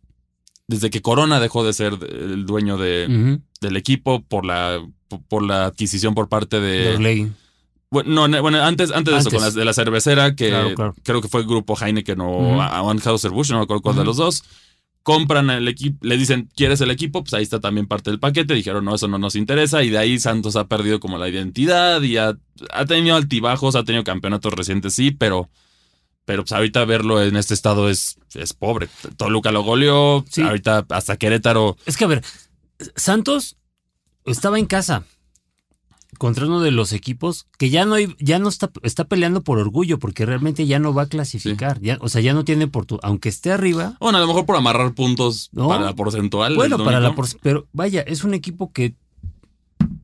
desde 0.69 0.91
que 0.91 1.03
Corona 1.03 1.41
dejó 1.41 1.65
de 1.65 1.73
ser 1.73 1.99
el 2.09 2.47
dueño 2.47 2.79
de, 2.79 3.41
del 3.61 3.77
equipo 3.77 4.23
por 4.23 4.47
la, 4.47 4.81
por 5.29 5.43
la 5.43 5.67
adquisición 5.67 6.15
por 6.15 6.29
parte 6.29 6.61
de... 6.61 6.93
Bueno, 7.91 8.29
no, 8.29 8.41
bueno, 8.43 8.63
antes, 8.63 8.93
antes 8.93 9.13
de 9.15 9.21
eso, 9.21 9.31
con 9.31 9.41
la, 9.41 9.51
de 9.51 9.65
la 9.65 9.73
cervecera, 9.73 10.37
que 10.37 10.49
Claro, 10.51 10.75
claro. 10.77 10.95
creo 11.03 11.21
que 11.21 11.27
fue 11.29 11.41
el 11.41 11.47
grupo 11.49 11.77
Heineken 11.77 12.21
o 12.21 12.31
Ujú. 12.39 12.61
Anheuser-Busch, 12.61 13.51
no 13.51 13.59
me 13.59 13.65
acuerdo 13.65 13.83
cuál 13.83 13.97
de 13.97 14.05
los 14.05 14.17
dos. 14.17 14.45
Compran 15.03 15.51
el 15.51 15.67
equipo, 15.67 15.99
le 16.07 16.17
dicen, 16.17 16.49
¿quieres 16.55 16.81
el 16.83 16.91
equipo? 16.91 17.25
Pues 17.25 17.35
ahí 17.35 17.43
está 17.43 17.59
también 17.59 17.87
parte 17.89 18.11
del 18.11 18.21
paquete. 18.21 18.55
Dijeron, 18.55 18.85
no, 18.85 18.95
eso 18.95 19.09
no 19.09 19.19
nos 19.19 19.35
interesa. 19.35 19.83
Y 19.83 19.89
de 19.91 19.99
ahí 19.99 20.21
Santos 20.21 20.55
ha 20.57 20.69
perdido 20.69 21.01
como 21.01 21.19
la 21.19 21.29
identidad 21.29 22.01
y 22.03 22.17
ha, 22.19 22.37
ha 22.73 22.85
tenido 22.85 23.17
altibajos, 23.17 23.75
ha 23.75 23.83
tenido 23.83 24.05
campeonatos 24.05 24.53
recientes, 24.53 24.95
sí, 24.95 25.11
pero, 25.11 25.49
pero 26.27 26.43
pues 26.45 26.53
ahorita 26.53 26.85
verlo 26.85 27.21
en 27.23 27.35
este 27.35 27.55
estado 27.55 27.89
es, 27.89 28.19
es 28.35 28.53
pobre. 28.53 28.89
Toluca 29.17 29.51
lo 29.51 29.63
goleó, 29.65 30.25
Sí. 30.31 30.43
ahorita 30.43 30.87
hasta 30.91 31.17
Querétaro. 31.17 31.77
Es 31.87 31.97
que 31.97 32.05
a 32.05 32.09
ver, 32.09 32.23
Santos 32.95 33.57
estaba 34.27 34.59
en 34.61 34.67
casa 34.67 35.03
contra 36.21 36.45
uno 36.45 36.61
de 36.61 36.71
los 36.71 36.93
equipos 36.93 37.47
que 37.57 37.71
ya 37.71 37.87
no 37.87 37.97
ya 38.19 38.39
no 38.39 38.51
está, 38.51 38.71
está 38.83 39.05
peleando 39.05 39.41
por 39.43 39.59
orgullo 39.59 39.99
porque 39.99 40.27
realmente 40.27 40.67
ya 40.67 40.79
no 40.79 40.93
va 40.93 41.03
a 41.05 41.07
clasificar. 41.07 41.81
Ya, 41.81 41.97
o 42.03 42.11
sea, 42.11 42.21
ya 42.21 42.35
no 42.35 42.45
tiene 42.45 42.67
por 42.69 42.85
tu, 42.85 43.01
aunque 43.03 43.31
esté 43.31 43.51
arriba. 43.53 43.97
Bueno, 44.01 44.19
a 44.19 44.21
lo 44.21 44.27
mejor 44.27 44.45
por 44.45 44.57
amarrar 44.57 44.93
puntos 44.93 45.49
No. 45.53 45.69
para 45.69 45.83
la 45.87 45.95
porcentual. 45.95 46.55
Bueno, 46.57 46.77
para 46.85 47.01
la 47.01 47.15
por- 47.15 47.27
pero 47.41 47.67
vaya, 47.73 48.03
es 48.03 48.23
un 48.23 48.35
equipo 48.35 48.71
que 48.71 48.95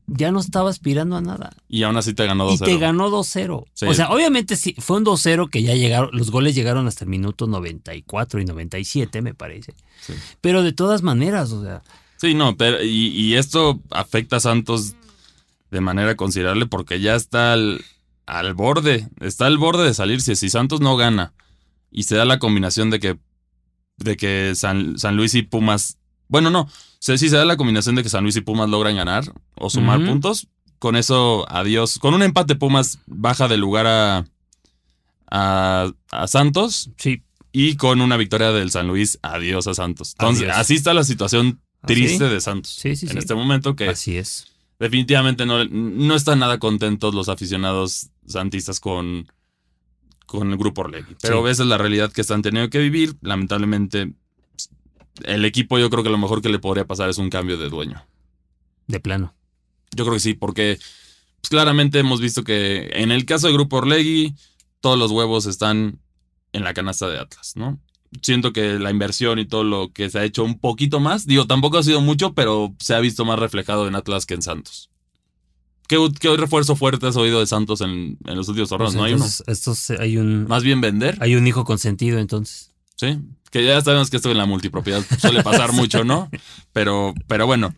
ya 0.07 0.31
no 0.31 0.39
estaba 0.39 0.69
aspirando 0.71 1.15
a 1.17 1.21
nada. 1.21 1.51
Y 1.69 1.83
aún 1.83 1.97
así 1.97 2.13
te 2.15 2.25
ganó 2.25 2.47
2-0. 2.49 2.53
Y 2.55 2.73
te 2.73 2.77
ganó 2.79 3.09
2-0. 3.11 3.65
Sí. 3.75 3.85
O 3.85 3.93
sea, 3.93 4.09
obviamente 4.09 4.55
sí, 4.55 4.73
fue 4.79 4.97
un 4.97 5.03
2-0 5.05 5.49
que 5.51 5.61
ya 5.61 5.75
llegaron, 5.75 6.09
los 6.13 6.31
goles 6.31 6.55
llegaron 6.55 6.87
hasta 6.87 7.03
el 7.03 7.11
minuto 7.11 7.45
94 7.45 8.41
y 8.41 8.45
97, 8.45 9.21
me 9.21 9.35
parece. 9.35 9.75
Sí. 10.01 10.13
Pero 10.41 10.63
de 10.63 10.73
todas 10.73 11.03
maneras, 11.03 11.51
o 11.51 11.61
sea, 11.63 11.83
Sí, 12.19 12.33
no, 12.33 12.57
pero 12.57 12.81
y, 12.81 13.09
y 13.09 13.35
esto 13.35 13.79
afecta 13.91 14.37
a 14.37 14.39
Santos 14.39 14.95
de 15.71 15.81
manera 15.81 16.15
considerable 16.15 16.65
porque 16.65 16.99
ya 16.99 17.15
está 17.15 17.53
al, 17.53 17.83
al 18.25 18.53
borde, 18.53 19.07
está 19.19 19.45
al 19.47 19.57
borde 19.57 19.85
de 19.85 19.93
salirse. 19.93 20.35
Si 20.35 20.49
Santos 20.49 20.81
no 20.81 20.95
gana 20.97 21.33
y 21.91 22.03
se 22.03 22.15
da 22.15 22.25
la 22.25 22.39
combinación 22.39 22.89
de 22.89 22.99
que, 22.99 23.17
de 23.97 24.17
que 24.17 24.53
San, 24.55 24.97
San 24.97 25.17
Luis 25.17 25.35
y 25.35 25.41
Pumas, 25.43 25.97
bueno, 26.27 26.49
no, 26.49 26.69
si 26.99 27.17
si 27.17 27.29
se 27.29 27.37
da 27.37 27.45
la 27.45 27.57
combinación 27.57 27.95
de 27.95 28.03
que 28.03 28.09
San 28.09 28.23
Luis 28.23 28.35
y 28.35 28.41
Pumas 28.41 28.69
logran 28.69 28.95
ganar 28.95 29.23
o 29.55 29.69
sumar 29.69 30.03
puntos, 30.05 30.47
con 30.79 30.95
eso, 30.95 31.45
adiós. 31.49 31.99
Con 31.99 32.13
un 32.13 32.23
empate 32.23 32.55
Pumas 32.55 32.99
baja 33.07 33.47
de 33.47 33.57
lugar 33.57 33.87
a, 33.87 34.25
a, 35.29 35.91
a 36.11 36.27
Santos 36.27 36.91
sí. 36.97 37.23
y 37.51 37.75
con 37.75 38.01
una 38.01 38.17
victoria 38.17 38.51
del 38.51 38.71
San 38.71 38.87
Luis, 38.87 39.19
adiós 39.21 39.67
a 39.67 39.73
Santos. 39.73 40.13
Entonces, 40.19 40.43
Adiós. 40.43 40.57
así 40.57 40.75
está 40.75 40.93
la 40.93 41.03
situación 41.03 41.59
¿Ah, 41.81 41.87
triste 41.87 42.25
de 42.25 42.41
Santos. 42.41 42.73
Sí, 42.73 42.95
sí, 42.95 43.07
en 43.09 43.17
este 43.17 43.35
momento 43.35 43.75
que 43.75 43.89
Así 43.89 44.17
es. 44.17 44.51
Definitivamente 44.79 45.45
no, 45.45 45.65
no 45.65 46.15
están 46.15 46.39
nada 46.39 46.59
contentos 46.59 47.13
los 47.15 47.29
aficionados 47.29 48.09
santistas 48.25 48.79
con, 48.79 49.31
con 50.25 50.51
el 50.51 50.57
grupo 50.57 50.81
Orlegui. 50.81 51.15
Pero 51.21 51.43
Sí. 51.45 51.51
esa 51.51 51.63
es 51.63 51.69
la 51.69 51.77
realidad 51.77 52.11
que 52.11 52.21
están 52.21 52.41
teniendo 52.41 52.69
que 52.69 52.79
vivir. 52.79 53.15
Lamentablemente, 53.21 54.13
el 55.23 55.45
equipo 55.45 55.79
yo 55.79 55.89
creo 55.89 56.03
que 56.03 56.09
lo 56.09 56.17
mejor 56.17 56.41
que 56.41 56.49
le 56.49 56.59
podría 56.59 56.85
pasar 56.85 57.09
es 57.09 57.17
un 57.17 57.29
cambio 57.29 57.57
de 57.57 57.69
dueño. 57.69 58.05
De 58.87 58.99
plano. 58.99 59.33
Yo 59.95 60.03
creo 60.03 60.13
que 60.15 60.19
sí, 60.19 60.33
porque 60.33 60.77
pues, 61.41 61.49
claramente 61.49 61.99
hemos 61.99 62.21
visto 62.21 62.43
que 62.43 62.89
en 62.93 63.11
el 63.11 63.25
caso 63.25 63.47
del 63.47 63.55
grupo 63.55 63.77
Orlegui, 63.77 64.35
todos 64.79 64.97
los 64.99 65.11
huevos 65.11 65.45
están 65.45 65.99
en 66.53 66.63
la 66.63 66.73
canasta 66.73 67.07
de 67.09 67.19
Atlas, 67.19 67.53
¿no? 67.55 67.79
Siento 68.21 68.53
que 68.53 68.79
la 68.79 68.91
inversión 68.91 69.39
y 69.39 69.45
todo 69.45 69.63
lo 69.63 69.91
que 69.91 70.09
se 70.09 70.19
ha 70.19 70.23
hecho 70.23 70.43
un 70.43 70.59
poquito 70.59 70.99
más, 70.99 71.25
digo, 71.25 71.45
tampoco 71.45 71.77
ha 71.77 71.83
sido 71.83 72.01
mucho, 72.01 72.33
pero 72.33 72.73
se 72.79 72.95
ha 72.95 72.99
visto 72.99 73.25
más 73.25 73.39
reflejado 73.39 73.87
en 73.87 73.95
Atlas 73.95 74.25
que 74.25 74.33
en 74.33 74.41
Santos. 74.41 74.89
¿Qué, 75.87 75.97
qué 76.19 76.35
refuerzo 76.35 76.75
fuerte 76.75 77.07
has 77.07 77.15
oído 77.15 77.39
de 77.39 77.47
Santos 77.47 77.81
en, 77.81 78.17
en 78.25 78.35
los 78.35 78.47
últimos 78.49 78.69
torneos? 78.69 78.91
Pues 78.91 78.97
no 78.97 79.03
hay 79.05 79.13
entonces, 79.13 79.43
estos, 79.47 79.89
hay 79.91 80.17
un 80.17 80.27
uno. 80.27 80.47
Más 80.47 80.63
bien 80.63 80.81
vender, 80.81 81.17
hay 81.21 81.35
un 81.35 81.47
hijo 81.47 81.63
consentido 81.63 82.19
entonces. 82.19 82.71
¿sí? 82.97 83.19
Que 83.51 83.63
ya 83.63 83.79
sabemos 83.81 84.09
que 84.09 84.17
esto 84.17 84.29
en 84.29 84.37
la 84.37 84.45
multipropiedad 84.45 85.03
suele 85.19 85.43
pasar 85.43 85.71
mucho, 85.73 86.03
¿no? 86.03 86.29
Pero, 86.73 87.13
pero 87.27 87.45
bueno, 87.45 87.73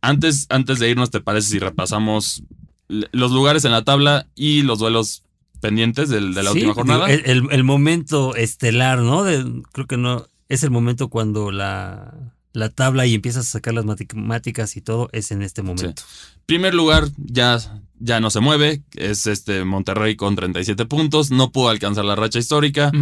antes, 0.00 0.46
antes 0.48 0.80
de 0.80 0.90
irnos, 0.90 1.10
¿te 1.10 1.20
parece 1.20 1.48
si 1.48 1.58
repasamos 1.60 2.42
los 2.88 3.30
lugares 3.30 3.64
en 3.64 3.72
la 3.72 3.84
tabla 3.84 4.26
y 4.34 4.62
los 4.62 4.78
duelos 4.78 5.23
pendientes 5.68 6.08
del- 6.10 6.34
de 6.34 6.42
la 6.42 6.50
Sí, 6.50 6.58
última 6.58 6.74
jornada? 6.74 7.10
El, 7.10 7.22
el- 7.24 7.48
el 7.50 7.64
momento 7.64 8.34
estelar, 8.36 8.98
¿no? 9.00 9.24
De- 9.24 9.62
creo 9.72 9.86
que 9.86 9.96
no. 9.96 10.26
Es 10.48 10.62
el 10.62 10.70
momento 10.70 11.08
cuando 11.08 11.50
la, 11.50 12.12
la 12.52 12.68
tabla 12.68 13.06
y 13.06 13.14
empiezas 13.14 13.46
a 13.46 13.50
sacar 13.50 13.72
las 13.74 13.84
matemáticas 13.86 14.76
y 14.76 14.82
todo, 14.82 15.08
es 15.12 15.30
en 15.30 15.42
este 15.42 15.62
momento. 15.62 16.02
Primer 16.46 16.74
lugar 16.74 17.08
ya, 17.16 17.58
ya 17.98 18.20
no 18.20 18.28
se 18.30 18.40
mueve, 18.40 18.82
es 18.94 19.26
este 19.26 19.64
Monterrey 19.64 20.16
con 20.16 20.36
37 20.36 20.84
puntos, 20.84 21.30
no 21.30 21.50
pudo 21.50 21.70
alcanzar 21.70 22.04
la 22.04 22.14
racha 22.14 22.38
histórica, 22.38 22.92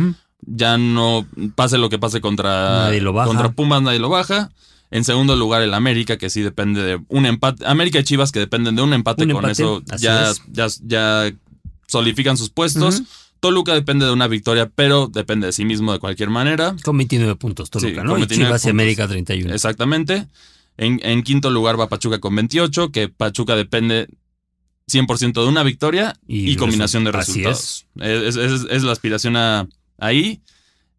ya 0.43 0.79
no 0.79 1.27
pase 1.57 1.79
lo 1.79 1.89
que 1.89 1.99
pase 1.99 2.21
contra, 2.21 2.85
Nadie 2.87 3.01
lo 3.01 3.13
baja. 3.13 3.27
contra 3.29 3.51
Pumas, 3.53 3.83
nadie 3.83 3.99
lo 3.99 4.09
baja. 4.09 4.51
En 4.93 5.05
segundo 5.05 5.37
lugar, 5.37 5.63
el 5.63 5.73
América, 5.75 6.19
que 6.19 6.29
sí 6.31 6.43
depende 6.43 6.83
de 6.83 7.01
un 7.09 7.25
empate. 7.27 7.65
América 7.67 7.99
y 7.99 8.05
Chivas, 8.05 8.31
que 8.31 8.41
dependen 8.41 8.77
de 8.77 8.83
un 8.83 8.93
empate. 8.93 9.23
Un 9.25 9.31
con 9.31 9.37
empate, 9.45 9.53
eso 9.63 9.83
ya, 9.99 10.31
es. 10.31 10.43
ya, 10.53 10.67
ya 10.85 11.33
solidifican 11.87 12.37
sus 12.37 12.51
puestos. 12.51 13.03
Toluca 13.41 13.75
depende 13.75 14.07
de 14.07 14.13
una 14.13 14.29
victoria, 14.29 14.71
pero 14.73 15.09
depende 15.13 15.47
de 15.49 15.53
sí 15.53 15.65
mismo 15.65 15.93
de 15.93 15.99
cualquier 15.99 16.31
manera. 16.31 16.77
Con 16.85 16.97
29 16.97 17.35
puntos, 17.37 17.71
Toluca, 17.71 17.89
Sí, 17.91 17.97
¿no? 17.97 18.11
con 18.13 18.19
Y 18.19 18.23
29 18.23 18.49
Chivas 18.49 18.65
y. 18.65 18.71
América 18.71 19.09
31. 19.09 19.53
Exactamente. 19.53 20.29
En, 20.77 21.01
en 21.03 21.23
quinto 21.23 21.51
lugar 21.51 21.79
va 21.79 21.89
Pachuca 21.89 22.21
con 22.21 22.35
28, 22.37 22.93
que 22.93 23.09
Pachuca 23.09 23.57
depende 23.57 24.09
100% 24.91 25.33
de 25.43 25.49
una 25.49 25.63
victoria 25.65 26.17
y, 26.27 26.51
Y 26.53 26.57
combinación 26.57 27.05
de 27.05 27.13
resultados. 27.13 27.87
Es, 28.01 28.37
es- 28.37 28.67
es 28.71 28.83
la 28.85 28.93
aspiración 28.93 29.37
a, 29.37 29.69
ahí. 29.99 30.41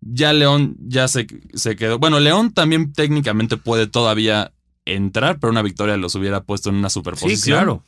Ya 0.02 0.34
León 0.34 0.76
ya 0.80 1.08
se, 1.08 1.28
se 1.54 1.76
quedó. 1.78 1.98
Bueno, 1.98 2.20
León 2.20 2.54
también 2.54 2.92
técnicamente 2.92 3.56
puede 3.56 3.88
todavía 3.88 4.52
entrar, 4.86 5.40
pero 5.40 5.50
una 5.52 5.62
victoria 5.62 5.96
los 5.96 6.14
hubiera 6.16 6.44
puesto 6.44 6.70
en 6.70 6.76
una 6.76 6.90
Sí, 6.90 6.96
superposición. 6.96 7.58
claro. 7.58 7.84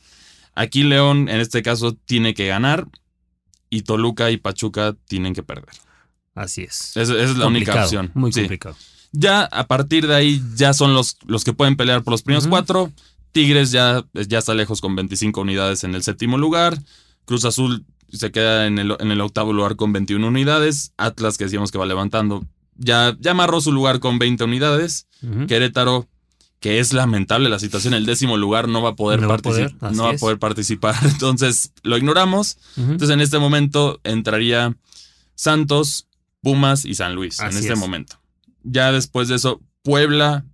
Aquí 0.56 0.82
León, 0.82 1.28
en 1.28 1.40
este 1.40 1.62
caso, 1.62 1.94
tiene 2.06 2.34
que 2.34 2.48
ganar 2.48 2.88
y 3.70 3.82
Toluca 3.82 4.30
y 4.32 4.38
Pachuca 4.38 4.96
tienen 5.06 5.34
que 5.34 5.42
perder. 5.44 5.74
Así 6.34 6.62
es. 6.62 6.96
Esa, 6.96 7.14
esa 7.14 7.22
es 7.22 7.36
la 7.36 7.46
única 7.46 7.82
opción. 7.84 8.10
Muy 8.14 8.32
Sí. 8.32 8.40
complicado. 8.40 8.74
Ya 9.12 9.42
a 9.44 9.66
partir 9.66 10.06
de 10.06 10.14
ahí 10.14 10.42
ya 10.56 10.74
son 10.74 10.92
los, 10.92 11.16
los 11.26 11.44
que 11.44 11.52
pueden 11.52 11.76
pelear 11.76 12.02
por 12.02 12.10
los 12.12 12.22
primeros 12.22 12.48
cuatro. 12.48 12.92
Tigres 13.32 13.70
ya, 13.70 14.04
ya 14.14 14.38
está 14.38 14.52
lejos 14.54 14.80
con 14.80 14.96
25 14.96 15.40
unidades 15.42 15.84
en 15.84 15.94
el 15.94 16.02
séptimo 16.02 16.36
lugar. 16.38 16.78
Cruz 17.24 17.44
Azul 17.44 17.84
se 18.12 18.30
queda 18.30 18.66
en 18.66 18.78
el, 18.78 18.96
en 18.98 19.10
el 19.10 19.20
octavo 19.20 19.52
lugar 19.52 19.76
con 19.76 19.92
21 19.92 20.26
unidades. 20.26 20.92
Atlas, 20.96 21.36
que 21.38 21.44
decíamos 21.44 21.70
que 21.70 21.78
va 21.78 21.86
levantando, 21.86 22.46
ya, 22.76 23.16
ya 23.20 23.32
amarró 23.32 23.60
su 23.60 23.72
lugar 23.72 24.00
con 24.00 24.18
20 24.18 24.44
unidades. 24.44 25.06
Querétaro, 25.48 26.06
que 26.60 26.78
es 26.80 26.92
lamentable 26.92 27.48
la 27.48 27.58
situación, 27.58 27.92
el 27.94 28.06
décimo 28.06 28.36
lugar 28.36 28.68
no 28.68 28.80
va 28.82 28.90
a 28.90 28.96
poder, 28.96 29.20
No 29.20 29.28
va 29.28 29.34
a 29.34 29.38
partici- 29.38 29.76
poder, 29.78 29.92
no 29.94 30.04
va 30.04 30.10
a 30.10 30.14
poder 30.14 30.38
participar. 30.38 30.94
Entonces 31.04 31.72
lo 31.82 31.96
ignoramos. 31.98 32.56
Entonces 32.76 33.10
en 33.10 33.20
este 33.20 33.38
momento 33.38 34.00
entraría 34.04 34.74
Santos, 35.34 36.06
Pumas 36.42 36.84
y 36.84 36.94
San 36.94 37.14
Luis 37.14 37.40
en 37.40 37.48
este 37.48 37.72
es. 37.74 37.78
momento. 37.78 38.16
Ya 38.62 38.90
después 38.92 39.28
de 39.28 39.36
eso, 39.36 39.60
Puebla, 39.82 40.44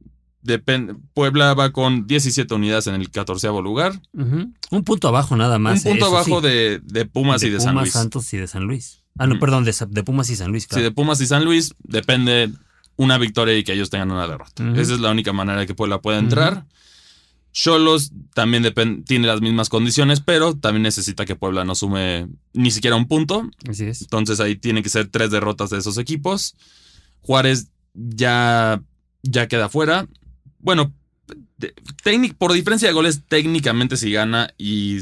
Puebla 1.14 1.54
va 1.54 1.70
con 1.70 2.06
17 2.06 2.52
unidades 2.54 2.86
en 2.88 2.94
el 2.94 3.10
14 3.10 3.48
lugar. 3.48 4.00
Un 4.12 4.84
punto 4.84 5.08
abajo 5.08 5.36
nada 5.36 5.58
más. 5.58 5.84
un 5.84 5.92
punto 5.92 6.06
eso 6.06 6.16
abajo 6.16 6.40
sí. 6.40 6.46
de, 6.48 6.80
de 6.84 7.06
Pumas 7.06 7.42
y 7.42 7.50
de 7.50 7.60
San 7.60 7.74
Luis. 7.76 7.92
Santos 7.92 8.32
y 8.34 8.38
de 8.38 8.46
San 8.48 8.64
Luis. 8.64 8.98
Ah, 9.18 9.26
no, 9.26 9.38
perdón, 9.38 9.64
de, 9.64 9.74
de 9.88 10.02
Pumas 10.02 10.30
y 10.30 10.36
San 10.36 10.50
Luis, 10.50 10.66
claro. 10.66 10.82
de 10.84 10.90
Pumas 10.90 11.20
y 11.20 11.26
San 11.26 11.44
Luis 11.44 11.74
depende 11.84 12.50
una 12.96 13.18
victoria 13.18 13.56
y 13.56 13.64
que 13.64 13.72
ellos 13.72 13.90
tengan 13.90 14.10
una 14.10 14.26
derrota. 14.26 14.62
Esa 14.76 14.94
es 14.94 15.00
la 15.00 15.10
única 15.10 15.32
manera 15.32 15.66
que 15.66 15.74
Puebla 15.74 16.00
pueda 16.00 16.18
entrar. 16.18 16.66
Cholos 17.52 18.12
también 18.32 18.72
tiene 19.04 19.26
las 19.26 19.42
mismas 19.42 19.68
condiciones, 19.68 20.20
pero 20.20 20.54
también 20.56 20.84
necesita 20.84 21.26
que 21.26 21.36
Puebla 21.36 21.64
no 21.64 21.74
sume 21.74 22.28
ni 22.54 22.70
siquiera 22.70 22.96
un 22.96 23.06
punto. 23.06 23.50
Así 23.68 23.84
es. 23.84 24.00
Entonces 24.02 24.40
ahí 24.40 24.56
tienen 24.56 24.82
que 24.82 24.88
ser 24.88 25.08
tres 25.08 25.30
derrotas 25.30 25.68
de 25.70 25.78
esos 25.78 25.98
equipos. 25.98 26.54
Juárez 27.20 27.68
ya, 27.94 28.82
ya 29.22 29.48
queda 29.48 29.68
fuera. 29.68 30.06
Bueno, 30.60 30.94
técnic- 32.04 32.36
por 32.36 32.52
diferencia 32.52 32.88
de 32.88 32.94
goles, 32.94 33.22
técnicamente 33.28 33.96
si 33.98 34.10
gana 34.12 34.54
y, 34.56 35.00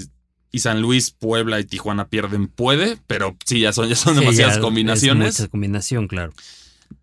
y 0.51 0.59
San 0.59 0.83
Luis, 0.83 1.13
Puebla 1.13 1.61
y 1.61 1.65
Tijuana 1.65 2.09
pierden, 2.09 2.49
puede, 2.49 2.99
pero 3.07 3.37
sí, 3.45 3.61
ya 3.61 3.73
son, 3.73 3.89
ya 3.89 3.95
son 3.97 4.15
Sí, 4.15 4.21
demasiadas 4.21 4.57
es 4.57 4.61
combinaciones. 4.61 5.39
mucha 5.39 5.49
combinación, 5.51 6.09
claro. 6.09 6.33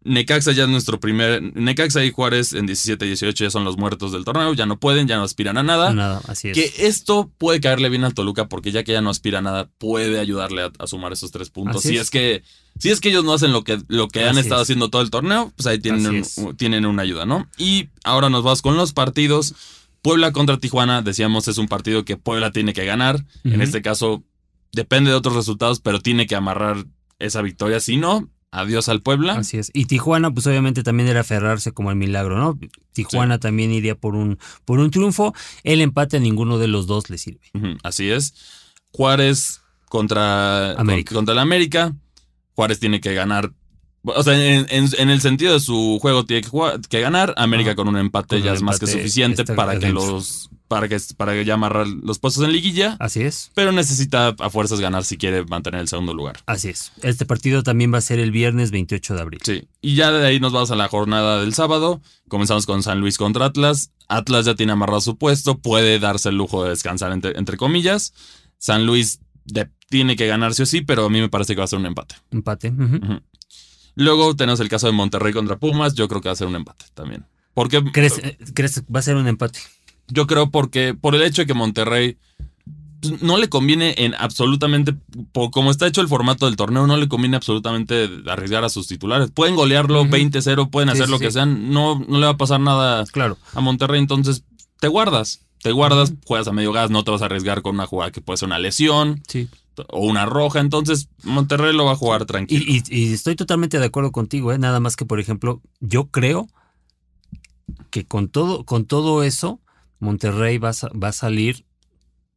Necaxa 0.03 0.51
ya 0.53 0.63
es 0.63 0.69
nuestro 0.69 0.99
primer. 0.99 1.41
Necaxa 1.55 2.03
y 2.05 2.11
Juárez 2.11 2.53
en 2.53 2.65
17 2.65 3.05
y 3.05 3.09
18 3.09 3.43
ya 3.45 3.49
son 3.49 3.63
los 3.65 3.77
muertos 3.77 4.11
del 4.13 4.23
torneo, 4.23 4.53
ya 4.53 4.65
no 4.65 4.79
pueden, 4.79 5.07
ya 5.07 5.17
no 5.17 5.23
aspiran 5.23 5.57
a 5.57 5.63
nada. 5.63 5.93
Nada, 5.93 6.21
así 6.27 6.49
es. 6.49 6.53
Que 6.55 6.87
esto 6.87 7.31
puede 7.37 7.59
caerle 7.59 7.89
bien 7.89 8.03
al 8.05 8.13
Toluca 8.13 8.47
porque 8.47 8.71
ya 8.71 8.83
que 8.83 8.93
ya 8.93 9.01
no 9.01 9.09
aspira 9.09 9.39
a 9.39 9.41
nada, 9.41 9.69
puede 9.77 10.19
ayudarle 10.19 10.63
a, 10.63 10.71
a 10.79 10.87
sumar 10.87 11.11
esos 11.13 11.31
tres 11.31 11.49
puntos. 11.49 11.77
Así 11.77 11.89
Si 11.89 11.95
es. 11.95 12.01
es. 12.03 12.09
que 12.11 12.43
si 12.79 12.89
es 12.89 13.01
que 13.01 13.09
ellos 13.09 13.23
no 13.25 13.33
hacen 13.33 13.51
lo 13.51 13.63
que, 13.63 13.79
lo 13.87 14.07
que 14.07 14.23
han 14.23 14.37
estado 14.37 14.61
es. 14.61 14.67
haciendo 14.67 14.89
todo 14.89 15.01
el 15.01 15.09
torneo, 15.09 15.51
pues 15.55 15.67
ahí 15.67 15.79
tienen, 15.79 16.05
un- 16.37 16.55
tienen 16.57 16.85
una 16.85 17.01
ayuda, 17.01 17.25
¿no? 17.25 17.47
Y 17.57 17.89
ahora 18.03 18.29
nos 18.29 18.43
vamos 18.43 18.61
con 18.61 18.77
los 18.77 18.93
partidos. 18.93 19.55
Puebla 20.03 20.31
contra 20.31 20.57
Tijuana, 20.57 21.01
decíamos, 21.01 21.47
es 21.47 21.57
un 21.57 21.67
partido 21.67 22.05
que 22.05 22.15
Puebla 22.17 22.51
tiene 22.51 22.73
que 22.73 22.85
ganar. 22.85 23.25
En 23.43 23.61
este 23.61 23.81
caso, 23.81 24.23
depende 24.71 25.09
de 25.09 25.17
otros 25.17 25.35
resultados, 25.35 25.79
pero 25.79 25.99
tiene 25.99 26.27
que 26.27 26.35
amarrar 26.35 26.85
esa 27.19 27.41
victoria. 27.41 27.79
Si 27.79 27.97
no, 27.97 28.29
adiós 28.61 28.89
al 28.89 29.01
Puebla. 29.01 29.33
Así 29.33 29.57
es. 29.57 29.71
Y 29.73 29.85
Tijuana, 29.85 30.31
pues 30.31 30.45
obviamente 30.47 30.83
también 30.83 31.07
era 31.09 31.21
aferrarse 31.21 31.71
como 31.71 31.89
el 31.91 31.95
milagro, 31.97 32.37
¿no? 32.37 32.57
Tijuana 32.93 33.39
también 33.39 33.71
iría 33.71 33.95
por 33.95 34.15
un, 34.15 34.37
por 34.65 34.79
un 34.79 34.91
triunfo. 34.91 35.33
El 35.63 35.81
empate 35.81 36.17
a 36.17 36.19
ninguno 36.19 36.57
de 36.57 36.67
los 36.67 36.87
dos 36.87 37.09
le 37.09 37.17
sirve. 37.17 37.41
Así 37.83 38.09
es. 38.09 38.33
Juárez 38.91 39.61
contra, 39.89 40.71
América. 40.73 41.13
contra 41.15 41.33
el 41.33 41.39
América. 41.39 41.93
Juárez 42.55 42.79
tiene 42.79 42.99
que 43.01 43.13
ganar. 43.13 43.51
O 44.03 44.23
sea, 44.23 44.33
en, 44.35 44.65
en- 44.69 44.89
en 44.97 45.09
el 45.09 45.21
sentido 45.21 45.53
de 45.53 45.59
su 45.59 45.97
juego 46.01 46.25
tiene 46.25 46.41
que, 46.41 46.49
jugar- 46.49 46.79
que 46.87 47.01
ganar. 47.01 47.33
América 47.37 47.75
con 47.75 47.87
un 47.87 47.97
empate 47.97 48.37
Con 48.37 48.43
ya 48.45 48.53
es 48.53 48.61
más 48.61 48.79
que 48.79 48.87
suficiente 48.87 49.43
para 49.45 49.77
que 49.79 49.89
los. 49.89 50.49
Para 50.67 50.89
que, 50.89 50.97
para 51.15 51.31
que 51.33 51.45
ya 51.45 51.53
amarrar 51.53 51.87
los 51.87 52.19
puestos 52.19 52.43
en 52.43 52.51
liguilla. 52.51 52.97
Así 52.99 53.21
es. 53.21 53.51
Pero 53.55 53.71
necesita 53.71 54.35
a 54.37 54.49
fuerzas 54.49 54.81
ganar 54.81 55.05
si 55.05 55.15
quiere 55.17 55.45
mantener 55.45 55.79
el 55.79 55.87
segundo 55.87 56.13
lugar. 56.13 56.39
Así 56.45 56.67
es. 56.69 56.91
Este 57.03 57.25
partido 57.25 57.63
también 57.63 57.93
va 57.93 57.99
a 57.99 58.01
ser 58.01 58.19
el 58.19 58.31
viernes 58.31 58.71
28 58.71 59.15
de 59.15 59.21
abril. 59.21 59.39
Sí. 59.43 59.67
Y 59.81 59.95
ya 59.95 60.11
de 60.11 60.27
ahí 60.27 60.39
nos 60.41 60.51
vamos 60.51 60.69
a 60.71 60.75
la 60.75 60.89
jornada 60.89 61.39
del 61.39 61.53
sábado. 61.53 62.01
Comenzamos 62.27 62.65
con 62.65 62.83
San 62.83 62.99
Luis 62.99 63.17
contra 63.17 63.45
Atlas. 63.45 63.91
Atlas 64.09 64.45
ya 64.45 64.55
tiene 64.55 64.73
amarrado 64.73 64.99
su 64.99 65.17
puesto. 65.17 65.57
Puede 65.57 65.99
darse 65.99 66.29
el 66.29 66.35
lujo 66.35 66.63
de 66.65 66.71
descansar 66.71 67.13
entre, 67.13 67.37
entre 67.37 67.55
comillas. 67.55 68.13
San 68.57 68.85
Luis 68.85 69.19
de- 69.45 69.69
tiene 69.89 70.17
que 70.17 70.27
ganar 70.27 70.53
sí 70.53 70.63
o 70.63 70.65
sí, 70.65 70.81
pero 70.81 71.05
a 71.05 71.09
mí 71.09 71.21
me 71.21 71.29
parece 71.29 71.53
que 71.55 71.59
va 71.59 71.63
a 71.65 71.67
ser 71.67 71.79
un 71.79 71.85
empate. 71.85 72.15
Empate. 72.31 72.73
Luego 73.95 74.35
tenemos 74.35 74.59
el 74.59 74.69
caso 74.69 74.87
de 74.87 74.93
Monterrey 74.93 75.33
contra 75.33 75.57
Pumas. 75.57 75.93
Yo 75.95 76.07
creo 76.07 76.21
que 76.21 76.29
va 76.29 76.33
a 76.33 76.35
ser 76.35 76.47
un 76.47 76.55
empate 76.55 76.85
también. 76.93 77.25
Porque 77.53 77.83
¿Crees, 77.91 78.19
eh, 78.19 78.37
¿Crees 78.53 78.81
que 78.81 78.91
va 78.93 78.99
a 78.99 79.03
ser 79.03 79.15
un 79.15 79.27
empate? 79.27 79.59
Yo 80.07 80.27
creo 80.27 80.49
porque 80.51 80.93
por 80.93 81.15
el 81.15 81.21
hecho 81.23 81.41
de 81.41 81.45
que 81.47 81.53
Monterrey 81.53 82.17
pues, 83.01 83.21
no 83.21 83.37
le 83.37 83.47
conviene 83.49 83.93
en 83.97 84.15
absolutamente, 84.15 84.93
por 85.31 85.51
como 85.51 85.69
está 85.71 85.85
hecho 85.87 86.01
el 86.01 86.07
formato 86.07 86.45
del 86.47 86.55
torneo, 86.55 86.87
no 86.87 86.97
le 86.97 87.07
conviene 87.07 87.35
absolutamente 87.37 88.09
arriesgar 88.27 88.63
a 88.63 88.69
sus 88.69 88.87
titulares. 88.87 89.29
Pueden 89.31 89.55
golearlo 89.55 90.01
Ujú. 90.01 90.11
20-0, 90.11 90.69
pueden 90.69 90.89
Sí, 90.89 90.93
hacer 90.97 91.09
lo 91.09 91.17
sí. 91.19 91.25
que 91.25 91.31
sean, 91.31 91.71
no, 91.71 91.99
no 92.07 92.19
le 92.19 92.25
va 92.25 92.31
a 92.31 92.37
pasar 92.37 92.59
nada 92.59 93.05
Claro. 93.05 93.37
a 93.53 93.61
Monterrey, 93.61 93.99
entonces 93.99 94.43
te 94.79 94.87
guardas. 94.87 95.41
Te 95.61 95.71
guardas, 95.71 96.13
juegas 96.25 96.47
a 96.47 96.51
medio 96.53 96.71
gas, 96.71 96.91
no 96.91 97.03
te 97.03 97.11
vas 97.11 97.21
a 97.21 97.25
arriesgar 97.25 97.61
con 97.63 97.75
una 97.75 97.87
jugada 97.87 98.11
que 98.11 98.21
puede 98.21 98.37
ser 98.37 98.45
una 98.47 98.59
lesión 98.59 99.21
Sí. 99.27 99.49
o 99.89 100.05
una 100.05 100.25
roja, 100.25 100.59
entonces 100.59 101.09
Monterrey 101.23 101.75
lo 101.75 101.85
va 101.85 101.91
a 101.93 101.95
jugar 101.95 102.21
Y, 102.21 102.25
tranquilo. 102.25 102.63
y- 102.67 102.83
y 102.89 103.13
estoy 103.13 103.35
totalmente 103.35 103.79
de 103.79 103.85
acuerdo 103.85 104.11
contigo, 104.11 104.53
¿eh? 104.53 104.59
Nada 104.59 104.79
más 104.79 104.95
que, 104.95 105.05
por 105.05 105.19
ejemplo, 105.19 105.61
yo 105.81 106.05
creo 106.07 106.47
que 107.89 108.05
con 108.05 108.29
todo, 108.29 108.65
con 108.65 108.85
todo 108.85 109.23
eso, 109.23 109.59
Monterrey 109.99 110.57
va 110.57 110.69
a, 110.69 111.11
salir 111.11 111.65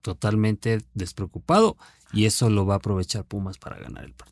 totalmente 0.02 0.80
despreocupado 0.94 1.76
y 2.12 2.24
eso 2.24 2.50
lo 2.50 2.66
va 2.66 2.74
a 2.74 2.76
aprovechar 2.78 3.24
Pumas 3.24 3.58
para 3.58 3.78
ganar 3.78 4.04
el 4.04 4.12
partido. 4.12 4.30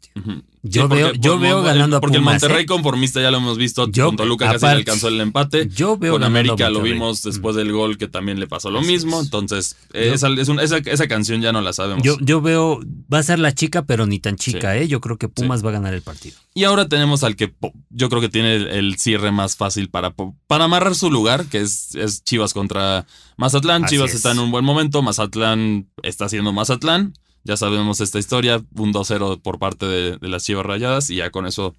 Yo 0.65 0.89
porque- 0.89 1.05
veo- 1.05 1.13
yo 1.15 1.33
por- 1.35 1.41
veo 1.43 1.59
el- 1.61 1.65
ganando 1.65 1.97
a 1.99 2.01
Porque 2.01 2.17
el 2.17 2.23
Pumas, 2.23 2.43
Monterrey 2.43 2.65
¿eh? 2.65 2.67
conformista 2.67 3.21
ya 3.23 3.31
lo 3.31 3.37
hemos 3.37 3.57
visto, 3.57 3.89
Yo- 3.89 4.07
con 4.07 4.17
Toluca 4.17 4.47
casi 4.47 4.55
le 4.55 4.57
aparte- 4.59 4.77
alcanzó 4.79 5.09
el 5.09 5.21
empate. 5.21 5.69
Yo 5.69 5.97
veo 5.97 6.15
con 6.15 6.25
América 6.25 6.71
lo 6.71 6.83
vimos 6.83 7.23
después 7.23 7.55
del 7.55 7.71
gol 7.71 7.99
que 7.99 8.09
también 8.09 8.41
le 8.41 8.49
pasó 8.49 8.69
lo 8.73 8.81
Así 8.81 8.89
mismo. 8.89 9.19
es. 9.21 9.27
Entonces, 9.27 9.77
esa, 9.93 10.27
es 10.29 10.49
esa, 10.49 10.79
esa 10.79 11.07
canción 11.09 11.41
ya 11.41 11.53
no 11.53 11.61
la 11.61 11.73
sabemos. 11.73 12.03
Yo, 12.03 12.17
yo 12.21 12.41
veo, 12.41 12.81
va 13.13 13.19
a 13.19 13.23
ser 13.23 13.39
la 13.39 13.53
chica, 13.55 13.83
pero 13.87 14.07
ni 14.07 14.19
tan 14.19 14.35
chica, 14.35 14.77
¿eh? 14.77 14.89
Yo 14.89 15.01
creo 15.01 15.19
que 15.19 15.29
Pumas 15.29 15.65
va 15.65 15.69
a 15.69 15.73
ganar 15.75 15.95
el 15.95 16.03
partido. 16.03 16.37
Y 16.53 16.65
ahora 16.65 16.89
tenemos 16.89 17.23
al 17.23 17.37
que 17.37 17.55
yo 17.91 18.09
creo 18.09 18.21
que 18.21 18.29
tiene 18.29 18.57
el, 18.57 18.67
el 18.67 18.99
cierre 18.99 19.31
más 19.31 19.55
fácil 19.55 19.89
para, 19.89 20.13
para 20.49 20.65
amarrar 20.65 20.97
su 20.97 21.13
lugar, 21.13 21.47
que 21.47 21.61
es, 21.61 21.95
es 21.95 22.25
Chivas 22.25 22.55
contra 22.55 23.07
Mazatlán. 23.37 23.85
Así 23.85 23.95
Chivas 23.95 24.11
es. 24.11 24.17
está 24.17 24.33
en 24.33 24.41
un 24.41 24.51
buen 24.51 24.65
momento, 24.65 25.01
Mazatlán 25.01 25.87
está 26.03 26.25
haciendo 26.25 26.53
Mazatlán. 26.53 27.15
Ya 27.45 27.57
sabemos 27.57 28.01
esta 28.01 28.19
historia, 28.19 28.63
un 28.75 28.93
2-0 28.93 29.41
por 29.41 29.59
parte 29.59 29.87
de, 29.87 30.17
de 30.19 30.29
las 30.29 30.45
Chivas 30.45 30.67
Rayadas 30.67 31.09
y 31.11 31.17
ya 31.17 31.31
con 31.31 31.47
eso 31.47 31.75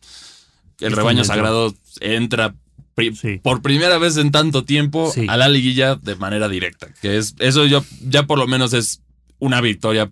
el 0.79 0.93
rebaño 0.93 1.23
sagrado 1.25 1.73
entra 1.99 2.55
pri- 2.95 3.15
Sí. 3.15 3.37
por 3.43 3.61
primera 3.61 3.97
vez 3.97 4.17
en 4.17 4.31
tanto 4.31 4.63
tiempo 4.65 5.11
Sí. 5.13 5.25
a 5.29 5.37
la 5.37 5.47
liguilla 5.49 5.95
de 5.95 6.15
manera 6.15 6.47
directa. 6.49 6.87
Que 7.01 7.17
es 7.17 7.35
eso 7.39 7.65
yo, 7.65 7.83
ya 8.01 8.25
por 8.25 8.39
lo 8.39 8.47
menos 8.47 8.73
es 8.73 9.01
una 9.39 9.61
victoria. 9.61 10.11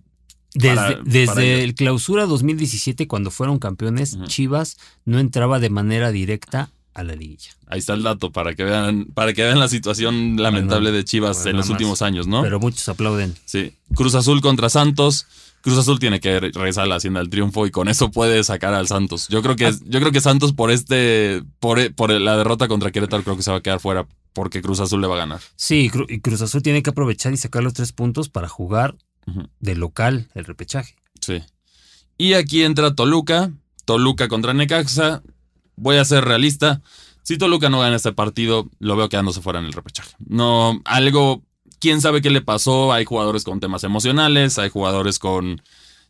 Desde, 0.53 0.75
Para- 0.75 1.01
desde 1.03 1.25
para 1.27 1.41
el 1.43 1.75
clausura 1.75 2.25
2017, 2.25 3.07
cuando 3.07 3.29
fueron 3.31 3.59
campeones. 3.59 4.17
Chivas 4.27 4.77
no 5.05 5.19
entraba 5.19 5.59
de 5.59 5.69
manera 5.69 6.11
directa 6.11 6.69
a 6.97 7.03
la 7.03 7.15
liguilla. 7.15 7.51
Ahí 7.67 7.79
está 7.79 7.93
el 7.93 8.03
dato 8.03 8.31
para 8.31 8.55
que 8.55 8.63
vean, 8.63 9.05
para 9.13 9.33
que 9.33 9.43
vean 9.43 9.59
la 9.59 9.67
situación 9.67 10.35
lamentable 10.37 10.91
de 10.91 11.05
Chivas 11.05 11.37
bueno, 11.37 11.49
en 11.51 11.57
los 11.57 11.65
más. 11.67 11.71
últimos 11.71 12.01
años, 12.01 12.27
¿no? 12.27 12.41
Pero 12.41 12.59
muchos 12.59 12.87
aplauden. 12.89 13.35
Sí. 13.45 13.73
Cruz 13.95 14.15
Azul 14.15 14.41
contra 14.41 14.69
Santos. 14.69 15.27
Cruz 15.61 15.77
Azul 15.77 15.99
tiene 15.99 16.19
que 16.19 16.39
re- 16.39 16.51
regresar 16.53 16.85
a 16.85 16.87
la 16.87 16.95
hacienda 16.95 17.19
del 17.19 17.29
triunfo 17.29 17.65
y 17.67 17.71
con 17.71 17.87
eso 17.87 18.09
puede 18.11 18.43
sacar 18.43 18.73
al 18.73 18.87
Santos. 18.87 19.27
Yo 19.27 19.41
creo 19.41 19.55
que, 19.55 19.73
yo 19.85 19.99
creo 19.99 20.11
que 20.11 20.21
Santos 20.21 20.53
por 20.53 20.71
este, 20.71 21.43
por, 21.59 21.79
e- 21.79 21.91
por 21.91 22.09
la 22.11 22.37
derrota 22.37 22.67
contra 22.67 22.91
Querétaro 22.91 23.23
creo 23.23 23.35
que 23.37 23.43
se 23.43 23.51
va 23.51 23.57
a 23.57 23.61
quedar 23.61 23.79
fuera 23.79 24.07
porque 24.33 24.61
Cruz 24.61 24.79
Azul 24.79 25.01
le 25.01 25.07
va 25.07 25.15
a 25.15 25.19
ganar. 25.19 25.39
Sí, 25.55 25.91
y 26.09 26.19
Cruz 26.19 26.41
Azul 26.41 26.61
tiene 26.61 26.83
que 26.83 26.91
aprovechar 26.91 27.33
y 27.33 27.37
sacar 27.37 27.63
los 27.63 27.73
tres 27.73 27.91
puntos 27.91 28.29
para 28.29 28.47
jugar 28.47 28.95
de 29.59 29.75
local 29.75 30.29
el 30.35 30.45
repechaje. 30.45 30.95
Sí. 31.21 31.41
Y 32.17 32.33
aquí 32.33 32.63
entra 32.63 32.95
Toluca. 32.95 33.51
Toluca 33.85 34.27
contra 34.27 34.53
Necaxa. 34.53 35.21
Voy 35.77 35.95
a 35.97 36.03
ser 36.05 36.25
realista. 36.25 36.81
Si 37.23 37.37
Toluca 37.37 37.69
no 37.69 37.79
gana 37.79 37.95
este 37.95 38.11
partido, 38.13 38.69
lo 38.79 38.95
veo 38.95 39.07
quedándose 39.09 39.41
fuera 39.41 39.59
en 39.59 39.65
el 39.65 39.73
repechaje. 39.73 40.15
No, 40.27 40.81
algo. 40.85 41.43
Quién 41.79 42.01
sabe 42.01 42.21
qué 42.21 42.29
le 42.31 42.41
pasó. 42.41 42.91
Hay 42.91 43.05
jugadores 43.05 43.43
con 43.43 43.59
temas 43.59 43.83
emocionales, 43.83 44.57
hay 44.59 44.69
jugadores 44.69 45.19
con 45.19 45.61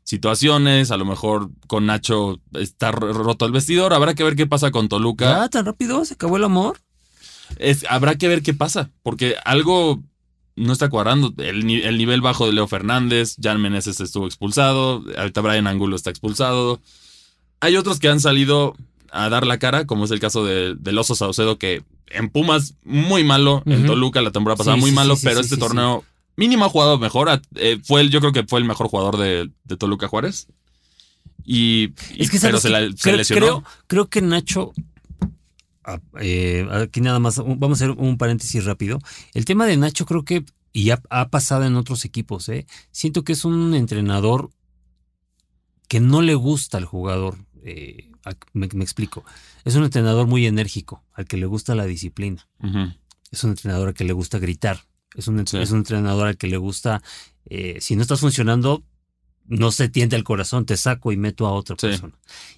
situaciones. 0.03 0.91
A 0.91 0.97
lo 0.97 1.05
mejor 1.05 1.49
con 1.67 1.85
Nacho 1.85 2.39
está 2.53 2.91
ro- 2.91 3.13
roto 3.13 3.45
el 3.45 3.51
vestidor. 3.51 3.93
Habrá 3.93 4.13
que 4.15 4.23
ver 4.23 4.35
qué 4.35 4.47
pasa 4.47 4.71
con 4.71 4.87
Toluca. 4.89 5.25
¿Ya 5.43 5.49
tan 5.49 5.65
rápido? 5.65 6.03
¿Se 6.05 6.13
acabó 6.13 6.37
el 6.37 6.43
amor? 6.45 6.79
Es- 7.59 7.85
habrá 7.89 8.15
que 8.17 8.27
ver 8.27 8.41
qué 8.41 8.53
pasa, 8.53 8.89
porque 9.03 9.35
algo 9.45 10.01
no 10.55 10.73
está 10.73 10.89
cuadrando. 10.89 11.33
El 11.37 11.65
nivel 11.65 12.21
bajo 12.21 12.45
de 12.45 12.53
Leo 12.53 12.67
Fernández, 12.67 13.35
Jan 13.41 13.61
Meneses 13.61 13.99
estuvo 13.99 14.25
expulsado, 14.27 15.03
ahorita 15.17 15.41
Brian 15.41 15.67
Angulo 15.67 15.95
está 15.95 16.09
expulsado. 16.09 16.79
Hay 17.59 17.75
otros 17.75 17.99
que 17.99 18.07
han 18.09 18.19
salido 18.19 18.75
a 19.11 19.29
dar 19.29 19.45
la 19.47 19.57
cara, 19.59 19.85
como 19.85 20.05
es 20.05 20.11
el 20.11 20.19
caso 20.19 20.43
de, 20.45 20.75
del 20.75 20.97
Oso 20.97 21.15
Saucedo, 21.15 21.57
que 21.57 21.83
en 22.07 22.29
Pumas 22.29 22.75
muy 22.83 23.23
malo, 23.23 23.63
en. 23.65 23.85
Toluca 23.85 24.21
la 24.21 24.31
temporada 24.31 24.57
pasada 24.57 24.75
Sí, 24.75 24.81
muy 24.81 24.89
sí, 24.91 24.95
malo, 24.95 25.15
sí, 25.15 25.25
pero 25.25 25.39
este 25.41 25.57
torneo 25.57 26.03
mínimo 26.35 26.65
ha 26.65 26.69
jugado 26.69 26.97
mejor. 26.99 27.29
eh, 27.55 27.79
fue 27.83 28.01
el, 28.01 28.09
yo 28.09 28.19
creo 28.19 28.31
que 28.31 28.43
fue 28.45 28.59
el 28.59 28.65
mejor 28.65 28.87
jugador 28.87 29.17
de, 29.17 29.49
de 29.63 29.77
Toluca 29.77 30.07
Juárez. 30.07 30.47
Y, 31.43 31.93
y- 32.15 32.23
Es 32.23 32.29
que 32.31 32.39
pero 32.39 32.59
¿sabes 32.59 32.61
se, 32.63 32.69
la- 32.69 32.79
se 32.91 33.03
creo, 33.03 33.15
lesionó. 33.17 33.45
creo, 33.45 33.63
creo 33.87 34.07
que 34.09 34.21
Nacho. 34.21 34.73
ah, 35.83 35.99
eh, 36.19 36.67
aquí 36.71 37.01
nada 37.01 37.19
más, 37.19 37.37
vamos 37.37 37.81
a 37.81 37.85
hacer 37.85 37.91
un 37.91 38.17
paréntesis 38.17 38.65
rápido. 38.65 38.99
El 39.33 39.45
tema 39.45 39.65
de 39.65 39.77
Nacho 39.77 40.05
creo 40.05 40.23
que, 40.23 40.43
y 40.73 40.89
ha, 40.91 41.01
ha 41.09 41.29
pasado 41.29 41.63
en 41.65 41.75
otros 41.75 42.03
equipos, 42.05 42.49
¿eh? 42.49 42.67
siento 42.91 43.23
que 43.23 43.33
es 43.33 43.45
un 43.45 43.73
entrenador 43.75 44.49
que 45.87 45.99
no 46.01 46.21
le 46.21 46.35
gusta 46.35 46.77
al 46.77 46.85
jugador. 46.85 47.37
eh, 47.63 48.06
me, 48.53 48.67
me 48.73 48.83
explico. 48.83 49.23
Es 49.65 49.75
un 49.75 49.83
entrenador 49.83 50.27
muy 50.27 50.45
enérgico, 50.45 51.03
al 51.13 51.25
que 51.25 51.37
le 51.37 51.45
gusta 51.45 51.75
la 51.75 51.85
disciplina. 51.85 52.47
Es 53.31 53.43
un 53.43 53.51
entrenador 53.51 53.89
al 53.89 53.93
que 53.93 54.03
le 54.03 54.13
gusta 54.13 54.39
gritar. 54.39 54.81
Es 55.15 55.27
un, 55.27 55.45
Sí. 55.47 55.57
es 55.57 55.71
un 55.71 55.79
entrenador 55.79 56.27
al 56.27 56.37
que 56.37 56.47
le 56.47 56.57
gusta, 56.57 57.01
eh, 57.45 57.77
si 57.81 57.95
no 57.95 58.01
estás 58.01 58.19
funcionando, 58.19 58.83
no 59.49 59.71
se 59.71 59.87
tiende 59.89 60.15
el 60.17 60.23
corazón, 60.25 60.65
te 60.65 60.75
saco 60.77 61.11
y 61.13 61.17
meto 61.17 61.47
a 61.47 61.53
otra 61.53 61.75
Sí. 61.79 61.87
persona. 61.87 62.13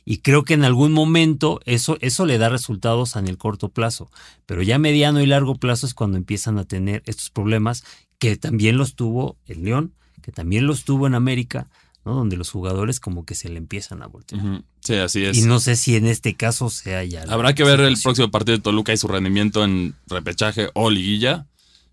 Y 0.05 0.17
creo 0.17 0.43
que 0.43 0.55
en 0.55 0.63
algún 0.63 0.91
momento 0.91 1.59
eso, 1.65 1.97
eso 2.01 2.25
le 2.25 2.37
da 2.39 2.49
resultados 2.49 3.15
en 3.15 3.27
el 3.27 3.37
corto 3.37 3.69
plazo. 3.69 4.09
Pero 4.47 4.63
ya 4.63 4.79
mediano 4.79 5.21
y 5.21 5.27
largo 5.27 5.55
plazo 5.55 5.85
es 5.85 5.93
cuando 5.93 6.17
empiezan 6.17 6.57
a 6.57 6.65
tener 6.65 7.03
estos 7.05 7.29
problemas 7.29 7.83
que 8.17 8.35
también 8.37 8.77
los 8.77 8.95
tuvo 8.95 9.37
el 9.45 9.63
León, 9.63 9.93
que 10.23 10.31
también 10.31 10.65
los 10.67 10.83
tuvo 10.83 11.05
en 11.07 11.13
América, 11.15 11.69
¿no? 12.05 12.15
donde 12.15 12.37
los 12.37 12.49
jugadores 12.49 12.99
como 12.99 13.25
que 13.25 13.35
se 13.35 13.49
le 13.49 13.57
empiezan 13.57 14.01
a 14.01 14.07
voltear. 14.07 14.63
Sí, 14.81 14.95
así 14.95 15.25
es. 15.25 15.37
Y 15.37 15.41
no 15.41 15.59
sé 15.59 15.75
si 15.75 15.95
en 15.95 16.05
este 16.05 16.35
caso 16.35 16.69
sea 16.69 17.03
ya. 17.03 17.23
Habrá 17.23 17.53
que 17.53 17.63
ver 17.63 17.79
el 17.81 17.97
próximo 18.01 18.31
partido 18.31 18.57
de 18.57 18.63
Toluca 18.63 18.93
y 18.93 18.97
su 18.97 19.07
rendimiento 19.07 19.63
en 19.63 19.95
repechaje 20.07 20.69
o 20.73 20.89
liguilla, 20.89 21.47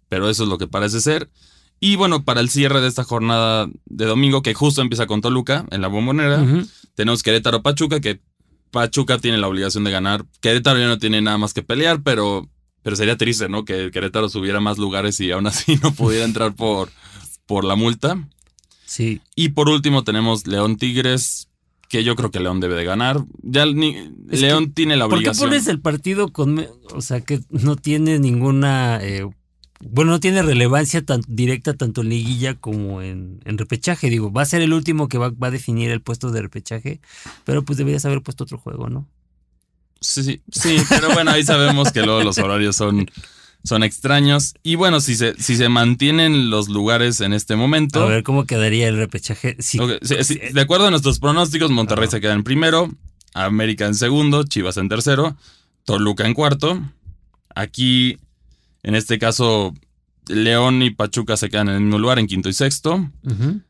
pero 0.08 0.30
eso 0.30 0.44
es 0.44 0.48
lo 0.48 0.58
que 0.58 0.66
parece 0.66 1.00
ser. 1.00 1.28
Y 1.78 1.96
bueno, 1.96 2.24
para 2.24 2.40
el 2.40 2.48
cierre 2.48 2.80
de 2.80 2.88
esta 2.88 3.04
jornada 3.04 3.68
de 3.84 4.04
domingo, 4.06 4.42
que 4.42 4.54
justo 4.54 4.80
empieza 4.80 5.06
con 5.06 5.20
Toluca 5.20 5.66
en 5.70 5.82
la 5.82 5.88
bombonera, 5.88 6.44
tenemos 6.94 7.22
Querétaro 7.22 7.62
Pachuca, 7.62 8.00
que 8.00 8.20
Pachuca 8.70 9.18
tiene 9.18 9.38
la 9.38 9.48
obligación 9.48 9.84
de 9.84 9.90
ganar. 9.90 10.24
Querétaro 10.40 10.78
ya 10.78 10.86
no 10.86 10.98
tiene 10.98 11.20
nada 11.20 11.38
más 11.38 11.52
que 11.52 11.62
pelear, 11.62 12.02
pero, 12.02 12.48
pero 12.82 12.96
sería 12.96 13.16
triste, 13.16 13.48
¿no? 13.48 13.64
Que 13.64 13.90
Querétaro 13.90 14.28
subiera 14.28 14.60
más 14.60 14.78
lugares 14.78 15.20
y 15.20 15.30
aún 15.30 15.46
así 15.46 15.76
no 15.82 15.92
pudiera 15.92 16.24
entrar 16.24 16.54
por, 16.54 16.90
por 17.46 17.64
la 17.64 17.74
multa. 17.74 18.18
Sí, 18.86 19.20
Y 19.34 19.48
por 19.50 19.68
último 19.68 20.04
tenemos 20.04 20.46
León 20.46 20.76
Tigres, 20.76 21.48
que 21.88 22.04
yo 22.04 22.14
creo 22.16 22.30
que 22.30 22.40
León 22.40 22.60
debe 22.60 22.76
de 22.76 22.84
ganar. 22.84 23.24
Ya 23.42 23.66
ni- 23.66 24.10
León 24.28 24.72
tiene 24.72 24.96
la 24.96 25.04
¿Por 25.04 25.14
qué 25.14 25.16
obligación. 25.30 25.48
pones 25.48 25.66
el 25.66 25.80
partido 25.80 26.32
con, 26.32 26.64
o 26.94 27.00
sea, 27.02 27.20
que 27.20 27.40
no 27.50 27.74
tiene 27.76 28.18
ninguna, 28.20 29.00
eh, 29.02 29.28
bueno, 29.80 30.12
no 30.12 30.20
tiene 30.20 30.40
relevancia 30.42 31.04
tan 31.04 31.20
directa 31.26 31.74
tanto 31.74 32.00
en 32.02 32.08
liguilla 32.10 32.54
como 32.54 33.02
en, 33.02 33.40
en 33.44 33.58
repechaje. 33.58 34.08
Digo, 34.08 34.32
va 34.32 34.42
a 34.42 34.46
ser 34.46 34.62
el 34.62 34.72
último 34.72 35.08
que 35.08 35.18
va, 35.18 35.30
va, 35.30 35.48
a 35.48 35.50
definir 35.50 35.90
el 35.90 36.00
puesto 36.00 36.30
de 36.30 36.42
repechaje, 36.42 37.00
pero 37.44 37.64
pues 37.64 37.76
deberías 37.78 38.04
haber 38.04 38.22
puesto 38.22 38.44
otro 38.44 38.56
juego, 38.58 38.88
¿no? 38.88 39.06
Sí, 40.00 40.22
sí, 40.22 40.40
sí, 40.52 40.76
pero 40.88 41.12
bueno, 41.12 41.32
ahí 41.32 41.42
sabemos 41.42 41.90
que 41.90 42.02
luego 42.02 42.22
los 42.22 42.38
horarios 42.38 42.76
son, 42.76 43.06
son 43.66 43.82
extraños. 43.82 44.54
Y 44.62 44.76
bueno, 44.76 45.00
si 45.00 45.16
se, 45.16 45.34
si 45.34 45.56
se 45.56 45.68
mantienen 45.68 46.50
los 46.50 46.68
lugares 46.68 47.20
en 47.20 47.32
este 47.32 47.56
momento. 47.56 48.02
A 48.02 48.06
ver 48.06 48.22
cómo 48.22 48.46
quedaría 48.46 48.86
el 48.88 48.96
repechaje. 48.96 49.56
Sí. 49.58 49.80
Okay, 49.80 49.98
sí, 50.02 50.14
sí 50.22 50.40
de 50.52 50.60
acuerdo 50.60 50.86
a 50.86 50.90
nuestros 50.90 51.18
pronósticos, 51.18 51.70
Monterrey 51.70 52.08
se 52.08 52.20
queda 52.20 52.32
en 52.34 52.44
primero, 52.44 52.88
América 53.34 53.86
en 53.86 53.96
segundo, 53.96 54.44
Chivas 54.44 54.76
en 54.76 54.88
tercero, 54.88 55.36
Toluca 55.84 56.24
en 56.26 56.34
cuarto. 56.34 56.80
Aquí, 57.54 58.18
en 58.84 58.94
este 58.94 59.18
caso, 59.18 59.74
León 60.28 60.82
y 60.82 60.90
Pachuca 60.90 61.36
se 61.36 61.50
quedan 61.50 61.68
en 61.68 61.74
el 61.74 61.80
mismo 61.80 61.98
lugar, 61.98 62.18
en 62.20 62.28
quinto 62.28 62.48
y 62.48 62.52
sexto. 62.52 62.94
Uh 62.94 63.30
-huh. 63.30 63.62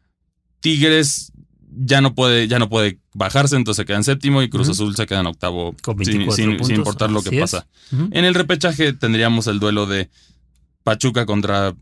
Tigres 0.61 1.33
ya 1.71 2.01
no 2.01 2.15
puede, 2.15 2.49
ya 2.49 2.59
no 2.59 2.69
puede 2.69 2.99
bajarse, 3.15 3.57
entonces 3.57 3.83
se 3.83 3.87
queda 3.87 3.97
en 3.99 4.05
séptimo 4.05 4.43
y 4.43 4.49
Cruz 4.49 4.69
uh 4.69 4.71
-huh. 4.71 4.75
Azul 4.75 4.97
se 4.97 5.07
queda 5.07 5.21
en 5.21 5.27
octavo 5.27 5.75
sin, 6.03 6.31
sin, 6.33 6.65
sin, 6.65 6.77
importar 6.77 7.11
lo 7.11 7.23
que 7.23 7.39
pasa. 7.41 7.67
Uh 7.93 7.97
-huh. 7.97 8.09
En 8.13 8.25
el 8.25 8.35
repechaje 8.35 8.93
tendríamos 8.93 9.47
el 9.47 9.59
duelo 9.59 9.87
de 9.87 10.11
Pachuca 10.85 11.27
contra 11.27 11.75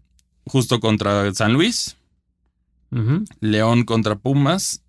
justo 0.47 0.80
contra 0.80 1.32
San 1.35 1.53
Luis, 1.53 1.97
Uh 2.91 2.99
-huh. 2.99 3.24
León 3.41 3.85
contra 3.85 4.14
Pumas. 4.14 4.82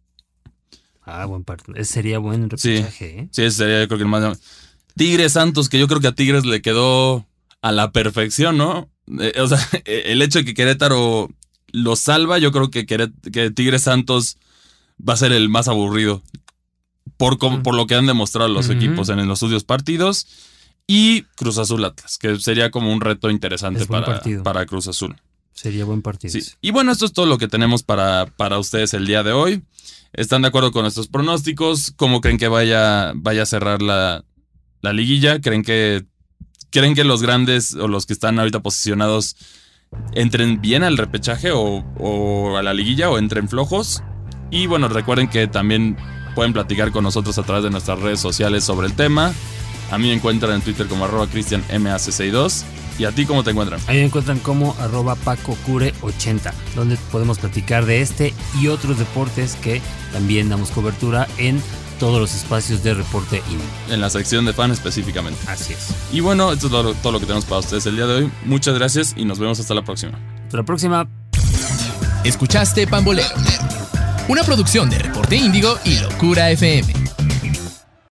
Ah, 1.02 1.26
buen 1.26 1.44
partido. 1.44 1.76
Ese 1.76 1.94
sería 1.94 2.20
buen 2.20 2.50
repechaje, 2.50 3.20
¿eh? 3.20 3.30
Sí, 3.32 3.42
ese 3.44 3.58
sería 3.58 3.82
yo 3.82 3.88
creo 3.88 3.98
que 3.98 4.04
el 4.04 4.10
más 4.10 4.40
Tigres 4.96 5.34
Santos, 5.34 5.70
que 5.70 5.80
yo 5.80 5.88
creo 5.88 6.02
que 6.02 6.08
a 6.08 6.12
Tigres 6.16 6.46
le 6.46 6.62
quedó 6.62 7.26
a 7.62 7.72
la 7.72 7.92
perfección, 7.92 8.58
¿no? 8.58 8.90
Eh, 9.20 9.34
o 9.40 9.48
sea, 9.48 9.58
el 9.86 10.22
hecho 10.22 10.40
de 10.40 10.46
que 10.46 10.54
Querétaro 10.54 11.30
lo 11.72 11.96
salva, 11.96 12.38
yo 12.38 12.52
creo 12.52 12.70
que, 12.70 12.86
Queret 12.86 13.12
que 13.32 13.52
Tigres 13.52 13.84
Santos 13.84 14.38
va 14.98 15.14
a 15.14 15.18
ser 15.18 15.32
el 15.32 15.50
más 15.50 15.68
aburrido. 15.68 16.22
Por, 17.18 17.38
por 17.38 17.76
lo 17.76 17.88
que 17.88 17.96
han 17.96 18.08
demostrado 18.08 18.50
los 18.50 18.70
equipos 18.70 19.10
en 19.10 19.26
los 19.28 19.38
estudios 19.42 19.64
partidos. 19.64 20.28
Y 20.88 21.24
Cruz 21.36 21.58
Azul 21.58 21.84
Atlas, 21.84 22.18
que 22.18 22.38
sería 22.40 22.70
como 22.70 22.92
un 22.92 23.02
reto 23.02 23.30
interesante 23.30 23.86
para, 23.86 24.22
para 24.44 24.66
Cruz 24.66 24.88
Azul. 24.88 25.16
Sería 25.54 25.86
buen 25.86 26.02
partido. 26.02 26.32
Sí. 26.32 26.52
Y 26.62 26.72
bueno, 26.72 26.92
esto 26.92 27.06
es 27.06 27.14
todo 27.14 27.26
lo 27.26 27.38
que 27.38 27.48
tenemos 27.48 27.82
para, 27.84 28.26
para 28.38 28.60
ustedes 28.60 28.94
el 28.94 29.08
día 29.08 29.24
de 29.24 29.32
hoy. 29.32 29.64
¿Están 30.14 30.42
de 30.42 30.50
acuerdo 30.50 30.72
con 30.72 30.84
nuestros 30.84 31.08
pronósticos? 31.08 31.92
¿Cómo 31.96 32.22
creen 32.22 32.38
que 32.38 32.50
vaya, 32.50 33.14
vaya 33.16 33.44
a 33.44 33.46
cerrar 33.46 33.82
la, 33.82 34.26
la 34.82 34.94
liguilla? 34.94 35.42
¿Creen 35.42 35.64
que, 35.64 36.06
¿Creen 36.70 36.94
que 36.94 37.04
los 37.04 37.22
grandes 37.22 37.74
o 37.74 37.88
los 37.88 38.06
que 38.06 38.14
están 38.14 38.38
ahorita 38.38 38.62
posicionados 38.62 39.38
entren 40.14 40.62
bien 40.62 40.84
al 40.84 40.98
repechaje 40.98 41.52
o, 41.52 41.86
o 41.98 42.58
a 42.58 42.64
la 42.64 42.74
liguilla 42.74 43.10
o 43.10 43.18
entren 43.18 43.50
flojos? 43.50 44.04
Y 44.56 44.68
bueno, 44.68 44.88
recuerden 44.88 45.28
que 45.28 45.48
también 45.48 45.98
pueden 46.34 46.54
platicar 46.54 46.94
con 46.94 47.04
nosotros 47.04 47.38
a 47.38 47.44
través 47.44 47.66
de 47.66 47.70
nuestras 47.70 48.00
redes 48.00 48.22
sociales 48.22 48.64
sobre 48.64 48.88
el 48.88 48.94
tema. 48.94 49.34
A 49.92 49.98
mí 49.98 50.08
me 50.08 50.14
encuentran 50.14 50.54
en 50.54 50.62
Twitter 50.62 50.88
como 50.88 51.04
arroba 51.04 51.28
cristianmac62. 51.28 52.64
¿Y 52.98 53.04
a 53.04 53.12
ti 53.12 53.26
cómo 53.26 53.44
te 53.44 53.52
encuentran? 53.52 53.82
Ahí 53.88 53.98
me 53.98 54.06
encuentran 54.06 54.40
como 54.40 54.74
arroba 54.80 55.18
pacocure80, 55.18 56.54
donde 56.74 56.96
podemos 57.12 57.38
platicar 57.38 57.86
de 57.86 58.00
este 58.00 58.34
y 58.62 58.70
otros 58.70 58.98
deportes 58.98 59.58
que 59.58 59.82
también 60.14 60.48
damos 60.48 60.72
cobertura 60.72 61.28
en 61.38 61.62
todos 62.00 62.22
los 62.22 62.34
espacios 62.34 62.82
de 62.82 62.94
reporte 62.94 63.44
INE. 63.52 63.94
En 63.94 64.00
la 64.00 64.10
sección 64.10 64.46
de 64.46 64.54
fan 64.54 64.72
específicamente. 64.72 65.38
Así 65.50 65.74
es. 65.74 65.94
Y 66.14 66.22
bueno, 66.22 66.54
esto 66.54 66.68
es 66.68 66.72
todo, 66.72 66.94
todo 66.94 67.12
lo 67.12 67.20
que 67.20 67.26
tenemos 67.26 67.44
para 67.44 67.60
ustedes 67.60 67.86
el 67.88 67.98
día 67.98 68.06
de 68.06 68.14
hoy. 68.14 68.32
Muchas 68.46 68.76
gracias 68.76 69.16
y 69.18 69.26
nos 69.26 69.38
vemos 69.38 69.60
hasta 69.60 69.74
la 69.74 69.84
próxima. 69.84 70.18
Hasta 70.46 70.56
la 70.56 70.64
próxima. 70.64 71.10
Escuchaste 72.24 72.88
Pambolero, 72.88 73.28
una 74.28 74.44
producción 74.44 74.90
de 74.90 75.00
Reporte 75.00 75.36
Índigo 75.36 75.78
y 75.84 76.00
Locura 76.00 76.50
FM. 76.52 77.05